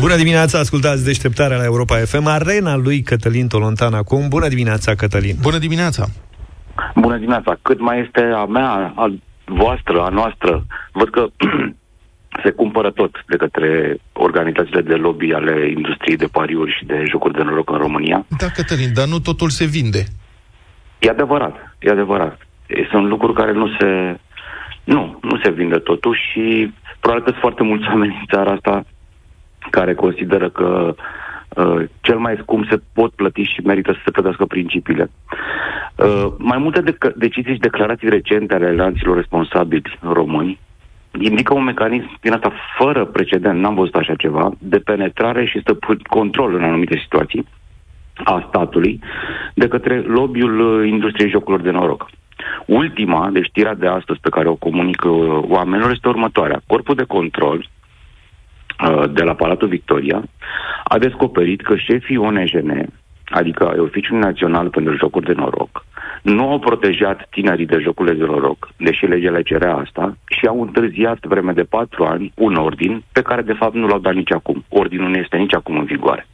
Bună 0.00 0.16
dimineața, 0.16 0.58
ascultați 0.58 1.04
deșteptarea 1.04 1.56
la 1.56 1.64
Europa 1.64 1.96
FM, 1.96 2.26
arena 2.26 2.76
lui 2.76 3.02
Cătălin 3.02 3.46
Tolontan 3.46 3.94
acum. 3.94 4.28
Bună 4.28 4.48
dimineața, 4.48 4.94
Cătălin! 4.94 5.36
Bună 5.40 5.58
dimineața! 5.58 6.08
Bună 6.94 7.16
dimineața! 7.16 7.58
Cât 7.62 7.80
mai 7.80 8.00
este 8.00 8.20
a 8.20 8.44
mea, 8.44 8.92
a 8.96 9.14
voastră, 9.44 10.02
a 10.02 10.08
noastră? 10.08 10.66
Văd 10.92 11.10
că 11.10 11.26
se 12.42 12.50
cumpără 12.50 12.90
tot 12.90 13.24
de 13.26 13.36
către 13.36 13.96
organizațiile 14.12 14.80
de 14.80 14.94
lobby 14.94 15.32
ale 15.32 15.70
industriei 15.70 16.16
de 16.16 16.26
pariuri 16.26 16.76
și 16.78 16.84
de 16.84 17.04
jocuri 17.08 17.34
de 17.34 17.42
noroc 17.42 17.70
în 17.70 17.78
România. 17.78 18.26
Da, 18.38 18.46
Cătălin, 18.54 18.92
dar 18.94 19.06
nu 19.06 19.18
totul 19.18 19.48
se 19.48 19.64
vinde. 19.64 20.04
E 20.98 21.10
adevărat, 21.10 21.76
e 21.78 21.90
adevărat. 21.90 22.46
E, 22.66 22.86
Sunt 22.90 23.08
lucruri 23.08 23.34
care 23.34 23.52
nu 23.52 23.68
se... 23.78 24.18
Nu, 24.84 25.18
nu 25.22 25.40
se 25.42 25.50
vinde 25.50 25.78
totul 25.78 26.16
și 26.30 26.74
probabil 27.00 27.24
că 27.24 27.30
sunt 27.30 27.40
foarte 27.42 27.62
mulți 27.62 27.86
oameni 27.92 28.16
în 28.20 28.36
țara 28.36 28.50
asta 28.52 28.84
care 29.70 29.94
consideră 29.94 30.50
că 30.50 30.94
uh, 30.96 31.04
cel 32.00 32.18
mai 32.18 32.38
scump 32.40 32.66
se 32.70 32.80
pot 32.92 33.12
plăti 33.12 33.42
și 33.42 33.60
merită 33.64 33.92
să 33.92 33.98
se 34.04 34.10
plătească 34.10 34.44
principiile. 34.44 35.10
Uh, 35.96 36.32
mai 36.38 36.58
multe 36.58 36.82
dec- 36.82 37.14
decizii 37.16 37.52
și 37.52 37.60
declarații 37.60 38.08
recente 38.08 38.54
ale 38.54 38.74
lanților 38.74 39.16
responsabili 39.16 39.98
români 40.00 40.58
indică 41.20 41.54
un 41.54 41.64
mecanism 41.64 42.18
din 42.20 42.32
asta 42.32 42.52
fără 42.78 43.04
precedent, 43.04 43.60
n-am 43.60 43.74
văzut 43.74 43.94
așa 43.94 44.14
ceva, 44.14 44.50
de 44.58 44.78
penetrare 44.78 45.46
și 45.46 45.60
stăpân 45.60 45.98
control 46.08 46.54
în 46.54 46.64
anumite 46.64 46.98
situații 47.02 47.46
a 48.24 48.44
statului 48.48 49.00
de 49.54 49.68
către 49.68 50.00
lobby-ul 50.00 50.60
uh, 50.60 50.88
industriei 50.88 51.30
jocurilor 51.30 51.60
de 51.60 51.70
noroc. 51.70 52.10
Ultima, 52.66 53.30
deci 53.32 53.44
știrea 53.44 53.74
de 53.74 53.86
astăzi 53.86 54.20
pe 54.20 54.28
care 54.28 54.48
o 54.48 54.54
comunică 54.54 55.08
uh, 55.08 55.44
oamenilor 55.48 55.90
este 55.90 56.08
următoarea. 56.08 56.60
Corpul 56.66 56.94
de 56.94 57.04
control 57.04 57.56
uh, 57.56 57.77
de 59.12 59.22
la 59.22 59.34
Palatul 59.34 59.68
Victoria 59.68 60.22
a 60.84 60.98
descoperit 60.98 61.62
că 61.62 61.76
șefii 61.76 62.16
ONJN, 62.16 62.86
adică 63.24 63.74
Oficiul 63.78 64.18
Național 64.18 64.68
pentru 64.68 64.96
Jocuri 64.96 65.26
de 65.26 65.32
Noroc, 65.32 65.84
nu 66.22 66.50
au 66.50 66.58
protejat 66.58 67.26
tinerii 67.30 67.66
de 67.66 67.78
jocurile 67.78 68.14
de 68.14 68.24
noroc, 68.24 68.68
deși 68.76 69.06
legea 69.06 69.30
le 69.30 69.42
cerea 69.42 69.74
asta, 69.74 70.16
și 70.26 70.46
au 70.46 70.60
întârziat 70.60 71.18
vreme 71.26 71.52
de 71.52 71.62
patru 71.62 72.04
ani 72.04 72.32
un 72.34 72.54
ordin 72.54 73.02
pe 73.12 73.22
care 73.22 73.42
de 73.42 73.52
fapt 73.52 73.74
nu 73.74 73.86
l-au 73.86 73.98
dat 73.98 74.14
nici 74.14 74.32
acum. 74.32 74.64
Ordinul 74.68 75.08
nu 75.08 75.16
este 75.16 75.36
nici 75.36 75.54
acum 75.54 75.78
în 75.78 75.84
vigoare. 75.84 76.26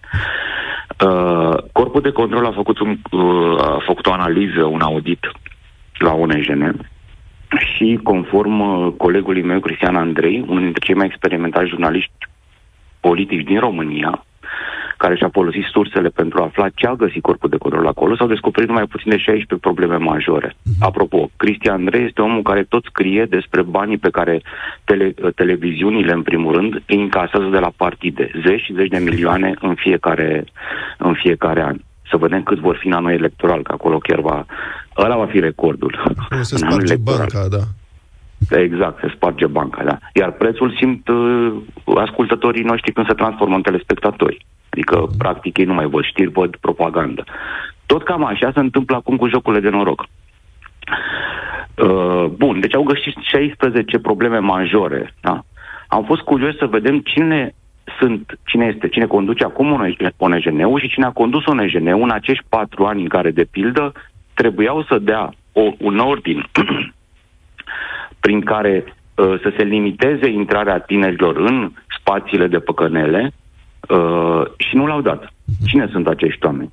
Uh, 1.05 1.57
corpul 1.73 2.01
de 2.01 2.11
control 2.11 2.47
a 2.47 2.53
făcut, 2.53 2.79
un, 2.79 2.97
uh, 3.11 3.61
a 3.61 3.83
făcut 3.87 4.07
o 4.07 4.13
analiză, 4.13 4.65
un 4.65 4.81
audit 4.81 5.31
la 5.99 6.13
ONGN 6.13 6.89
și 7.75 8.01
conform 8.03 8.61
uh, 8.61 8.93
colegului 8.97 9.43
meu, 9.43 9.61
Cristian 9.61 9.97
Andrei, 9.97 10.45
unul 10.47 10.63
dintre 10.63 10.85
cei 10.85 10.95
mai 10.95 11.07
experimentați 11.07 11.69
jurnaliști 11.69 12.13
politici 13.07 13.45
din 13.51 13.59
România, 13.67 14.13
care 14.97 15.17
și-a 15.17 15.29
folosit 15.39 15.65
sursele 15.77 16.09
pentru 16.09 16.37
a 16.41 16.45
afla 16.45 16.69
ce 16.69 16.87
a 16.87 16.95
găsit 17.05 17.23
corpul 17.23 17.51
de 17.51 17.57
control 17.65 17.87
acolo, 17.87 18.17
s-au 18.17 18.27
descoperit 18.35 18.69
numai 18.69 18.87
puțin 18.95 19.11
de 19.11 19.17
16 19.17 19.55
probleme 19.69 19.97
majore. 19.97 20.57
Apropo, 20.81 21.31
Cristian 21.37 21.75
Andrei 21.75 22.05
este 22.05 22.21
omul 22.23 22.43
care 22.43 22.63
tot 22.69 22.85
scrie 22.85 23.25
despre 23.37 23.63
banii 23.63 23.99
pe 23.99 24.11
care 24.19 24.43
tele, 24.85 25.15
televiziunile, 25.41 26.13
în 26.13 26.23
primul 26.23 26.53
rând, 26.57 26.73
îi 26.87 27.01
încasează 27.03 27.49
de 27.57 27.59
la 27.59 27.73
partide. 27.77 28.31
Zeci 28.47 28.61
și 28.65 28.75
zeci 28.79 28.89
de 28.89 28.99
milioane 28.99 29.55
în 29.61 29.75
fiecare, 29.75 30.45
în 30.99 31.15
fiecare 31.23 31.63
an. 31.63 31.77
Să 32.11 32.17
vedem 32.17 32.43
cât 32.43 32.59
vor 32.59 32.77
fi 32.81 32.87
în 32.87 32.93
anul 32.93 33.11
electoral, 33.11 33.63
că 33.63 33.73
acolo 33.73 33.99
chiar 33.99 34.21
va... 34.21 34.47
Ăla 35.05 35.17
va 35.17 35.27
fi 35.27 35.39
recordul. 35.41 35.93
Acolo 36.23 36.43
se 36.43 36.55
În 36.59 36.67
anul 36.67 36.75
sparge 36.75 36.93
electoral. 36.93 37.19
banca, 37.33 37.57
da. 37.57 37.63
Exact, 38.51 39.01
se 39.01 39.13
sparge 39.15 39.47
banca, 39.47 39.85
da. 39.85 39.99
Iar 40.13 40.33
prețul 40.33 40.75
simt 40.79 41.09
uh, 41.09 41.53
ascultătorii 41.97 42.63
noștri 42.63 42.93
când 42.93 43.07
se 43.07 43.15
transformă 43.15 43.55
în 43.55 43.63
telespectatori. 43.63 44.47
Adică, 44.69 45.07
practic, 45.19 45.59
ei 45.59 45.65
nu 45.65 45.75
mai 45.75 45.87
văd 45.87 46.05
știri, 46.05 46.31
văd 46.31 46.57
propagandă. 46.57 47.25
Tot 47.87 48.05
cam 48.05 48.25
așa 48.25 48.51
se 48.55 48.61
întâmplă 48.61 48.97
acum 48.97 49.17
cu 49.17 49.29
jocurile 49.29 49.61
de 49.61 49.69
noroc. 49.69 50.07
Uh, 51.77 52.25
bun, 52.25 52.61
deci 52.61 52.75
au 52.75 52.83
găsit 52.83 53.17
16 53.23 53.99
probleme 53.99 54.39
majore, 54.39 55.15
da? 55.21 55.45
Am 55.89 56.05
fost 56.05 56.21
curios 56.21 56.57
să 56.57 56.67
vedem 56.67 56.99
cine 56.99 57.55
sunt, 57.99 58.39
cine 58.45 58.67
este, 58.67 58.89
cine 58.89 59.07
conduce 59.07 59.45
acum 59.45 59.73
ONGN-ul 60.17 60.81
și 60.81 60.89
cine 60.89 61.05
a 61.05 61.11
condus 61.11 61.47
ONGN-ul 61.47 62.03
în 62.03 62.11
acești 62.11 62.45
patru 62.49 62.85
ani 62.85 63.03
în 63.03 63.09
care, 63.09 63.31
de 63.31 63.45
pildă, 63.51 63.93
trebuiau 64.35 64.83
să 64.83 64.99
dea 64.99 65.35
o, 65.53 65.71
un 65.79 65.99
ordin 65.99 66.47
prin 68.25 68.41
care 68.41 68.85
uh, 68.85 69.41
să 69.43 69.53
se 69.57 69.63
limiteze 69.63 70.29
intrarea 70.29 70.79
tinerilor 70.79 71.37
în 71.37 71.73
spațiile 71.99 72.47
de 72.47 72.59
păcănele 72.59 73.33
uh, 73.89 74.43
și 74.57 74.77
nu 74.77 74.87
l-au 74.87 75.01
dat. 75.01 75.33
Cine 75.67 75.89
sunt 75.91 76.07
acești 76.07 76.47
oameni? 76.47 76.73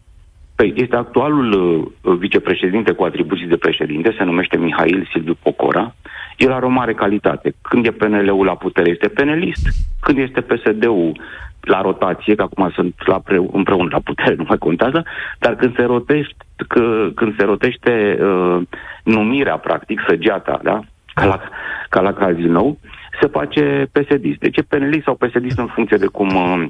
Păi 0.55 0.73
este 0.75 0.95
actualul 0.95 1.51
uh, 1.53 2.15
vicepreședinte 2.17 2.91
cu 2.91 3.03
atribuții 3.03 3.47
de 3.47 3.57
președinte, 3.57 4.15
se 4.17 4.23
numește 4.23 4.57
Mihail 4.57 5.09
Silviu 5.11 5.37
Pocora. 5.43 5.95
El 6.37 6.51
are 6.51 6.65
o 6.65 6.77
mare 6.79 6.93
calitate. 6.93 7.53
Când 7.61 7.85
e 7.85 7.91
PNL-ul 7.91 8.45
la 8.45 8.55
putere, 8.55 8.89
este 8.89 9.07
penelist. 9.07 9.67
Când 9.99 10.17
este 10.17 10.41
PSD-ul 10.41 11.19
la 11.61 11.81
rotație, 11.81 12.35
că 12.35 12.41
acum 12.41 12.71
sunt 12.73 12.95
la 13.05 13.19
pre- 13.19 13.49
împreună 13.51 13.89
la 13.91 13.99
putere, 13.99 14.35
nu 14.41 14.45
mai 14.47 14.57
contează, 14.57 15.03
dar 15.39 15.55
când 15.55 15.75
se 15.75 15.83
rotește, 15.83 16.35
că, 16.67 17.09
când 17.15 17.35
se 17.37 17.43
rotește 17.43 18.17
uh, 18.21 18.61
numirea, 19.03 19.57
practic, 19.57 20.01
săgeata, 20.07 20.59
da? 20.63 20.81
Ca 21.13 21.25
la, 21.25 21.41
ca 21.89 22.01
la 22.01 22.13
cazinou, 22.13 22.77
se 23.21 23.27
face 23.27 23.89
PSD. 23.91 24.35
Deci 24.39 24.57
e 24.57 24.61
penelist 24.61 25.03
sau 25.03 25.15
PSD 25.15 25.51
în 25.55 25.67
funcție 25.67 25.97
de 25.97 26.05
cum, 26.05 26.27
uh, 26.27 26.69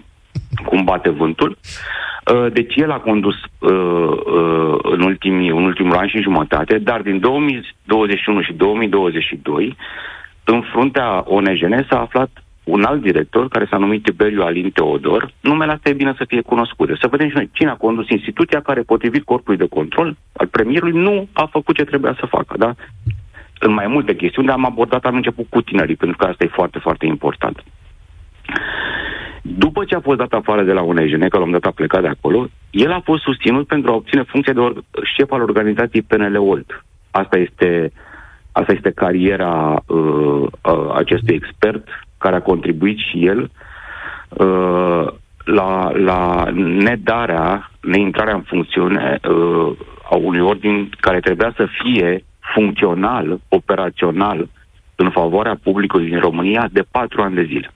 cum 0.66 0.84
bate 0.84 1.10
vântul. 1.10 1.58
Uh, 2.34 2.52
Deci 2.54 2.76
el 2.76 2.92
a 2.92 3.00
condus 3.00 3.36
uh, 3.36 3.70
uh, 3.70 4.78
în, 4.82 5.02
ultimii, 5.02 5.50
în 5.50 5.64
ultimul 5.64 5.96
an 5.96 6.08
și 6.08 6.22
jumătate, 6.22 6.78
dar 6.78 7.02
din 7.02 7.20
2021 7.20 8.42
și 8.42 8.54
2022, 8.54 9.76
în 10.44 10.62
fruntea 10.62 11.24
ONGN 11.26 11.86
s-a 11.90 12.00
aflat 12.00 12.30
un 12.64 12.84
alt 12.84 13.02
director 13.02 13.48
care 13.48 13.68
s-a 13.70 13.78
numit 13.78 14.04
Tiberiu 14.04 14.42
Alin 14.42 14.70
Teodor. 14.70 15.34
Numele 15.40 15.72
asta 15.72 15.90
e 15.90 15.94
bine 15.94 16.14
să 16.18 16.26
fie 16.28 16.42
cunoscut. 16.42 16.90
Să 17.00 17.08
vedem 17.08 17.30
și 17.30 17.36
noi 17.36 17.50
cine 17.52 17.70
a 17.70 17.76
condus 17.76 18.10
instituția 18.10 18.62
care, 18.62 18.82
potrivit 18.82 19.24
corpului 19.24 19.58
de 19.58 19.68
control 19.68 20.16
al 20.34 20.48
premierului, 20.48 21.02
nu 21.02 21.28
a 21.34 21.46
făcut 21.52 21.76
ce 21.76 21.84
trebuia 21.84 22.16
să 22.20 22.26
facă. 22.26 22.56
Da? 22.58 22.74
În 23.64 23.74
mai 23.74 23.88
multe 23.88 24.16
chestiuni, 24.16 24.48
dar 24.48 24.56
am 24.58 24.66
abordat, 24.66 25.06
am 25.06 25.16
început 25.16 25.46
cu 25.50 25.62
tinerii, 25.62 25.96
pentru 25.96 26.18
că 26.18 26.26
asta 26.26 26.44
e 26.44 26.58
foarte, 26.60 26.80
foarte 26.80 27.06
important. 27.06 27.64
După 29.42 29.84
ce 29.86 29.96
a 29.96 30.00
fost 30.00 30.18
dat 30.18 30.32
afară 30.32 30.64
de 30.64 30.72
la 30.72 30.82
UNEJN, 30.82 31.28
că 31.28 31.38
l-am 31.38 31.52
dat 31.52 31.64
a 31.64 31.72
plecat 31.72 32.02
de 32.02 32.08
acolo, 32.08 32.48
el 32.70 32.92
a 32.92 33.02
fost 33.04 33.24
susținut 33.24 33.68
pentru 33.68 33.92
a 33.92 33.96
obține 33.96 34.24
funcția 34.24 34.54
de 34.54 34.60
or- 34.60 34.84
șef 35.16 35.32
al 35.32 35.42
organizației 35.42 36.02
PNL 36.02 36.36
Olt. 36.36 36.86
Asta 37.12 37.38
este, 37.38 37.92
asta 38.52 38.72
este 38.72 38.92
cariera 38.92 39.82
uh, 39.88 39.98
uh, 39.98 40.92
acestui 40.94 41.36
expert 41.36 41.88
care 42.18 42.36
a 42.36 42.42
contribuit 42.42 42.98
și 42.98 43.26
el 43.26 43.52
uh, 44.30 45.08
la, 45.46 45.92
la 45.92 46.50
nedarea, 46.56 47.72
neintrarea 47.82 48.34
în 48.34 48.42
funcțiune 48.42 49.20
uh, 49.30 49.72
a 50.10 50.16
unui 50.16 50.40
ordin 50.40 50.90
care 51.00 51.20
trebuia 51.20 51.54
să 51.56 51.68
fie 51.84 52.24
funcțional, 52.54 53.40
operațional, 53.50 54.50
în 54.96 55.10
favoarea 55.10 55.60
publicului 55.64 56.10
din 56.10 56.20
România 56.20 56.70
de 56.72 56.84
patru 56.92 57.22
ani 57.22 57.36
de 57.36 57.44
zile. 57.44 57.72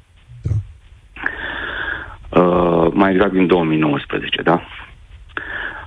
Uh, 2.30 2.88
mai 2.94 3.12
exact 3.12 3.32
din 3.32 3.48
2019, 3.48 4.42
da? 4.42 4.62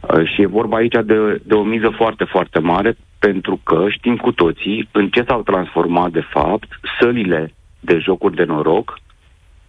Uh, 0.00 0.26
și 0.34 0.42
e 0.42 0.46
vorba 0.46 0.76
aici 0.76 0.96
de, 1.04 1.40
de 1.44 1.54
o 1.54 1.62
miză 1.62 1.88
foarte, 1.96 2.24
foarte 2.24 2.58
mare, 2.58 2.96
pentru 3.18 3.60
că 3.64 3.86
știm 3.88 4.16
cu 4.16 4.32
toții 4.32 4.88
în 4.92 5.08
ce 5.08 5.24
s-au 5.28 5.42
transformat, 5.42 6.10
de 6.10 6.24
fapt, 6.30 6.68
sălile 7.00 7.54
de 7.80 7.98
jocuri 7.98 8.36
de 8.36 8.44
noroc, 8.44 8.98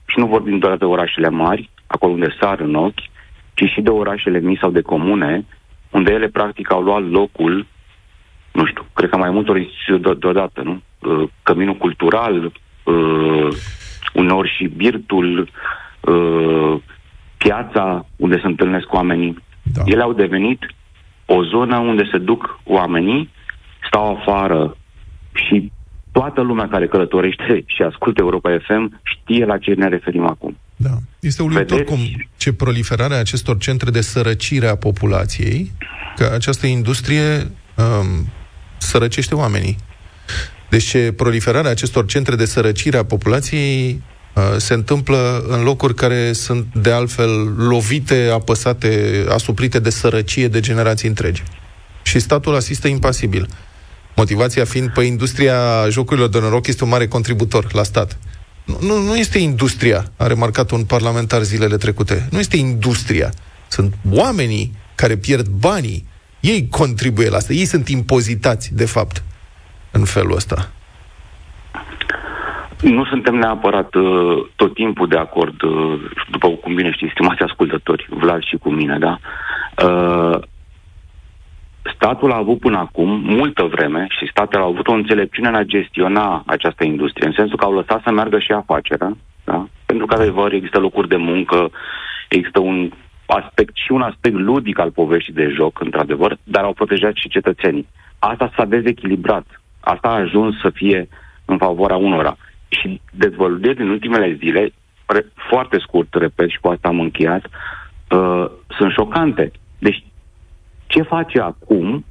și 0.05 0.19
nu 0.19 0.25
vorbim 0.25 0.57
doar 0.57 0.77
de 0.77 0.85
orașele 0.85 1.29
mari, 1.29 1.69
acolo 1.87 2.11
unde 2.11 2.35
sar 2.39 2.59
în 2.59 2.75
ochi, 2.75 3.09
ci 3.53 3.63
și 3.63 3.81
de 3.81 3.89
orașele 3.89 4.39
mici 4.39 4.59
sau 4.59 4.71
de 4.71 4.81
comune, 4.81 5.45
unde 5.91 6.11
ele 6.11 6.27
practic 6.27 6.71
au 6.71 6.81
luat 6.81 7.09
locul, 7.09 7.65
nu 8.51 8.65
știu, 8.65 8.85
cred 8.93 9.09
că 9.09 9.17
mai 9.17 9.29
multor 9.29 9.57
instituții 9.57 10.03
de- 10.03 10.17
deodată, 10.19 10.61
nu? 10.61 10.81
Uh, 10.99 11.29
Căminul 11.43 11.75
cultural, 11.75 12.45
uh, 12.83 13.47
uneori 14.13 14.53
și 14.57 14.67
birtul, 14.67 15.49
uh, 16.01 16.81
piața 17.37 18.05
unde 18.15 18.39
se 18.41 18.47
întâlnesc 18.47 18.93
oamenii. 18.93 19.37
Da. 19.63 19.81
Ele 19.85 20.01
au 20.01 20.13
devenit 20.13 20.65
o 21.25 21.43
zonă 21.43 21.77
unde 21.77 22.09
se 22.11 22.17
duc 22.17 22.59
oamenii, 22.63 23.29
stau 23.87 24.17
afară 24.17 24.77
și 25.33 25.71
toată 26.11 26.41
lumea 26.41 26.67
care 26.67 26.87
călătorește 26.87 27.63
și 27.75 27.81
ascultă 27.81 28.21
Europa 28.21 28.57
FM 28.67 28.99
știe 29.03 29.45
la 29.45 29.57
ce 29.57 29.73
ne 29.73 29.87
referim 29.87 30.25
acum. 30.25 30.57
Da. 30.75 30.89
Este 31.19 31.41
uluitor 31.43 31.77
Vedeți? 31.77 31.89
cum 31.91 31.99
ce 32.37 32.53
proliferarea 32.53 33.19
acestor 33.19 33.57
centre 33.57 33.89
de 33.91 34.01
sărăcire 34.01 34.67
a 34.67 34.75
populației, 34.75 35.71
că 36.15 36.29
această 36.33 36.67
industrie 36.67 37.37
um, 37.75 38.25
sărăcește 38.79 39.35
oamenii. 39.35 39.77
Deci 40.69 40.83
ce 40.83 41.11
proliferarea 41.11 41.71
acestor 41.71 42.05
centre 42.05 42.35
de 42.35 42.45
sărăcire 42.45 42.97
a 42.97 43.05
populației 43.05 44.01
uh, 44.35 44.43
se 44.57 44.73
întâmplă 44.73 45.45
în 45.47 45.63
locuri 45.63 45.95
care 45.95 46.33
sunt 46.33 46.65
de 46.73 46.91
altfel 46.91 47.53
lovite, 47.57 48.29
apăsate, 48.33 49.23
asuprite 49.29 49.79
de 49.79 49.89
sărăcie 49.89 50.47
de 50.47 50.59
generații 50.59 51.07
întregi. 51.07 51.43
Și 52.03 52.19
statul 52.19 52.55
asistă 52.55 52.87
impasibil. 52.87 53.47
Motivația 54.15 54.65
fiind, 54.65 54.89
pe 54.89 55.03
industria 55.03 55.89
jocurilor 55.89 56.29
de 56.29 56.39
noroc 56.39 56.67
este 56.67 56.83
un 56.83 56.89
mare 56.89 57.07
contributor 57.07 57.73
la 57.73 57.83
stat. 57.83 58.17
Nu, 58.65 58.77
nu, 58.81 59.01
nu 59.01 59.17
este 59.17 59.37
industria, 59.37 60.11
a 60.17 60.27
remarcat 60.27 60.71
un 60.71 60.83
parlamentar 60.83 61.43
zilele 61.43 61.77
trecute. 61.77 62.27
Nu 62.31 62.39
este 62.39 62.57
industria. 62.57 63.33
Sunt 63.67 63.93
oamenii 64.11 64.75
care 64.95 65.17
pierd 65.17 65.47
banii. 65.47 66.07
Ei 66.39 66.67
contribuie 66.69 67.29
la 67.29 67.35
asta. 67.35 67.53
Ei 67.53 67.65
sunt 67.65 67.87
impozitați, 67.87 68.75
de 68.75 68.85
fapt, 68.85 69.23
în 69.91 70.05
felul 70.05 70.35
ăsta. 70.35 70.69
Nu 72.81 73.05
suntem 73.05 73.35
neapărat 73.35 73.93
uh, 73.93 74.45
tot 74.55 74.73
timpul 74.73 75.07
de 75.07 75.17
acord, 75.17 75.61
uh, 75.61 76.01
după 76.31 76.47
cum 76.47 76.75
bine 76.75 76.91
știți, 76.91 77.11
stimați 77.11 77.41
ascultători, 77.41 78.07
Vlad 78.09 78.43
și 78.43 78.57
cu 78.57 78.69
mine, 78.69 78.97
da? 78.97 79.19
Uh, 79.85 80.39
statul 81.95 82.31
a 82.31 82.35
avut 82.35 82.59
până 82.59 82.77
acum 82.77 83.21
multă 83.23 83.63
vreme 83.63 84.07
și 84.09 84.29
statele 84.31 84.61
au 84.63 84.69
avut 84.69 84.87
o 84.87 84.91
înțelepciune 84.91 85.47
în 85.47 85.55
a 85.55 85.63
gestiona 85.63 86.43
această 86.45 86.83
industrie, 86.83 87.27
în 87.27 87.33
sensul 87.33 87.57
că 87.57 87.65
au 87.65 87.73
lăsat 87.73 88.01
să 88.03 88.11
meargă 88.11 88.39
și 88.39 88.51
afacerea, 88.51 89.17
da? 89.43 89.67
Pentru 89.85 90.05
că, 90.05 90.13
adevăr, 90.13 90.53
există 90.53 90.79
locuri 90.79 91.07
de 91.07 91.15
muncă, 91.15 91.71
există 92.27 92.59
un 92.59 92.91
aspect 93.29 93.75
și 93.75 93.91
un 93.91 94.01
aspect 94.01 94.35
ludic 94.35 94.79
al 94.79 94.91
poveștii 94.91 95.33
de 95.33 95.47
joc, 95.55 95.81
într-adevăr, 95.81 96.37
dar 96.43 96.63
au 96.63 96.73
protejat 96.73 97.13
și 97.15 97.29
cetățenii. 97.29 97.87
Asta 98.19 98.51
s-a 98.55 98.65
dezechilibrat. 98.65 99.45
Asta 99.79 100.07
a 100.07 100.19
ajuns 100.19 100.59
să 100.61 100.69
fie 100.69 101.07
în 101.45 101.57
favoarea 101.57 101.97
unora. 101.97 102.37
Și 102.67 103.01
dezvăluiri 103.11 103.75
din 103.75 103.89
ultimele 103.89 104.33
zile, 104.33 104.71
re- 105.05 105.25
foarte 105.49 105.77
scurt, 105.79 106.13
repet, 106.13 106.49
și 106.49 106.59
cu 106.59 106.67
asta 106.67 106.87
am 106.87 106.99
încheiat, 106.99 107.45
uh, 107.45 108.45
sunt 108.77 108.91
șocante. 108.91 109.51
Deci, 109.79 110.03
ce 110.87 111.01
face 111.01 111.39
acum 111.39 112.05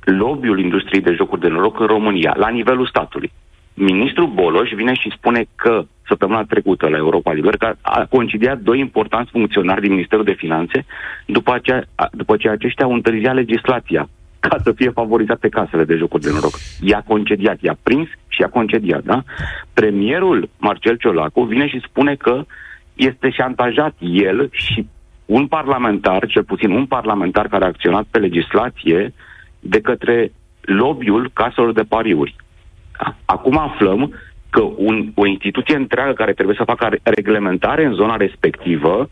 lobby-ul 0.00 0.60
industriei 0.60 1.02
de 1.02 1.12
jocuri 1.12 1.40
de 1.40 1.48
noroc 1.48 1.80
în 1.80 1.86
România, 1.86 2.34
la 2.36 2.48
nivelul 2.48 2.86
statului? 2.86 3.32
Ministrul 3.78 4.26
Boloș 4.26 4.70
vine 4.70 4.94
și 4.94 5.12
spune 5.16 5.44
că 5.56 5.84
săptămâna 6.06 6.44
trecută 6.44 6.88
la 6.88 6.96
Europa 6.96 7.32
Liber, 7.32 7.56
că 7.56 7.74
a 7.80 8.06
concediat 8.10 8.58
doi 8.58 8.78
importanți 8.78 9.30
funcționari 9.30 9.80
din 9.80 9.90
Ministerul 9.90 10.24
de 10.24 10.32
Finanțe 10.32 10.84
după, 11.26 11.54
aceea, 11.54 11.84
a- 11.94 12.08
după 12.12 12.36
ce 12.36 12.48
aceștia 12.48 12.84
au 12.84 12.92
întârziat 12.92 13.34
legislația 13.34 14.08
ca 14.38 14.56
să 14.62 14.72
fie 14.72 14.90
favorizate 14.90 15.48
casele 15.48 15.84
de 15.84 15.94
jocuri 15.96 16.22
de 16.22 16.30
noroc. 16.32 16.52
I-a 16.80 17.02
concediat, 17.06 17.60
i-a 17.60 17.76
prins 17.82 18.08
și 18.28 18.40
i-a 18.40 18.48
concediat, 18.48 19.02
da? 19.04 19.22
Premierul 19.72 20.48
Marcel 20.58 20.96
Ciolacu 20.96 21.42
vine 21.42 21.68
și 21.68 21.82
spune 21.88 22.14
că 22.14 22.44
este 22.94 23.30
șantajat 23.30 23.94
el 24.00 24.48
și 24.52 24.86
un 25.26 25.46
parlamentar, 25.46 26.26
cel 26.26 26.44
puțin 26.44 26.70
un 26.70 26.86
parlamentar 26.86 27.48
care 27.48 27.64
a 27.64 27.66
acționat 27.66 28.04
pe 28.10 28.18
legislație 28.18 29.12
de 29.60 29.80
către 29.80 30.32
lobby-ul 30.60 31.30
caselor 31.32 31.72
de 31.72 31.82
pariuri. 31.82 32.36
Da? 32.98 33.16
Acum 33.24 33.58
aflăm 33.58 34.14
că 34.50 34.62
un, 34.76 35.10
o 35.14 35.26
instituție 35.26 35.76
întreagă 35.76 36.12
care 36.12 36.32
trebuie 36.32 36.56
să 36.58 36.64
facă 36.64 36.86
re- 36.90 37.00
reglementare 37.02 37.84
în 37.84 37.94
zona 37.94 38.16
respectivă 38.16 39.08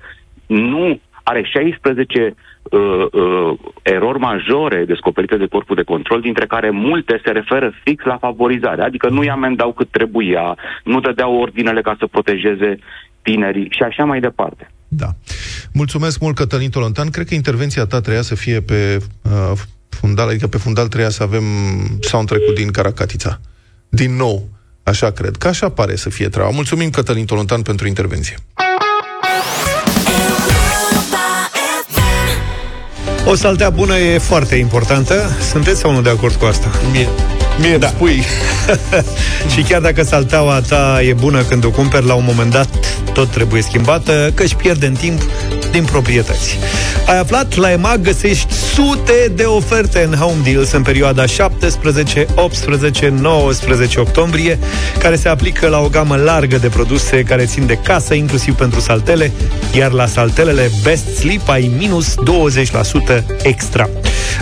nu 0.46 1.00
are 1.22 1.42
16 1.52 2.34
uh, 2.62 2.80
uh, 3.12 3.58
erori 3.82 4.18
majore 4.18 4.84
descoperite 4.84 5.36
de 5.36 5.46
corpul 5.46 5.76
de 5.76 5.82
control, 5.82 6.20
dintre 6.20 6.46
care 6.46 6.70
multe 6.70 7.20
se 7.24 7.30
referă 7.30 7.72
fix 7.84 8.04
la 8.04 8.16
favorizare, 8.16 8.82
adică 8.82 9.08
nu 9.08 9.24
i 9.24 9.28
amendau 9.28 9.72
cât 9.72 9.90
trebuia, 9.90 10.56
nu 10.84 11.00
dădeau 11.00 11.34
ordinele 11.34 11.80
ca 11.80 11.96
să 11.98 12.06
protejeze 12.06 12.78
tinerii 13.22 13.68
și 13.70 13.82
așa 13.82 14.04
mai 14.04 14.20
departe. 14.20 14.70
Da. 14.88 15.08
Mulțumesc 15.72 16.20
mult, 16.20 16.34
Cătălin 16.36 16.70
Tolontan. 16.70 17.10
Cred 17.10 17.26
că 17.26 17.34
intervenția 17.34 17.84
ta 17.84 18.00
treia 18.00 18.22
să 18.22 18.34
fie 18.34 18.60
pe 18.60 18.98
uh, 19.22 19.52
fundal, 19.88 20.28
adică 20.28 20.46
pe 20.46 20.56
fundal 20.56 20.86
treia 20.86 21.08
să 21.08 21.22
avem 21.22 21.44
soundtrack-ul 22.00 22.54
din 22.54 22.70
Caracatița. 22.70 23.40
Din 23.94 24.16
nou. 24.16 24.48
Așa 24.82 25.10
cred. 25.10 25.36
Că 25.36 25.48
așa 25.48 25.68
pare 25.68 25.96
să 25.96 26.10
fie 26.10 26.28
treaba. 26.28 26.50
Mulțumim, 26.50 26.90
Cătălin 26.90 27.24
Tolontan, 27.24 27.62
pentru 27.62 27.86
intervenție. 27.86 28.36
O 33.26 33.34
saltea 33.34 33.70
bună 33.70 33.96
e 33.96 34.18
foarte 34.18 34.54
importantă. 34.54 35.30
Sunteți 35.50 35.80
sau 35.80 35.92
nu 35.92 36.02
de 36.02 36.10
acord 36.10 36.34
cu 36.34 36.44
asta? 36.44 36.70
Mie, 36.92 37.08
mie 37.60 37.78
da. 37.78 37.86
spui. 37.86 38.22
și 39.52 39.62
chiar 39.62 39.80
dacă 39.80 40.02
salteaua 40.02 40.60
ta 40.60 41.02
e 41.02 41.12
bună 41.12 41.42
când 41.42 41.64
o 41.64 41.70
cumperi, 41.70 42.06
la 42.06 42.14
un 42.14 42.24
moment 42.26 42.50
dat 42.50 42.68
tot 43.12 43.30
trebuie 43.30 43.62
schimbată, 43.62 44.32
că 44.34 44.42
își 44.42 44.56
pierde 44.56 44.86
în 44.86 44.94
timp 44.94 45.22
din 45.74 45.84
proprietăți. 45.84 46.58
Ai 47.06 47.18
aflat? 47.18 47.54
La 47.56 47.70
EMAG 47.70 48.00
găsești 48.00 48.52
sute 48.52 49.32
de 49.34 49.42
oferte 49.42 50.02
în 50.02 50.18
Home 50.18 50.40
Deals 50.44 50.72
în 50.72 50.82
perioada 50.82 51.26
17, 51.26 52.26
18, 52.34 53.08
19 53.08 54.00
octombrie, 54.00 54.58
care 54.98 55.16
se 55.16 55.28
aplică 55.28 55.68
la 55.68 55.80
o 55.80 55.88
gamă 55.88 56.16
largă 56.16 56.56
de 56.56 56.68
produse 56.68 57.22
care 57.22 57.44
țin 57.44 57.66
de 57.66 57.74
casă, 57.74 58.14
inclusiv 58.14 58.54
pentru 58.54 58.80
saltele, 58.80 59.32
iar 59.72 59.90
la 59.90 60.06
saltelele 60.06 60.70
Best 60.82 61.16
Sleep 61.16 61.48
ai 61.48 61.72
minus 61.78 62.14
20% 62.14 63.24
extra. 63.42 63.88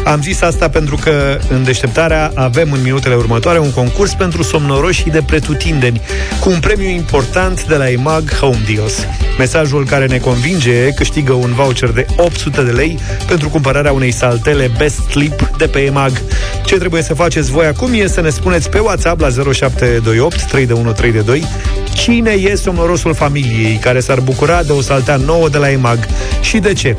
Am 0.04 0.22
zis 0.22 0.42
asta 0.42 0.68
pentru 0.68 0.96
că 0.96 1.38
în 1.48 1.64
deșteptarea 1.64 2.32
avem 2.34 2.72
în 2.72 2.82
minutele 2.82 3.14
următoare 3.14 3.58
un 3.58 3.72
concurs 3.72 4.14
pentru 4.14 4.42
somnoroșii 4.42 5.10
de 5.10 5.22
pretutindeni, 5.26 6.00
cu 6.40 6.50
un 6.50 6.60
premiu 6.60 6.88
important 6.88 7.66
de 7.66 7.74
la 7.74 7.90
EMAG 7.90 8.34
Home 8.34 8.62
Deals. 8.74 9.06
Mesajul 9.38 9.86
care 9.86 10.06
ne 10.06 10.18
convinge 10.18 10.88
câștigă 10.88 11.32
un 11.32 11.52
voucher 11.54 11.90
de 11.90 12.06
800 12.16 12.62
de 12.62 12.70
lei 12.70 12.98
pentru 13.26 13.48
cumpărarea 13.48 13.92
unei 13.92 14.10
saltele 14.10 14.70
Best 14.78 15.00
Sleep 15.10 15.56
de 15.56 15.66
pe 15.66 15.78
EMAG. 15.78 16.22
Ce 16.64 16.76
trebuie 16.76 17.02
să 17.02 17.14
faceți 17.14 17.50
voi 17.50 17.66
acum 17.66 17.90
e 17.92 18.06
să 18.06 18.20
ne 18.20 18.30
spuneți 18.30 18.70
pe 18.70 18.78
WhatsApp 18.78 19.20
la 19.20 19.28
0728 19.28 20.42
312 20.42 21.46
cine 21.92 22.30
e 22.30 22.54
somnorosul 22.54 23.14
familiei 23.14 23.76
care 23.76 24.00
s-ar 24.00 24.20
bucura 24.20 24.62
de 24.62 24.72
o 24.72 24.80
saltea 24.80 25.16
nouă 25.16 25.48
de 25.48 25.58
la 25.58 25.70
EMAG 25.70 25.98
și 26.40 26.58
de 26.58 26.72
ce. 26.72 26.96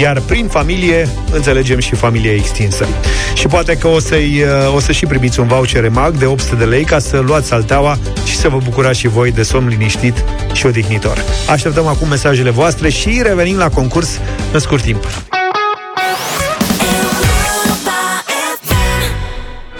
Iar 0.00 0.20
prin 0.20 0.46
familie 0.46 1.08
înțelegem 1.32 1.78
și 1.78 1.94
familia 1.94 2.32
extinsă. 2.44 2.86
Și 3.34 3.46
poate 3.46 3.76
că 3.76 3.88
o, 3.88 3.98
să-i, 3.98 4.44
o 4.74 4.80
să 4.80 4.92
și 4.92 5.06
primiți 5.06 5.40
un 5.40 5.46
voucher 5.46 5.84
EMAG 5.84 6.16
de 6.16 6.26
800 6.26 6.54
de 6.54 6.64
lei 6.64 6.84
ca 6.84 6.98
să 6.98 7.18
luați 7.18 7.46
salteaua 7.46 7.98
și 8.24 8.36
să 8.36 8.48
vă 8.48 8.58
bucurați 8.64 8.98
și 8.98 9.08
voi 9.08 9.30
de 9.30 9.42
somn 9.42 9.68
liniștit 9.68 10.24
și 10.52 10.66
odihnitor. 10.66 11.24
Așteptăm 11.48 11.86
acum 11.86 12.08
mesajele 12.08 12.50
voastre 12.50 12.88
și 12.88 13.20
revenim 13.22 13.56
la 13.56 13.68
concurs 13.68 14.08
în 14.52 14.60
scurt 14.60 14.82
timp. 14.82 15.06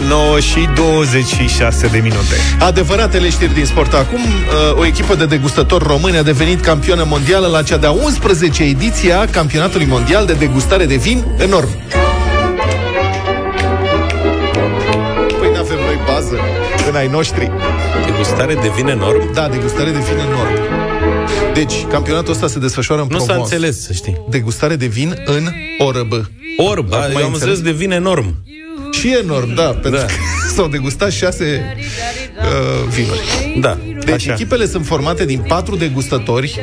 9 0.09 0.41
și 0.41 0.69
26 0.75 1.87
de 1.87 1.99
minute. 1.99 2.35
Adevăratele 2.59 3.31
știri 3.31 3.55
din 3.55 3.65
sport 3.65 3.93
acum. 3.93 4.21
uh, 4.21 4.79
O 4.79 4.87
echipă 4.87 5.15
de 5.15 5.27
degustători 5.27 5.85
români 5.87 6.17
a 6.17 6.23
devenit 6.23 6.61
campioană 6.61 7.05
mondială 7.09 7.47
la 7.47 7.63
cea 7.63 7.77
de-a 7.77 7.91
11 7.91 8.63
ediție 8.63 9.13
a 9.13 9.27
campionatului 9.27 9.87
mondial 9.87 10.27
de 10.27 10.33
degustare 10.33 10.85
de 10.85 10.97
vin 10.97 11.25
enorm. 11.39 11.69
Păi 11.69 12.04
în 16.95 17.01
ai 17.01 17.09
noștri. 17.09 17.51
Degustare 18.07 18.55
de 18.55 18.71
vin 18.77 18.87
enorm? 18.89 19.33
Da, 19.33 19.49
degustare 19.49 19.91
de 19.91 19.99
vin 19.99 20.19
enorm. 20.19 20.53
Deci, 21.55 21.85
campionatul 21.91 22.33
ăsta 22.33 22.47
se 22.47 22.59
desfășoară 22.59 23.03
în 23.03 23.09
Nu 23.11 23.19
s-a 23.19 23.25
Provence. 23.25 23.55
înțeles, 23.55 23.83
să 23.87 23.93
știi. 23.93 24.25
Degustare 24.29 24.77
de 24.77 24.87
vin 24.87 25.23
în 25.25 25.49
Orb. 25.79 26.13
Orb, 26.57 26.93
Acum 26.93 27.11
eu 27.11 27.17
ai 27.17 27.23
am 27.23 27.33
înțeles? 27.33 27.33
înțeles 27.33 27.61
de 27.61 27.71
vin 27.71 27.91
enorm. 27.91 28.35
Și 28.93 29.17
enorm, 29.23 29.55
da, 29.55 29.63
pentru 29.63 29.91
da. 30.01 30.05
că 30.07 30.13
s-au 30.55 30.67
degustat 30.69 31.11
șase 31.11 31.45
uh, 32.39 32.89
vinuri. 32.95 33.21
Da. 33.61 33.79
Deci 34.05 34.15
Așa. 34.15 34.33
echipele 34.33 34.67
sunt 34.67 34.87
formate 34.87 35.25
din 35.25 35.45
patru 35.49 35.77
degustatori 35.77 36.61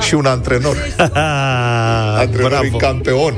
și 0.00 0.14
un 0.14 0.26
antrenor. 0.26 0.76
Antrenorul 2.18 2.64
e 2.72 2.76
campion. 2.76 3.34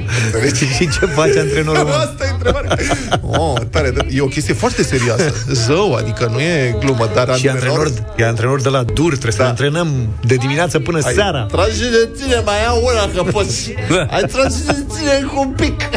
și 0.76 0.88
ce 0.88 1.06
face 1.06 1.38
antrenorul? 1.38 1.90
Asta 2.06 2.24
e 2.24 2.30
întrebarea. 2.32 2.76
Oh, 3.20 3.60
tare, 3.70 3.92
e 4.10 4.20
o 4.20 4.26
chestie 4.26 4.54
foarte 4.54 4.82
serioasă. 4.82 5.34
Zău, 5.52 5.94
adică 5.94 6.28
nu 6.32 6.40
e 6.40 6.76
glumă, 6.80 7.10
dar 7.14 7.36
Și 7.36 7.48
antrenor, 7.48 7.92
e 8.16 8.24
antrenor 8.26 8.60
de 8.60 8.68
la 8.68 8.82
dur, 8.82 9.16
trebuie 9.16 9.32
da. 9.36 9.42
să 9.42 9.48
antrenăm 9.48 9.88
de 10.26 10.34
dimineață 10.34 10.78
până 10.78 10.98
Ai, 11.04 11.12
seara. 11.12 11.46
Tragi 11.50 11.80
de 11.80 12.08
tine, 12.22 12.42
mai 12.44 12.54
iau 12.64 12.82
una 12.84 13.22
că 13.22 13.30
poți. 13.30 13.74
Da. 13.90 14.16
Ai 14.16 14.22
tragi 14.22 14.64
de 14.66 14.84
tine 14.98 15.26
cu 15.32 15.40
un 15.40 15.52
pic. 15.56 15.80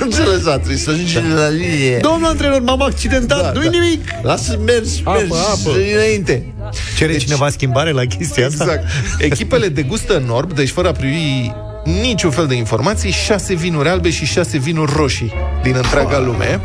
Înțeles, 0.00 0.44
da, 0.44 0.54
trebuie 0.54 0.76
să 0.76 0.90
ajungi 0.90 1.18
la 1.34 1.48
linie. 1.48 1.96
Domnul 1.96 2.28
antrenor, 2.28 2.60
m-am 2.60 2.82
accidentat, 2.82 3.42
Da, 3.42 3.52
nu-i 3.52 3.64
da. 3.64 3.70
nimic. 3.70 4.08
Lasă, 4.22 4.58
mergi, 4.66 5.00
Apă, 5.04 5.16
mergi 5.18 5.32
apă. 5.34 5.70
înainte. 5.94 6.54
Cere 6.96 7.12
deci, 7.12 7.22
cineva 7.22 7.48
schimbare 7.48 7.90
la 7.90 8.04
chestia 8.04 8.46
asta? 8.46 8.64
Exact. 8.64 8.84
Echipele 9.18 9.68
degustă 9.68 10.16
în 10.16 10.28
orb, 10.28 10.52
deci 10.52 10.70
fără 10.70 10.88
a 10.88 10.92
privi 10.92 11.50
niciun 11.84 12.30
fel 12.30 12.46
de 12.46 12.54
informații, 12.54 13.10
șase 13.10 13.54
vinuri 13.54 13.88
albe 13.88 14.10
și 14.10 14.24
șase 14.24 14.58
vinuri 14.58 14.92
roșii 14.96 15.32
din 15.62 15.74
întreaga 15.76 16.18
lume. 16.18 16.60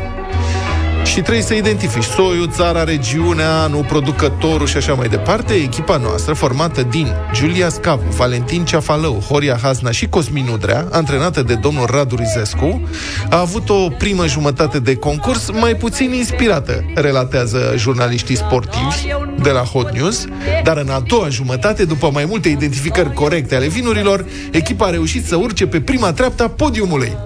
Și 1.04 1.20
trebuie 1.20 1.42
să 1.42 1.54
identifici 1.54 2.02
soiul, 2.02 2.50
țara, 2.50 2.84
regiunea, 2.84 3.62
anul, 3.62 3.84
producătorul 3.84 4.66
și 4.66 4.76
așa 4.76 4.94
mai 4.94 5.08
departe. 5.08 5.54
Echipa 5.54 5.96
noastră, 5.96 6.34
formată 6.34 6.82
din 6.82 7.12
Giulia 7.32 7.68
Scavu, 7.68 8.02
Valentin 8.16 8.64
Ceafalău, 8.64 9.22
Horia 9.28 9.58
Hasna 9.62 9.90
și 9.90 10.06
Cosmin 10.06 10.48
Udrea, 10.48 10.86
antrenată 10.90 11.42
de 11.42 11.54
domnul 11.54 11.86
Radu 11.86 12.16
Rizescu, 12.16 12.88
a 13.30 13.38
avut 13.40 13.68
o 13.68 13.88
primă 13.88 14.26
jumătate 14.26 14.78
de 14.78 14.96
concurs 14.96 15.50
mai 15.50 15.74
puțin 15.74 16.12
inspirată, 16.12 16.84
relatează 16.94 17.74
jurnaliștii 17.76 18.36
sportivi 18.36 19.06
de 19.42 19.50
la 19.50 19.60
Hot 19.60 19.90
News, 19.90 20.24
dar 20.64 20.76
în 20.76 20.88
a 20.88 21.00
doua 21.00 21.28
jumătate, 21.28 21.84
după 21.84 22.10
mai 22.12 22.24
multe 22.24 22.48
identificări 22.48 23.12
corecte 23.12 23.54
ale 23.54 23.68
vinurilor, 23.68 24.24
echipa 24.50 24.86
a 24.86 24.90
reușit 24.90 25.26
să 25.26 25.36
urce 25.36 25.66
pe 25.66 25.80
prima 25.80 26.12
treaptă 26.12 26.42
a 26.42 26.48
podiumului. 26.48 27.16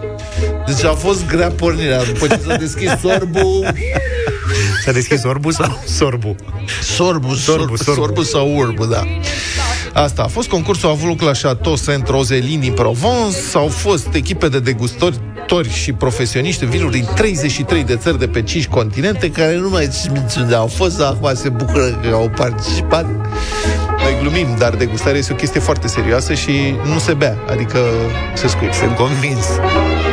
Deci 0.67 0.85
a 0.85 0.95
fost 0.95 1.27
grea 1.27 1.51
pornirea. 1.51 2.05
După 2.05 2.27
ce 2.27 2.41
s-a 2.47 2.57
deschis 2.57 2.91
sorbul... 3.01 3.67
S-a 4.85 4.93
deschis 4.93 5.25
orbul 5.25 5.53
sau 5.53 5.83
sorbu? 5.87 6.37
Sorbu, 6.83 7.35
sorbu, 7.35 7.77
sorbu, 7.77 8.01
sorbu 8.01 8.23
sau 8.23 8.57
urbu, 8.57 8.85
da. 8.85 9.03
Asta 9.93 10.23
a 10.23 10.27
fost. 10.27 10.49
Concursul 10.49 10.89
a 10.89 10.93
avut 10.93 11.09
loc 11.09 11.21
la 11.21 11.31
Chateau 11.43 11.77
Saint-Roselin 11.77 12.61
din 12.61 12.73
Provence. 12.73 13.37
Au 13.55 13.69
fost 13.69 14.09
echipe 14.13 14.49
de 14.49 14.61
degustatori 14.61 15.71
și 15.73 15.93
profesioniști 15.93 16.65
în 16.65 16.71
vinuri 16.71 16.93
din 16.93 17.09
33 17.15 17.85
de 17.85 17.97
țări 17.97 18.19
de 18.19 18.29
pe 18.29 18.43
5 18.43 18.67
continente, 18.67 19.31
care 19.31 19.57
nu 19.57 19.69
mai 19.69 19.89
știu 19.93 20.25
unde 20.37 20.55
au 20.55 20.67
fost, 20.67 20.99
dar 20.99 21.09
acum 21.09 21.35
se 21.35 21.49
bucură 21.49 22.01
că 22.03 22.15
au 22.15 22.31
participat. 22.37 23.07
Noi 24.07 24.17
glumim, 24.21 24.47
dar 24.59 24.75
degustarea 24.75 25.19
este 25.19 25.33
o 25.33 25.37
chestie 25.37 25.61
foarte 25.61 25.89
serioasă 25.89 26.35
și 26.35 26.75
nu 26.93 26.99
se 26.99 27.13
bea, 27.15 27.37
adică 27.51 27.79
se 28.35 28.49
scuip. 28.49 28.73
Sunt 28.73 28.97
convins. 28.97 29.45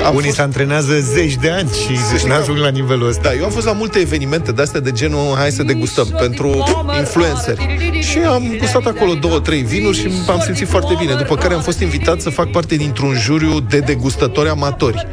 Am 0.05 0.15
Unii 0.15 0.33
se 0.33 0.41
antrenează 0.41 0.99
zeci 0.99 1.35
de 1.35 1.49
ani 1.49 1.69
și 1.69 2.25
nu 2.27 2.33
ajung 2.33 2.57
la 2.57 2.69
nivelul 2.69 3.07
ăsta. 3.07 3.21
Da, 3.23 3.33
eu 3.33 3.43
am 3.43 3.49
fost 3.49 3.65
la 3.65 3.71
multe 3.71 3.99
evenimente 3.99 4.51
de 4.51 4.61
astea 4.61 4.79
de 4.79 4.91
genul 4.91 5.35
hai 5.35 5.51
să 5.51 5.63
degustăm 5.63 6.07
pentru 6.19 6.63
influenceri. 6.97 7.77
Și 7.99 8.17
am 8.17 8.55
gustat 8.57 8.85
acolo 8.85 9.13
două, 9.13 9.39
trei 9.39 9.61
vinuri 9.61 9.97
și 9.97 10.09
am 10.29 10.39
simțit 10.39 10.67
foarte 10.67 10.95
bine. 10.99 11.13
După 11.13 11.35
care 11.35 11.53
am 11.53 11.61
fost 11.61 11.79
invitat 11.79 12.21
să 12.21 12.29
fac 12.29 12.51
parte 12.51 12.75
dintr-un 12.75 13.15
juriu 13.19 13.59
de 13.59 13.79
degustători 13.79 14.49
amatori. 14.49 15.07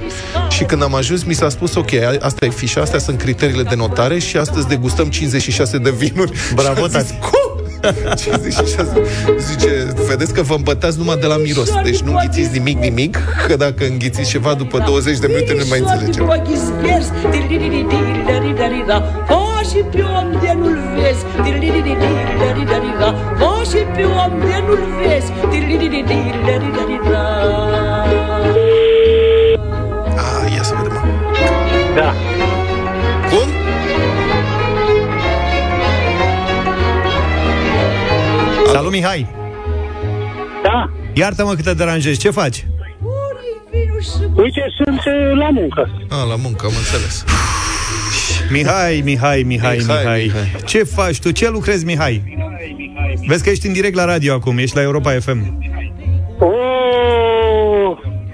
Și 0.51 0.65
când 0.65 0.83
am 0.83 0.95
ajuns, 0.95 1.23
mi 1.23 1.35
s-a 1.35 1.49
spus, 1.49 1.75
ok, 1.75 1.91
asta 2.21 2.45
e 2.45 2.49
fișa, 2.49 2.81
astea 2.81 2.99
sunt 2.99 3.19
criteriile 3.19 3.63
de 3.63 3.75
notare 3.75 4.19
și 4.19 4.37
astăzi 4.37 4.69
degustăm 4.69 5.09
56 5.09 5.79
de 5.79 5.91
vinuri. 5.91 6.33
Bravo, 6.55 6.87
Și 6.89 6.97
am 6.97 7.60
Ce 8.21 8.31
zice 8.43 8.65
și 8.65 8.77
asta? 8.81 9.01
Zice, 9.39 9.95
vedeți 10.09 10.35
că 10.35 10.43
vă 10.43 10.55
îmbătați 10.55 10.99
numai 10.99 11.17
de 11.17 11.27
la 11.27 11.37
miros, 11.37 11.71
deci 11.85 12.01
nu 12.01 12.11
înghițiți 12.13 12.53
nimic, 12.59 12.79
nimic, 12.79 13.19
că 13.47 13.57
dacă 13.57 13.85
înghițiți 13.85 14.31
ceva 14.31 14.55
după 14.55 14.79
da. 14.79 14.85
20 14.85 15.19
de 15.19 15.27
minute 15.27 15.55
nu 15.55 15.65
mai 15.69 15.79
înțelegem. 15.79 16.25
și 19.71 19.81
pe 19.91 20.03
om 20.03 20.29
de 20.43 20.53
nu-l 20.59 20.79
vezi, 20.97 21.23
și 23.71 23.81
pe 23.95 24.05
om 24.05 24.33
de 24.41 24.57
nu-l 24.67 24.85
vezi, 25.01 25.31
ah, 30.17 30.53
Da. 31.95 32.30
Mihai! 38.91 39.27
Da. 40.63 40.91
Iartă-mă 41.13 41.53
că 41.55 41.63
te 41.63 41.75
deranjezi, 41.75 42.19
ce 42.21 42.31
faci? 42.31 42.67
Uite, 44.37 44.63
sunt 44.85 44.99
uh, 44.99 45.39
la 45.39 45.49
muncă. 45.51 45.91
Ah, 46.11 46.29
la 46.29 46.37
muncă, 46.43 46.67
am 46.67 46.73
înțeles. 46.79 47.25
Mihai, 48.51 49.01
Mihai, 49.05 49.43
Mihai, 49.47 49.77
Mihai, 49.77 50.03
Mihai, 50.05 50.23
Mihai. 50.25 50.53
Ce 50.67 50.83
faci 50.83 51.19
tu? 51.19 51.31
Ce 51.31 51.49
lucrezi, 51.51 51.85
Mihai? 51.85 52.39
Vezi 53.27 53.43
că 53.43 53.51
ești 53.51 53.67
în 53.67 53.73
direct 53.73 53.95
la 53.95 54.05
radio 54.05 54.33
acum, 54.35 54.59
ești 54.59 54.77
la 54.77 54.83
Europa 54.83 55.11
FM. 55.21 55.59
Oh, 56.39 56.49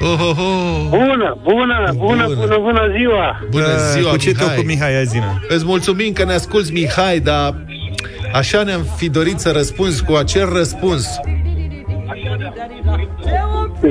Oh, 0.00 0.20
oh, 0.20 0.38
oh. 0.38 0.86
bună, 0.88 1.38
bună, 1.42 1.42
bună, 1.42 1.92
Bună. 1.94 2.26
bună, 2.34 2.58
bună 2.60 2.80
ziua. 2.98 3.40
Bună 3.50 3.76
ziua, 3.92 4.10
Cu 4.10 4.16
ce 4.16 4.30
te 4.32 4.36
Mihai. 4.38 4.52
ocupi, 4.54 4.66
Mihai, 4.66 5.00
azi, 5.00 5.08
zină? 5.10 5.44
Îți 5.48 5.64
mulțumim 5.64 6.12
că 6.12 6.24
ne 6.24 6.32
asculți, 6.32 6.72
Mihai, 6.72 7.20
dar 7.20 7.54
așa 8.36 8.62
ne-am 8.62 8.86
fi 8.96 9.08
dorit 9.08 9.38
să 9.38 9.50
răspunzi 9.50 10.04
cu 10.04 10.14
acel 10.14 10.52
răspuns. 10.52 11.06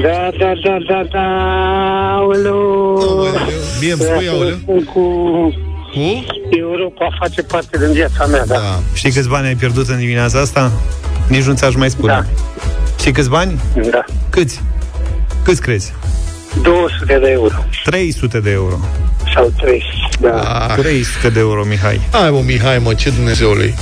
Da, 0.02 0.30
da, 0.40 0.52
da, 0.64 0.78
da, 0.88 1.04
da, 1.12 1.26
aoleu. 2.16 3.28
Mie 3.82 3.92
îmi 3.92 4.02
spui, 4.02 4.28
aoleu? 4.28 4.58
Cu 4.66 4.84
Cu? 5.94 6.26
Europa 6.58 7.08
face 7.20 7.42
parte 7.42 7.78
din 7.78 7.92
viața 7.92 8.26
mea, 8.26 8.46
da. 8.46 8.54
Da. 8.56 8.80
Știi 8.94 9.12
câți 9.12 9.30
bani 9.30 9.48
ai 9.48 9.56
pierdut 9.56 9.88
în 9.88 9.98
dimineața 9.98 10.40
asta? 10.40 10.72
Nici 11.28 11.44
nu 11.44 11.54
ți-aș 11.54 11.76
mai 11.76 11.90
spune. 11.90 12.12
Da. 12.12 12.24
Știi 13.00 13.12
câți 13.12 13.30
bani? 13.30 13.60
Da. 13.92 14.04
Câți? 14.30 14.62
Câți 15.44 15.62
crezi? 15.62 15.94
200 16.62 17.20
de 17.20 17.30
euro. 17.30 17.56
300 17.84 18.40
de 18.40 18.52
euro. 18.52 18.80
Sau 19.36 19.54
300, 19.58 19.84
da. 20.20 20.66
Ah. 20.68 20.76
300 20.78 21.30
de 21.30 21.40
euro, 21.40 21.64
Mihai. 21.64 22.02
Hai 22.12 22.30
mă, 22.30 22.42
Mihai, 22.46 22.78
mă, 22.80 22.94
ce 22.94 23.10
Dumnezeului. 23.10 23.74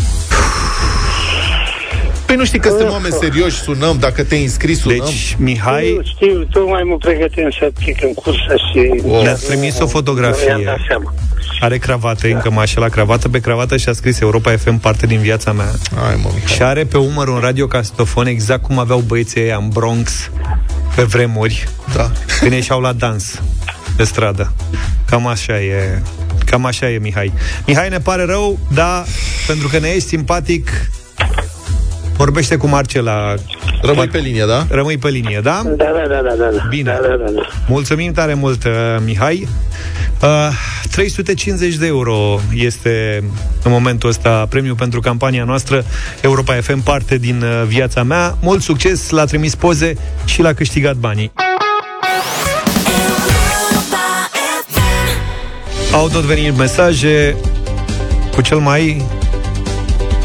Păi 2.26 2.36
nu 2.36 2.46
știi 2.46 2.60
că 2.60 2.68
suntem 2.70 2.90
oameni 2.90 3.14
serioși, 3.20 3.56
sunăm, 3.62 3.98
dacă 4.00 4.24
te-ai 4.24 4.44
înscris, 4.44 4.80
sunăm. 4.80 4.98
Deci, 4.98 5.36
Mihai 5.40 5.84
Știu, 5.86 6.02
știu, 6.04 6.48
tocmai 6.52 6.82
mă 6.84 6.98
pregătim 6.98 7.50
să 7.60 7.72
pic 7.86 8.04
în 8.04 8.14
cursă 8.14 8.56
și... 8.72 9.02
ne-a 9.24 9.34
trimis 9.34 9.74
o 9.74 9.76
Mi-am 9.78 9.88
fotografie. 9.88 10.62
dat 10.66 10.78
seama. 10.88 11.14
Are 11.60 11.78
cravată, 11.78 12.28
încă 12.28 12.50
mașa 12.52 12.80
la 12.80 12.88
cravată, 12.88 13.30
pe 13.30 13.40
cravată 13.40 13.78
și 13.78 13.90
a 13.90 13.94
scris 13.94 14.20
Europa 14.20 14.52
FM 14.52 14.80
parte 14.80 15.06
din 15.06 15.20
viața 15.20 15.52
mea. 15.52 15.72
Hai 16.04 16.16
mă, 16.24 16.30
Mihai. 16.34 16.54
Și 16.56 16.62
are 16.62 16.84
pe 16.84 16.98
umăr 16.98 17.28
un 17.28 17.40
radiocastofon 17.42 18.26
exact 18.26 18.64
cum 18.64 18.80
aveau 18.80 19.00
băieții 19.00 19.42
ăia 19.42 19.56
în 19.58 19.68
Bronx 19.70 20.30
pe 20.96 21.04
vremuri, 21.04 21.68
Da. 21.96 22.12
când 22.40 22.52
ieșeau 22.52 22.80
la 22.80 22.92
dans 22.94 23.42
pe 23.96 24.04
stradă. 24.04 24.54
Cam 25.06 25.28
așa 25.28 25.62
e. 25.62 26.02
Cam 26.46 26.66
așa 26.66 26.90
e, 26.90 26.98
Mihai. 26.98 27.34
Mihai, 27.68 27.90
ne 27.90 28.00
pare 28.00 28.26
rău, 28.26 28.60
dar 28.74 29.06
pentru 29.48 29.68
că 29.68 29.80
ne 29.80 29.88
ești 29.88 30.08
simpatic, 30.08 30.70
vorbește 32.18 32.58
cu 32.58 32.68
Marcela. 32.68 33.34
Rămâi 33.82 34.08
pe 34.08 34.18
linie, 34.18 34.46
da? 34.46 34.66
Rămâi 34.70 34.98
pe 34.98 35.10
linie, 35.10 35.40
da? 35.44 35.62
Da, 35.66 35.72
da, 35.76 36.08
da, 36.08 36.22
da, 36.22 36.36
da. 36.36 36.50
da. 36.58 36.66
Bine. 36.70 36.98
Da, 37.02 37.08
da, 37.08 37.16
da, 37.16 37.32
da. 37.32 37.42
Mulțumim 37.68 38.12
tare 38.12 38.34
mult, 38.34 38.64
uh, 38.64 38.72
Mihai. 39.06 39.48
Uh, 40.22 40.28
350 40.92 41.76
de 41.76 41.86
euro 41.86 42.40
este 42.54 43.24
în 43.64 43.72
momentul 43.72 44.10
ăsta 44.10 44.46
premiul 44.50 44.76
pentru 44.76 45.00
campania 45.00 45.44
noastră 45.44 45.86
Europa 46.22 46.54
FM, 46.54 46.84
parte 46.84 47.18
din 47.18 47.42
uh, 47.42 47.64
viața 47.68 48.04
mea. 48.04 48.38
Mult 48.42 48.62
succes, 48.62 49.10
l-a 49.10 49.26
trimis 49.26 49.56
poze 49.56 49.94
și 50.26 50.42
l-a 50.42 50.54
câștigat 50.54 50.96
banii. 50.96 51.32
Au 55.94 56.10
tot 56.10 56.22
venit 56.22 56.58
mesaje 56.58 57.36
cu 58.34 58.42
cel 58.42 58.58
mai... 58.58 59.06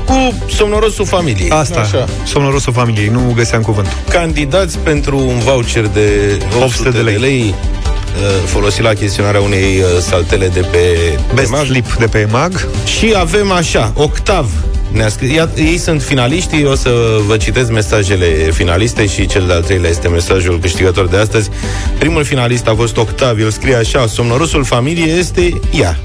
Cu 0.05 0.35
somnorosul 0.51 1.05
familiei. 1.07 1.51
Asta, 1.51 1.81
Așa. 1.81 2.07
somnorosul 2.27 2.73
familiei, 2.73 3.09
nu 3.09 3.33
găseam 3.37 3.63
cuvântul. 3.63 3.93
Candidați 4.09 4.79
pentru 4.79 5.19
un 5.19 5.39
voucher 5.39 5.87
de 5.87 6.39
800 6.63 6.91
de 6.91 6.99
lei, 6.99 7.13
de 7.15 7.19
lei 7.21 7.43
uh, 7.49 8.47
folosit 8.47 8.83
la 8.83 8.93
chestionarea 8.93 9.41
unei 9.41 9.79
uh, 9.79 10.01
saltele 10.01 10.49
de 10.49 10.61
pe 10.61 10.97
Best 11.35 11.53
EMAG. 11.53 11.65
slip 11.65 11.93
de 11.93 12.07
pe 12.07 12.19
EMAG. 12.19 12.69
Și 12.99 13.15
avem 13.17 13.51
așa, 13.53 13.93
Octav 13.95 14.51
ne-a 14.93 15.09
scris, 15.09 15.33
ia, 15.33 15.49
ei 15.57 15.79
sunt 15.79 16.03
finaliștii, 16.03 16.65
o 16.65 16.75
să 16.75 16.91
vă 17.27 17.37
citesc 17.37 17.71
mesajele 17.71 18.27
finaliste 18.53 19.07
și 19.07 19.27
cel 19.27 19.47
de-al 19.47 19.63
treilea 19.63 19.91
este 19.91 20.09
mesajul 20.09 20.59
câștigător 20.59 21.07
de 21.07 21.17
astăzi. 21.17 21.51
Primul 21.99 22.25
finalist 22.25 22.69
a 22.69 22.75
fost 22.75 22.97
Octav, 22.97 23.39
el 23.39 23.51
scrie 23.51 23.75
așa, 23.75 24.07
somnorosul 24.07 24.65
familiei 24.65 25.19
este 25.19 25.61
ea. 25.73 25.99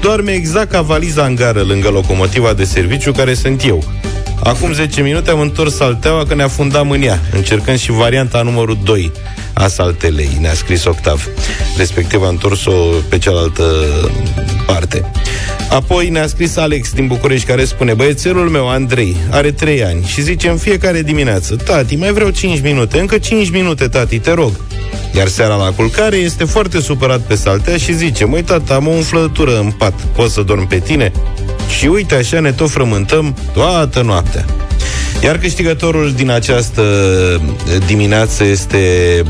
Doarme 0.00 0.32
exact 0.32 0.70
ca 0.70 0.80
valiza 0.80 1.24
în 1.24 1.34
gară 1.34 1.62
lângă 1.62 1.88
locomotiva 1.88 2.52
de 2.52 2.64
serviciu 2.64 3.12
care 3.12 3.34
sunt 3.34 3.64
eu. 3.66 3.84
Acum 4.42 4.72
10 4.72 5.02
minute 5.02 5.30
am 5.30 5.40
întors 5.40 5.74
salteaua 5.74 6.24
că 6.24 6.34
ne 6.34 6.42
afundam 6.42 6.90
în 6.90 7.02
ea, 7.02 7.18
încercând 7.32 7.78
și 7.78 7.92
varianta 7.92 8.42
numărul 8.42 8.78
2 8.84 9.12
a 9.52 9.66
saltelei, 9.66 10.30
ne-a 10.40 10.54
scris 10.54 10.84
Octav. 10.84 11.28
Respectiv 11.76 12.22
a 12.22 12.28
întors-o 12.28 12.72
pe 13.08 13.18
cealaltă 13.18 13.64
parte. 14.66 15.10
Apoi 15.70 16.08
ne-a 16.08 16.26
scris 16.26 16.56
Alex 16.56 16.92
din 16.92 17.06
București 17.06 17.46
care 17.46 17.64
spune 17.64 17.94
Băiețelul 17.94 18.48
meu, 18.48 18.68
Andrei, 18.68 19.16
are 19.30 19.50
3 19.50 19.84
ani 19.84 20.04
și 20.04 20.22
zice 20.22 20.48
în 20.48 20.56
fiecare 20.56 21.02
dimineață 21.02 21.56
Tati, 21.56 21.96
mai 21.96 22.12
vreau 22.12 22.30
5 22.30 22.60
minute, 22.60 22.98
încă 23.00 23.18
5 23.18 23.50
minute, 23.50 23.88
tati, 23.88 24.18
te 24.18 24.32
rog 24.32 24.52
Iar 25.16 25.28
seara 25.28 25.54
la 25.54 25.72
culcare 25.72 26.16
este 26.16 26.44
foarte 26.44 26.80
supărat 26.80 27.20
pe 27.20 27.34
saltea 27.34 27.76
și 27.76 27.96
zice 27.96 28.24
Măi, 28.24 28.42
tata, 28.42 28.74
am 28.74 28.86
o 28.86 28.90
umflătură 28.90 29.58
în 29.58 29.70
pat, 29.70 29.94
poți 29.94 30.34
să 30.34 30.42
dorm 30.42 30.66
pe 30.66 30.78
tine? 30.78 31.12
Și 31.78 31.86
uite, 31.86 32.14
așa 32.14 32.40
ne 32.40 32.52
tot 32.52 32.70
frământăm 32.70 33.36
toată 33.52 34.02
noaptea 34.02 34.44
iar 35.22 35.38
câștigătorul 35.38 36.12
din 36.12 36.30
această 36.30 36.82
dimineață 37.86 38.44
este 38.44 38.78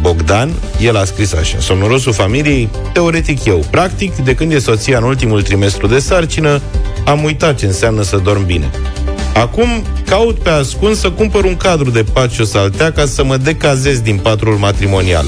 Bogdan. 0.00 0.50
El 0.80 0.96
a 0.96 1.04
scris 1.04 1.32
așa. 1.32 1.56
Somnorosul 1.58 2.12
familiei, 2.12 2.68
teoretic 2.92 3.44
eu. 3.44 3.64
Practic, 3.70 4.16
de 4.16 4.34
când 4.34 4.52
e 4.52 4.58
soția 4.58 4.98
în 4.98 5.04
ultimul 5.04 5.42
trimestru 5.42 5.86
de 5.86 5.98
sarcină, 5.98 6.60
am 7.04 7.24
uitat 7.24 7.58
ce 7.58 7.66
înseamnă 7.66 8.02
să 8.02 8.16
dorm 8.16 8.46
bine. 8.46 8.70
Acum 9.34 9.68
caut 10.06 10.38
pe 10.38 10.50
ascuns 10.50 10.98
să 10.98 11.10
cumpăr 11.10 11.44
un 11.44 11.56
cadru 11.56 11.90
de 11.90 12.04
pat 12.12 12.30
și 12.30 12.40
o 12.40 12.44
saltea 12.44 12.92
ca 12.92 13.06
să 13.06 13.24
mă 13.24 13.36
decazez 13.36 14.00
din 14.00 14.16
patrul 14.16 14.54
matrimonial. 14.54 15.26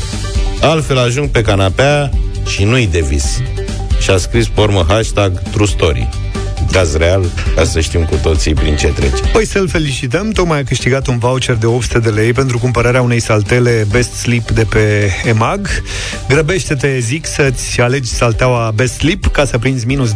Altfel 0.61 0.99
ajung 0.99 1.29
pe 1.29 1.43
canapea 1.43 2.11
și 2.47 2.65
nu-i 2.65 2.87
de 2.87 3.05
vis. 3.09 3.41
Și 4.01 4.11
a 4.11 4.17
scris 4.17 4.47
pe 4.47 4.61
urmă 4.61 4.85
hashtag 4.89 5.43
True 5.51 5.67
Story. 5.67 6.09
Caz 6.73 6.97
real, 6.97 7.25
ca 7.55 7.65
să 7.65 7.81
știm 7.81 8.05
cu 8.05 8.19
toții 8.23 8.55
prin 8.55 8.77
ce 8.77 8.87
trece. 8.87 9.23
Păi 9.33 9.47
să-l 9.47 9.69
felicităm, 9.69 10.31
tocmai 10.31 10.59
a 10.59 10.65
câștigat 10.65 11.07
un 11.07 11.19
voucher 11.19 11.55
de 11.55 11.67
800 11.67 11.99
de 11.99 12.09
lei 12.09 12.33
pentru 12.33 12.59
cumpărarea 12.59 13.03
unei 13.03 13.21
saltele 13.21 13.87
Best 13.91 14.13
Sleep 14.13 14.51
de 14.51 14.65
pe 14.65 15.11
EMAG. 15.25 15.69
Grăbește-te, 16.29 16.99
zic, 16.99 17.27
să-ți 17.27 17.81
alegi 17.81 18.09
salteaua 18.09 18.73
Best 18.75 18.95
Sleep 18.95 19.27
ca 19.27 19.45
să 19.45 19.59
prinzi 19.59 19.87
minus 19.87 20.13
20% 20.13 20.15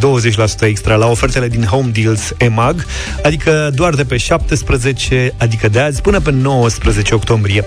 extra 0.61 0.95
la 0.95 1.07
ofertele 1.07 1.49
din 1.49 1.65
Home 1.65 1.91
Deals 1.93 2.33
EMAG, 2.37 2.87
adică 3.23 3.71
doar 3.75 3.95
de 3.95 4.05
pe 4.05 4.17
17, 4.17 5.33
adică 5.37 5.69
de 5.69 5.81
azi, 5.81 6.01
până 6.01 6.21
pe 6.21 6.31
19 6.31 7.15
octombrie. 7.15 7.65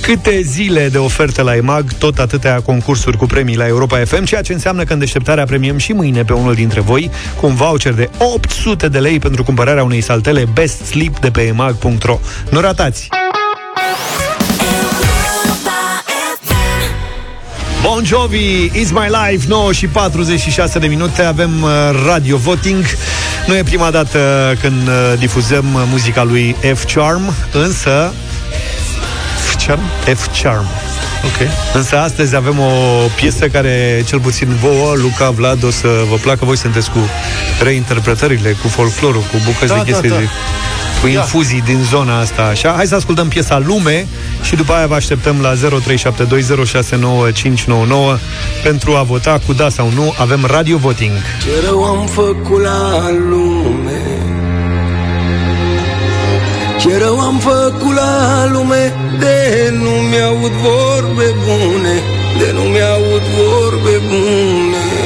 Câte 0.00 0.40
zile 0.42 0.88
de 0.88 0.98
oferte 0.98 1.42
la 1.42 1.56
EMAG, 1.56 1.92
tot 1.92 2.18
atâtea 2.18 2.60
concursuri 2.60 3.16
cu 3.16 3.26
premii 3.26 3.56
la 3.56 3.66
Europa 3.66 4.04
FM, 4.04 4.24
ceea 4.24 4.42
ce 4.42 4.52
înseamnă 4.52 4.84
că 4.84 4.92
în 4.92 4.98
deșteptarea 4.98 5.44
premiem 5.44 5.76
și 5.78 5.92
mâine 5.92 6.24
pe 6.24 6.32
unul 6.32 6.54
dintre 6.54 6.80
voi 6.80 7.10
cu 7.40 7.46
un 7.46 7.54
voucher 7.54 7.92
de 7.92 8.08
800 8.22 8.88
de 8.88 8.98
lei 8.98 9.18
pentru 9.18 9.44
cumpărarea 9.44 9.82
unei 9.82 10.00
saltele 10.00 10.44
Best 10.52 10.84
Sleep 10.84 11.18
de 11.18 11.30
pe 11.30 11.40
emag.ro. 11.40 12.18
Nu 12.50 12.60
ratați! 12.60 13.08
Bon 17.82 18.04
Jovi, 18.04 18.68
It's 18.68 18.90
My 18.90 19.08
Life, 19.28 19.44
9 19.48 19.72
și 19.72 19.86
46 19.86 20.78
de 20.78 20.86
minute, 20.86 21.22
avem 21.22 21.62
uh, 21.62 21.70
radio 22.06 22.36
voting. 22.36 22.84
Nu 23.46 23.56
e 23.56 23.62
prima 23.62 23.90
dată 23.90 24.52
când 24.60 24.88
uh, 24.88 25.18
difuzăm 25.18 25.74
uh, 25.74 25.82
muzica 25.90 26.22
lui 26.22 26.56
F-Charm, 26.74 27.34
însă... 27.52 28.12
F-Charm? 29.50 29.80
F-Charm. 30.14 30.79
Ok. 31.24 31.48
Însă 31.74 31.98
astăzi 31.98 32.36
avem 32.36 32.58
o 32.58 32.70
piesă 33.16 33.48
care, 33.48 34.02
cel 34.06 34.20
puțin 34.20 34.48
vouă, 34.60 34.92
Luca, 34.94 35.30
Vlad, 35.30 35.64
o 35.64 35.70
să 35.70 35.88
vă 36.08 36.16
placă. 36.16 36.44
Voi 36.44 36.56
sunteți 36.56 36.90
cu 36.90 36.98
reinterpretările, 37.62 38.56
cu 38.62 38.68
folclorul, 38.68 39.20
cu 39.20 39.36
bucăți 39.44 39.66
Da, 39.72 39.74
de 39.74 39.82
chestii, 39.90 40.08
da, 40.08 40.14
da. 40.14 40.20
de- 40.20 40.28
cu 41.00 41.06
Ia. 41.06 41.12
infuzii 41.20 41.62
din 41.66 41.78
zona 41.90 42.18
asta. 42.20 42.42
Așa, 42.42 42.72
hai 42.76 42.86
să 42.86 42.94
ascultăm 42.94 43.28
piesa 43.28 43.58
Lume 43.58 44.06
și 44.42 44.56
după 44.56 44.72
aia 44.72 44.86
vă 44.86 44.94
așteptăm 44.94 45.40
la 45.40 45.54
0372069599 45.54 48.18
pentru 48.62 48.94
a 48.96 49.02
vota 49.02 49.40
cu 49.46 49.52
da 49.52 49.68
sau 49.68 49.90
nu. 49.94 50.14
Avem 50.18 50.44
radio 50.50 50.76
voting. 50.76 51.12
Ce 51.42 51.48
rău 51.66 51.84
am 51.84 52.06
făcut 52.06 52.62
la 52.62 53.10
lume 53.28 54.00
Ce 56.80 56.98
rău 56.98 57.20
am 57.20 57.38
făcut 57.38 57.94
la 57.94 58.46
lume 58.52 58.94
De 59.18 59.70
nu 59.72 59.90
mi-aud 59.90 60.52
vorbe 60.52 61.34
bune 61.44 61.94
De 62.38 62.52
nu 62.52 62.62
mi-aud 62.62 63.22
vorbe 63.36 63.96
bune 64.08 64.99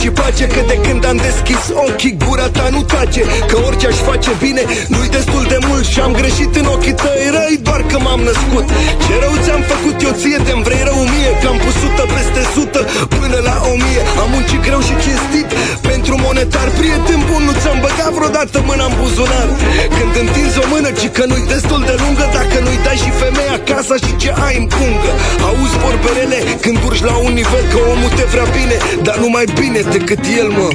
și 0.00 0.08
pace 0.20 0.44
Că 0.54 0.60
de 0.72 0.76
când 0.86 1.02
am 1.10 1.18
deschis 1.28 1.62
ochii, 1.86 2.14
gura 2.24 2.48
ta 2.56 2.66
nu 2.74 2.82
tace 2.92 3.22
Că 3.50 3.56
orice 3.66 3.86
aș 3.92 3.98
face 4.10 4.30
bine, 4.44 4.62
nu-i 4.92 5.10
destul 5.18 5.44
de 5.52 5.58
mult 5.66 5.84
Și 5.92 5.98
am 6.06 6.12
greșit 6.20 6.52
în 6.60 6.66
ochii 6.74 6.96
tăi 7.02 7.26
răi, 7.36 7.56
doar 7.68 7.82
că 7.90 7.96
m-am 8.04 8.20
născut. 8.30 8.66
Ce 9.04 9.14
rău 9.24 9.34
ți-am 9.44 9.62
făcut 9.72 9.96
eu 10.06 10.12
ție, 10.20 10.38
te 10.46 10.54
vrei 10.66 10.82
rău 10.88 11.00
mie 11.12 11.30
Că 11.40 11.46
am 11.52 11.58
pus 11.64 11.76
sută 11.82 12.04
peste 12.14 12.42
sută 12.54 12.80
până 13.16 13.38
la 13.48 13.56
o 13.70 13.74
mie. 13.84 14.02
Am 14.22 14.28
muncit 14.34 14.60
greu 14.66 14.80
și 14.88 14.94
cinstit 15.04 15.48
pentru 15.90 16.12
monetar 16.24 16.68
Prieten 16.78 17.20
bun, 17.28 17.42
nu 17.48 17.54
ți-am 17.60 17.78
băgat 17.86 18.12
vreodată 18.18 18.56
mâna 18.68 18.86
în 18.90 18.94
buzunar. 19.00 19.48
Când 19.96 20.12
întinzi 20.22 20.58
o 20.62 20.64
mână, 20.72 20.90
ci 21.00 21.06
că 21.16 21.22
nu-i 21.30 21.46
destul 21.54 21.80
de 21.88 21.94
lungă 22.02 22.24
Dacă 22.38 22.56
nu-i 22.64 22.80
dai 22.86 22.98
și 23.04 23.10
femeia 23.22 23.56
casa 23.70 23.96
și 24.04 24.12
ce 24.22 24.30
ai 24.46 24.54
în 24.60 24.66
pungă. 24.74 25.10
Auzi 25.48 25.76
vorbele 25.84 26.38
când 26.64 26.78
urci 26.86 27.06
la 27.10 27.14
un 27.26 27.32
nivel 27.40 27.64
Că 27.72 27.78
omul 27.92 28.12
te 28.18 28.24
vrea 28.32 28.46
bine, 28.58 28.76
dar 29.06 29.16
nu 29.24 29.28
mai 29.36 29.46
bine 29.60 29.80
decât 29.92 30.24
el, 30.38 30.48
mă. 30.48 30.68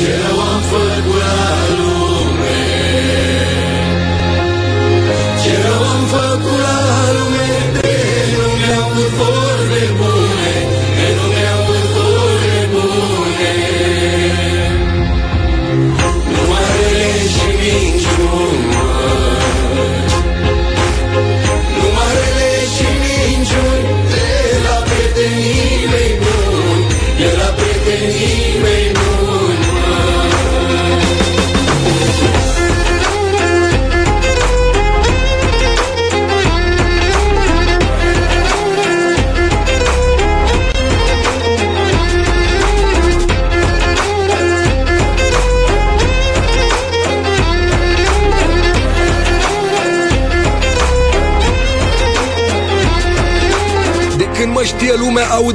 Ce 0.00 0.12
rău 0.26 0.40
am 0.40 0.60
făcut 0.70 1.18
la 1.22 1.34
lume 1.78 1.99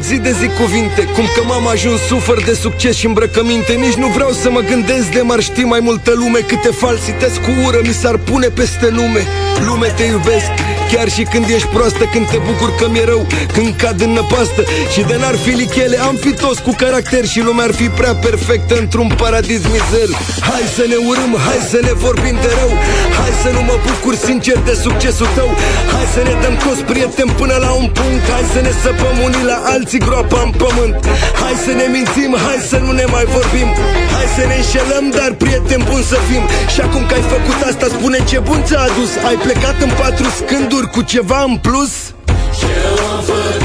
zi 0.07 0.17
de 0.17 0.31
zi 0.31 0.47
cuvinte 0.47 1.03
Cum 1.15 1.25
că 1.35 1.41
m-am 1.43 1.67
ajuns 1.67 1.99
sufăr 2.01 2.43
de 2.43 2.53
succes 2.53 2.95
și 2.95 3.05
îmbrăcăminte 3.05 3.73
Nici 3.73 3.93
nu 3.93 4.07
vreau 4.07 4.31
să 4.31 4.49
mă 4.49 4.59
gândesc 4.59 5.07
de 5.11 5.21
m-ar 5.21 5.39
ști 5.39 5.63
mai 5.63 5.79
multă 5.79 6.11
lume. 6.15 6.39
Câte 6.39 6.69
falsități 6.71 7.39
cu 7.39 7.51
ură 7.65 7.79
mi 7.83 7.93
s-ar 7.93 8.17
pune 8.17 8.47
peste 8.47 8.89
nume 8.89 9.23
Lume 9.65 9.87
te 9.87 10.03
iubesc, 10.03 10.51
chiar 10.91 11.07
și 11.15 11.23
când 11.31 11.45
ești 11.55 11.67
proastă 11.75 12.03
Când 12.13 12.25
te 12.31 12.39
bucur 12.47 12.69
că 12.79 12.85
mi-e 12.89 13.05
rău, 13.11 13.21
când 13.55 13.69
cad 13.81 14.01
în 14.01 14.11
năpastă 14.19 14.61
Și 14.93 15.01
de 15.09 15.15
n-ar 15.21 15.37
fi 15.43 15.51
lichele, 15.61 15.97
am 16.09 16.15
fi 16.23 16.31
toți 16.43 16.61
cu 16.65 16.71
caracter 16.81 17.25
Și 17.33 17.39
lumea 17.47 17.65
ar 17.69 17.73
fi 17.79 17.87
prea 17.99 18.15
perfectă 18.27 18.73
într-un 18.83 19.09
paradis 19.21 19.61
mizer. 19.73 20.09
Hai 20.49 20.65
să 20.75 20.83
ne 20.91 20.97
urâm, 21.09 21.31
hai 21.45 21.61
să 21.71 21.79
ne 21.87 21.93
vorbim 22.05 22.35
de 22.45 22.51
rău 22.59 22.71
Hai 23.19 23.33
să 23.43 23.49
nu 23.55 23.61
mă 23.69 23.75
bucur 23.87 24.13
sincer 24.27 24.57
de 24.67 24.73
succesul 24.85 25.29
tău. 25.37 25.49
Hai 25.93 26.07
să 26.15 26.21
ne 26.27 26.35
dăm 26.43 26.55
toți 26.65 26.83
prieteni 26.91 27.31
până 27.41 27.55
la 27.65 27.71
un 27.81 27.87
punct 27.97 28.25
Hai 28.33 28.45
să 28.53 28.59
ne 28.67 28.73
săpăm 28.83 29.15
unii 29.27 29.45
la 29.51 29.57
alții 29.73 30.01
groapa 30.07 30.39
în 30.47 30.51
pământ. 30.63 30.95
Hai 31.41 31.55
să 31.65 31.71
ne 31.79 31.87
mințim, 31.95 32.31
hai 32.45 32.59
să 32.71 32.77
nu 32.85 32.91
ne 32.99 33.05
mai 33.15 33.25
vorbim 33.35 33.69
Hai 34.13 34.27
să 34.35 34.43
ne 34.49 34.55
înșelăm, 34.61 35.05
dar 35.19 35.31
prieteni 35.43 35.85
buni 35.89 36.09
să 36.11 36.17
fim. 36.29 36.43
Și 36.73 36.79
acum 36.85 37.03
că 37.07 37.13
ai 37.17 37.25
făcut 37.35 37.59
asta, 37.69 37.85
spune 37.95 38.19
ce 38.29 38.37
bun 38.47 38.61
ți-a 38.67 38.81
adus. 38.89 39.11
Ai 39.27 39.37
plecat 39.45 39.77
în 39.85 39.91
patru 40.01 40.27
scânduri 40.39 40.74
cu 40.83 41.01
ceva 41.01 41.43
în 41.43 41.57
plus? 41.57 42.13
Ce 42.59 42.65
am 43.11 43.23
făcut 43.23 43.64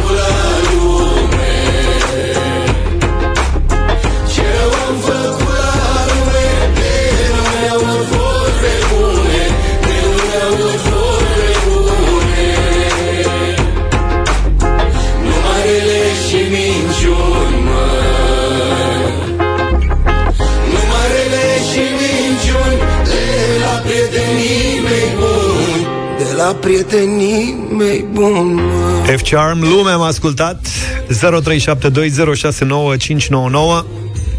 prietenii 26.61 27.67
mei 27.79 28.05
buni, 28.13 28.61
măi 29.05 29.17
F-Charm, 29.17 29.61
lume 29.61 29.91
am 29.91 30.03
ascultat 30.03 30.67
0372069599 31.07 31.11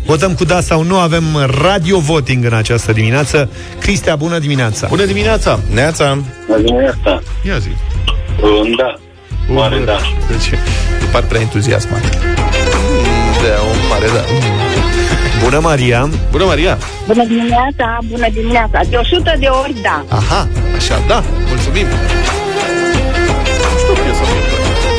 Votăm 0.05 0.33
cu 0.33 0.43
da 0.43 0.61
sau 0.61 0.83
nu, 0.83 0.97
avem 0.97 1.23
radio 1.61 1.99
voting 1.99 2.45
în 2.45 2.53
această 2.53 2.91
dimineață 2.91 3.49
Cristea, 3.79 4.15
bună 4.15 4.39
dimineața 4.39 4.87
Bună 4.87 5.05
dimineața! 5.05 5.59
Neața! 5.73 6.17
Bună 6.47 6.61
dimineața. 6.61 7.21
Ia 7.45 7.57
zi. 7.57 7.69
Un 8.41 8.75
da. 8.77 8.99
Mare 9.53 9.81
da. 9.85 9.97
Deci, 10.29 10.59
par 11.11 11.23
prea 11.23 11.41
entuziasmat. 11.41 12.01
Da, 13.43 13.61
un 13.61 13.77
mare 13.89 14.05
da. 14.13 14.23
Bună, 15.51 15.63
Maria! 15.63 16.09
Bună, 16.31 16.43
Maria! 16.45 16.77
Bună 17.07 17.25
dimineața, 17.25 17.97
bună 18.09 18.27
dimineața. 18.33 18.81
De 18.89 18.95
100 18.95 19.35
de 19.39 19.47
ori 19.63 19.75
da. 19.81 20.05
Aha, 20.07 20.47
așa, 20.75 21.03
da, 21.07 21.23
mulțumim. 21.47 21.85
Nu 23.71 23.77
știu 23.81 23.93
piesa 24.03 24.23
mie 24.29 24.39
îmi 24.39 24.47
place. 24.49 24.89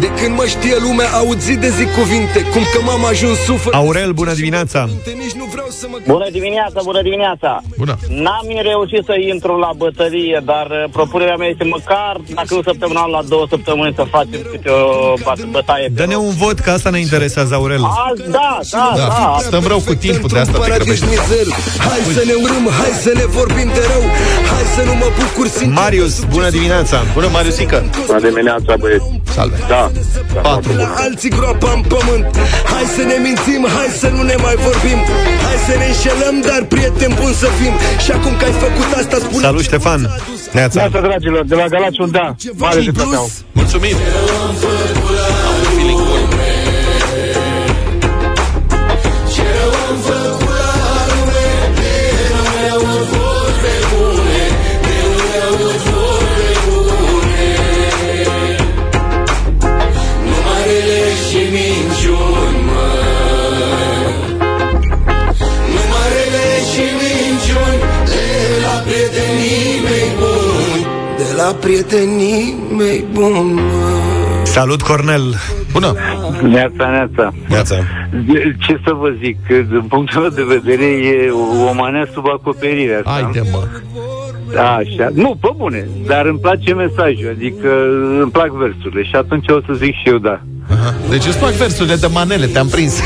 De 0.00 0.06
când 0.22 0.36
mă 0.36 0.44
știe 0.46 0.76
lumea, 0.86 1.08
aud 1.10 1.40
zi 1.40 1.54
de 1.56 1.68
zi 1.68 1.84
cuvinte 1.98 2.40
Cum 2.52 2.62
că 2.72 2.80
m-am 2.82 3.04
ajuns 3.04 3.38
sufăr 3.38 3.74
Aurel, 3.74 4.12
bună 4.12 4.32
dimineața! 4.32 4.80
Nici 4.84 5.32
nu 5.32 5.44
vreau 5.44 5.48
să 5.48 5.48
mă 5.48 5.49
Bună 6.06 6.28
dimineața, 6.30 6.80
bună 6.84 7.02
dimineața. 7.02 7.60
Bună. 7.78 7.94
N-am 8.08 8.46
reușit 8.62 9.02
să 9.04 9.14
intru 9.32 9.52
la 9.58 9.70
bătărie, 9.76 10.42
dar 10.44 10.66
uh, 10.70 10.84
propunerea 10.92 11.36
mea 11.36 11.48
este 11.48 11.64
măcar, 11.64 12.14
dacă 12.34 12.54
nu 12.54 12.62
săptămânal, 12.62 13.10
la 13.10 13.22
două 13.28 13.46
săptămâni 13.48 13.92
să 13.96 14.04
facem 14.16 14.40
câte 14.50 14.70
o 14.70 15.14
bat- 15.24 15.50
bătaie. 15.50 15.86
pe 15.86 15.92
Dă-ne 16.00 16.16
un 16.16 16.34
vot, 16.42 16.58
că 16.58 16.70
asta 16.70 16.90
ne 16.90 17.00
interesează, 17.06 17.54
Aurel 17.54 17.84
Azi, 17.84 18.30
da, 18.30 18.58
da, 18.70 18.92
da. 18.96 19.06
Da, 19.16 19.36
stăm 19.38 19.64
rău 19.66 19.80
cu 19.88 19.94
timpul, 19.94 20.28
de 20.32 20.38
asta 20.38 20.52
te 20.52 20.58
paradis 20.58 20.84
grăbești. 20.84 21.04
mizer 21.10 21.46
Hai 21.86 22.00
să 22.16 22.22
ne 22.30 22.36
urâm, 22.44 22.64
hai 22.78 22.92
să 23.04 23.12
ne 23.20 23.26
vorbim 23.38 23.68
de 23.76 23.82
rău 23.92 24.04
Hai 24.50 24.64
să 24.76 24.82
nu 24.88 24.94
mă 25.02 25.08
bucur 25.20 25.46
sincer 25.56 25.78
Marius, 25.82 26.14
bună 26.34 26.48
dimineața! 26.50 26.96
Bună, 27.14 27.28
Mariusică! 27.32 27.76
Bună 28.06 28.20
dimineața, 28.28 28.72
băieți. 28.82 29.04
Salve! 29.34 29.56
Da. 29.68 29.90
Patru. 30.42 30.72
La 30.82 30.94
alții 31.06 31.30
groapa 31.36 31.70
în 31.76 31.82
pământ 31.92 32.26
Hai 32.72 32.84
să 32.96 33.02
ne 33.10 33.16
mințim, 33.26 33.62
hai 33.76 33.90
să 34.02 34.08
nu 34.16 34.22
ne 34.30 34.36
mai 34.44 34.56
vorbim 34.66 34.98
Hai 35.44 35.58
să 35.66 35.74
ne 35.78 35.86
înșelăm, 35.92 36.36
dar 36.48 36.60
prieteni 36.74 37.14
buni 37.20 37.34
să 37.34 37.48
fim 37.58 37.74
Și 38.04 38.10
acum 38.12 38.32
că 38.38 38.44
ai 38.44 38.52
făcut 38.52 38.88
asta, 39.00 39.16
spune 39.16 39.44
Salut, 39.48 39.62
Ștefan! 39.62 40.00
Neața! 40.52 40.80
Neața, 40.80 41.00
dragilor, 41.00 41.44
de 41.44 41.54
la 41.54 41.66
Galați 41.66 42.00
un 42.00 42.10
da. 42.10 42.34
Mare 42.56 42.78
în 42.78 42.84
rezultat 42.84 43.04
au. 43.04 43.10
plus 43.12 43.44
Mulțumim! 43.52 43.96
Prietenii 71.60 72.54
mei 72.76 73.04
buni 73.12 73.60
Salut, 74.42 74.82
Cornel! 74.82 75.34
Bună! 75.72 75.94
Neața, 76.42 76.86
neața. 76.90 77.32
Neața. 77.48 77.74
De- 78.26 78.56
Ce 78.58 78.80
să 78.84 78.92
vă 78.92 79.08
zic, 79.22 79.36
că, 79.46 79.54
din 79.54 79.82
punctul 79.88 80.20
meu 80.20 80.30
de 80.30 80.44
vedere 80.60 80.84
e 80.84 81.30
o 81.68 81.72
manea 81.74 82.08
sub 82.14 82.24
acoperire 82.28 82.94
asta. 82.94 83.10
Haide, 83.10 83.42
mă! 83.52 83.62
Da, 84.54 84.70
așa. 84.74 85.08
Nu, 85.14 85.36
pe 85.40 85.48
bune, 85.56 85.88
dar 86.06 86.26
îmi 86.26 86.38
place 86.38 86.74
mesajul, 86.74 87.32
adică 87.36 87.68
îmi 88.22 88.30
plac 88.30 88.50
versurile 88.50 89.02
și 89.02 89.14
atunci 89.14 89.48
o 89.48 89.60
să 89.66 89.72
zic 89.72 89.94
și 89.94 90.08
eu 90.08 90.18
da. 90.18 90.40
Aha. 90.70 90.94
Deci 91.10 91.26
îți 91.26 91.38
plac 91.38 91.52
versurile 91.52 91.94
de 91.94 92.06
manele, 92.12 92.46
te-am 92.46 92.68
prins. 92.68 93.00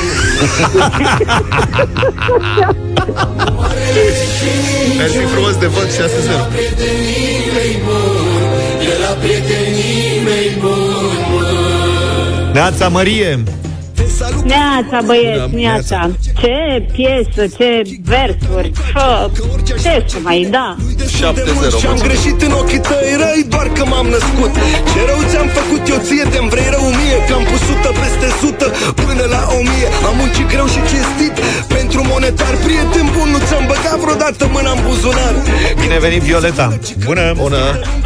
Mersi 4.98 5.16
frumos 5.18 5.56
de 5.56 5.66
vot 5.66 5.86
6-0. 5.86 5.90
De 9.14 9.20
la 9.20 9.26
prietenii 9.26 10.22
mei 10.24 10.56
buni 10.60 12.52
Neața 12.52 12.88
Mărie! 12.88 13.42
Neața, 14.44 14.98
băieți, 15.06 15.54
neața. 15.54 16.10
Ce 16.40 16.86
piesă, 16.92 17.42
ce 17.56 17.82
versuri. 18.02 18.72
Fă, 18.92 19.30
ce 19.66 20.04
să 20.06 20.18
mai 20.22 20.48
da. 20.50 20.76
7-0. 21.04 21.78
Și-am 21.80 21.98
greșit 22.06 22.42
în 22.42 22.52
ochii 22.60 22.82
tăi 22.88 23.12
răi 23.22 23.42
doar 23.48 23.68
că 23.76 23.82
m-am 23.92 24.06
născut 24.16 24.52
Ce 24.92 25.00
rău 25.10 25.20
ți-am 25.30 25.48
făcut 25.58 25.82
eu 25.92 25.98
ție, 26.06 26.24
te-mi 26.32 26.50
vrei 26.54 26.68
rău 26.74 26.86
mie 26.98 27.16
Că 27.26 27.32
am 27.38 27.44
pus 27.50 27.62
sută 27.68 27.90
peste 28.00 28.28
sută 28.40 28.66
până 29.02 29.24
la 29.34 29.42
o 29.56 29.60
mie 29.70 29.88
Am 30.08 30.14
muncit 30.20 30.46
greu 30.52 30.66
și 30.74 30.80
cinstit 30.90 31.34
pentru 31.76 32.00
monetar 32.12 32.54
Prieten 32.64 33.06
bun, 33.14 33.28
nu 33.34 33.40
ți-am 33.46 33.64
băgat 33.72 33.98
vreodată 34.04 34.42
mâna 34.54 34.70
în 34.76 34.80
buzunar 34.86 35.34
Bine 35.80 35.96
venit, 36.04 36.22
Violeta! 36.28 36.66
Bună! 37.06 37.26
Bună! 37.42 37.62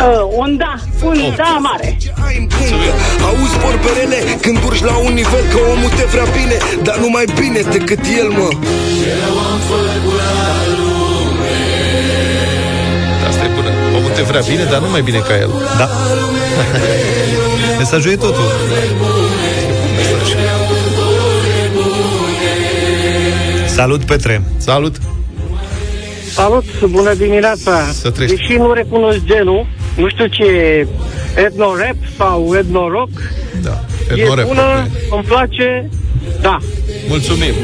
Uh, 0.06 0.22
un 0.42 0.50
da, 0.62 0.74
un 1.08 1.18
da 1.40 1.52
mare. 1.66 1.88
Auzi 3.28 3.56
vorberele 3.64 4.18
când 4.44 4.58
urci 4.66 4.82
la 4.90 4.96
un 5.06 5.12
nivel 5.20 5.44
Că 5.52 5.58
omul 5.72 5.90
te 5.98 6.04
vrea 6.04 6.24
bine, 6.38 6.56
dar 6.82 6.98
nu 6.98 7.08
mai 7.08 7.24
bine 7.40 7.60
decât 7.72 7.98
el, 8.18 8.28
mă 8.28 8.48
Asta 13.28 13.44
e 13.44 13.48
bună. 13.54 13.70
Omul 13.96 14.10
te 14.10 14.22
vrea 14.22 14.40
bine, 14.48 14.64
dar 14.70 14.80
nu 14.80 14.88
mai 14.90 15.02
bine 15.02 15.18
ca 15.18 15.36
el. 15.36 15.50
Da. 15.78 15.88
Mesajul 17.78 18.10
e 18.10 18.16
totul. 18.16 18.44
Salut, 23.66 24.04
Petre! 24.04 24.42
Salut! 24.56 24.96
Salut, 26.34 26.84
bună 26.84 27.14
dimineața! 27.14 27.84
Să 27.92 28.10
treci. 28.10 28.28
Deși 28.28 28.52
nu 28.56 28.72
recunosc 28.72 29.18
genul, 29.24 29.66
nu 29.96 30.08
știu 30.08 30.26
ce 30.26 30.42
e 30.42 30.86
etno-rap 31.36 31.96
sau 32.16 32.54
etno-rock, 32.54 33.10
Da. 33.10 33.47
E 34.10 34.20
Etnorep. 34.20 34.46
bună, 34.46 34.86
îmi 35.10 35.22
place, 35.22 35.88
da. 36.40 36.58
Mulțumim! 37.08 37.54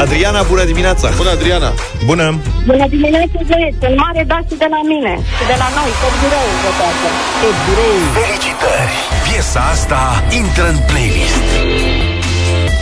Adriana, 0.00 0.42
bună 0.42 0.64
dimineața! 0.64 1.10
Bună, 1.16 1.30
Adriana! 1.30 1.72
Bună! 2.04 2.26
Bună 2.66 2.86
dimineața, 2.88 3.38
băieți. 3.50 3.76
În 3.88 3.94
mare 4.02 4.24
da 4.26 4.38
și 4.48 4.56
de 4.58 4.68
la 4.74 4.80
mine. 4.92 5.12
Și 5.38 5.44
de 5.50 5.56
la 5.62 5.68
noi, 5.78 5.90
tot 6.02 6.14
birou 6.22 6.48
votează. 6.64 7.08
Tot 7.42 7.56
birou! 7.66 7.96
Felicitări! 8.16 9.15
Piesa 9.56 9.68
asta 9.70 10.24
intră 10.30 10.68
în 10.68 10.76
playlist. 10.86 11.44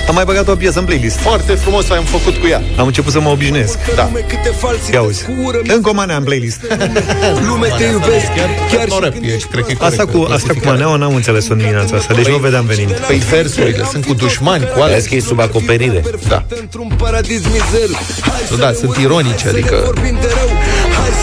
Am 0.08 0.14
mai 0.14 0.24
băgat 0.24 0.48
o 0.48 0.54
piesă 0.54 0.78
în 0.78 0.84
playlist. 0.84 1.16
Foarte 1.16 1.54
frumos 1.54 1.90
am 1.90 2.04
făcut 2.04 2.36
cu 2.36 2.46
ea. 2.46 2.62
Am 2.76 2.86
început 2.86 3.12
să 3.12 3.20
mă 3.20 3.28
obișnuiesc. 3.28 3.78
Da. 3.94 4.10
Câte 4.28 4.52
falsi 4.58 4.92
Ia 4.92 5.02
uzi. 5.02 5.26
Încă 5.66 5.88
o 5.88 5.92
manea 5.92 6.16
în 6.16 6.22
playlist. 6.22 6.60
Lume 7.46 7.68
te 7.78 7.84
iubesc 7.84 8.26
Chiar, 8.36 8.48
Chiar 8.70 8.82
etnorep, 8.82 9.14
e, 9.14 9.36
cred 9.50 9.64
că 9.64 9.72
e 9.72 9.76
Asta 9.78 10.06
cu, 10.06 10.26
asta 10.30 10.52
cu 10.52 10.60
maneaua 10.64 10.96
n-am 10.96 11.14
înțeles-o 11.14 11.52
în 11.52 11.58
dimineața 11.58 11.96
asta, 11.96 12.14
deci 12.14 12.28
nu 12.28 12.34
o 12.34 12.38
vedeam 12.38 12.64
venind. 12.64 12.92
Păi 13.06 13.16
versurile 13.16 13.84
sunt 13.90 14.06
cu 14.06 14.14
dușmani, 14.14 14.64
cu 14.74 14.80
alea. 14.80 14.94
Vezi 14.94 15.08
că 15.08 15.14
e 15.14 15.20
sub 15.20 15.40
acoperire. 15.40 16.02
Da. 16.28 16.44
într-un 16.60 16.92
paradis 16.96 17.42
mizer 17.42 17.88
Hai 18.20 18.40
să 18.48 18.56
Da, 18.56 18.72
sunt 18.72 18.96
ironice, 18.96 19.48
adică... 19.48 19.92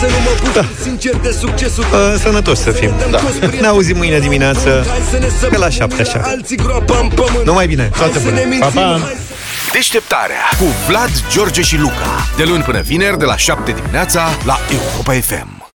să 0.00 0.06
nu 0.06 0.20
mă 0.24 0.32
bucur 0.42 0.66
sincer 0.82 1.16
de 1.16 1.30
succesul 1.40 1.84
tău 1.90 2.00
Uh, 2.00 2.14
sănătoși 2.22 2.60
să 2.60 2.70
fim. 2.70 2.92
Da. 3.10 3.18
Ne 3.60 3.66
auzim 3.66 3.96
mâine 3.96 4.18
dimineață 4.18 4.86
pe 5.50 5.56
la 5.58 5.68
șapte 5.68 6.02
așa. 6.02 6.20
Alții 6.24 6.56
groapa 6.56 6.98
în 7.02 7.08
pământ 7.08 7.44
Numai 7.44 7.66
bine! 7.66 7.90
Toate 7.96 8.18
bune. 8.18 8.56
Pa, 8.60 8.66
pa! 8.66 9.00
Deșteptarea 9.72 10.42
cu 10.58 10.64
Vlad, 10.88 11.10
George 11.30 11.62
și 11.62 11.76
Luca. 11.76 12.26
De 12.36 12.44
luni 12.44 12.62
până 12.62 12.80
vineri, 12.80 13.18
de 13.18 13.24
la 13.24 13.36
7 13.36 13.72
dimineața, 13.72 14.28
la 14.44 14.58
Europa 14.70 15.12
FM. 15.12 15.61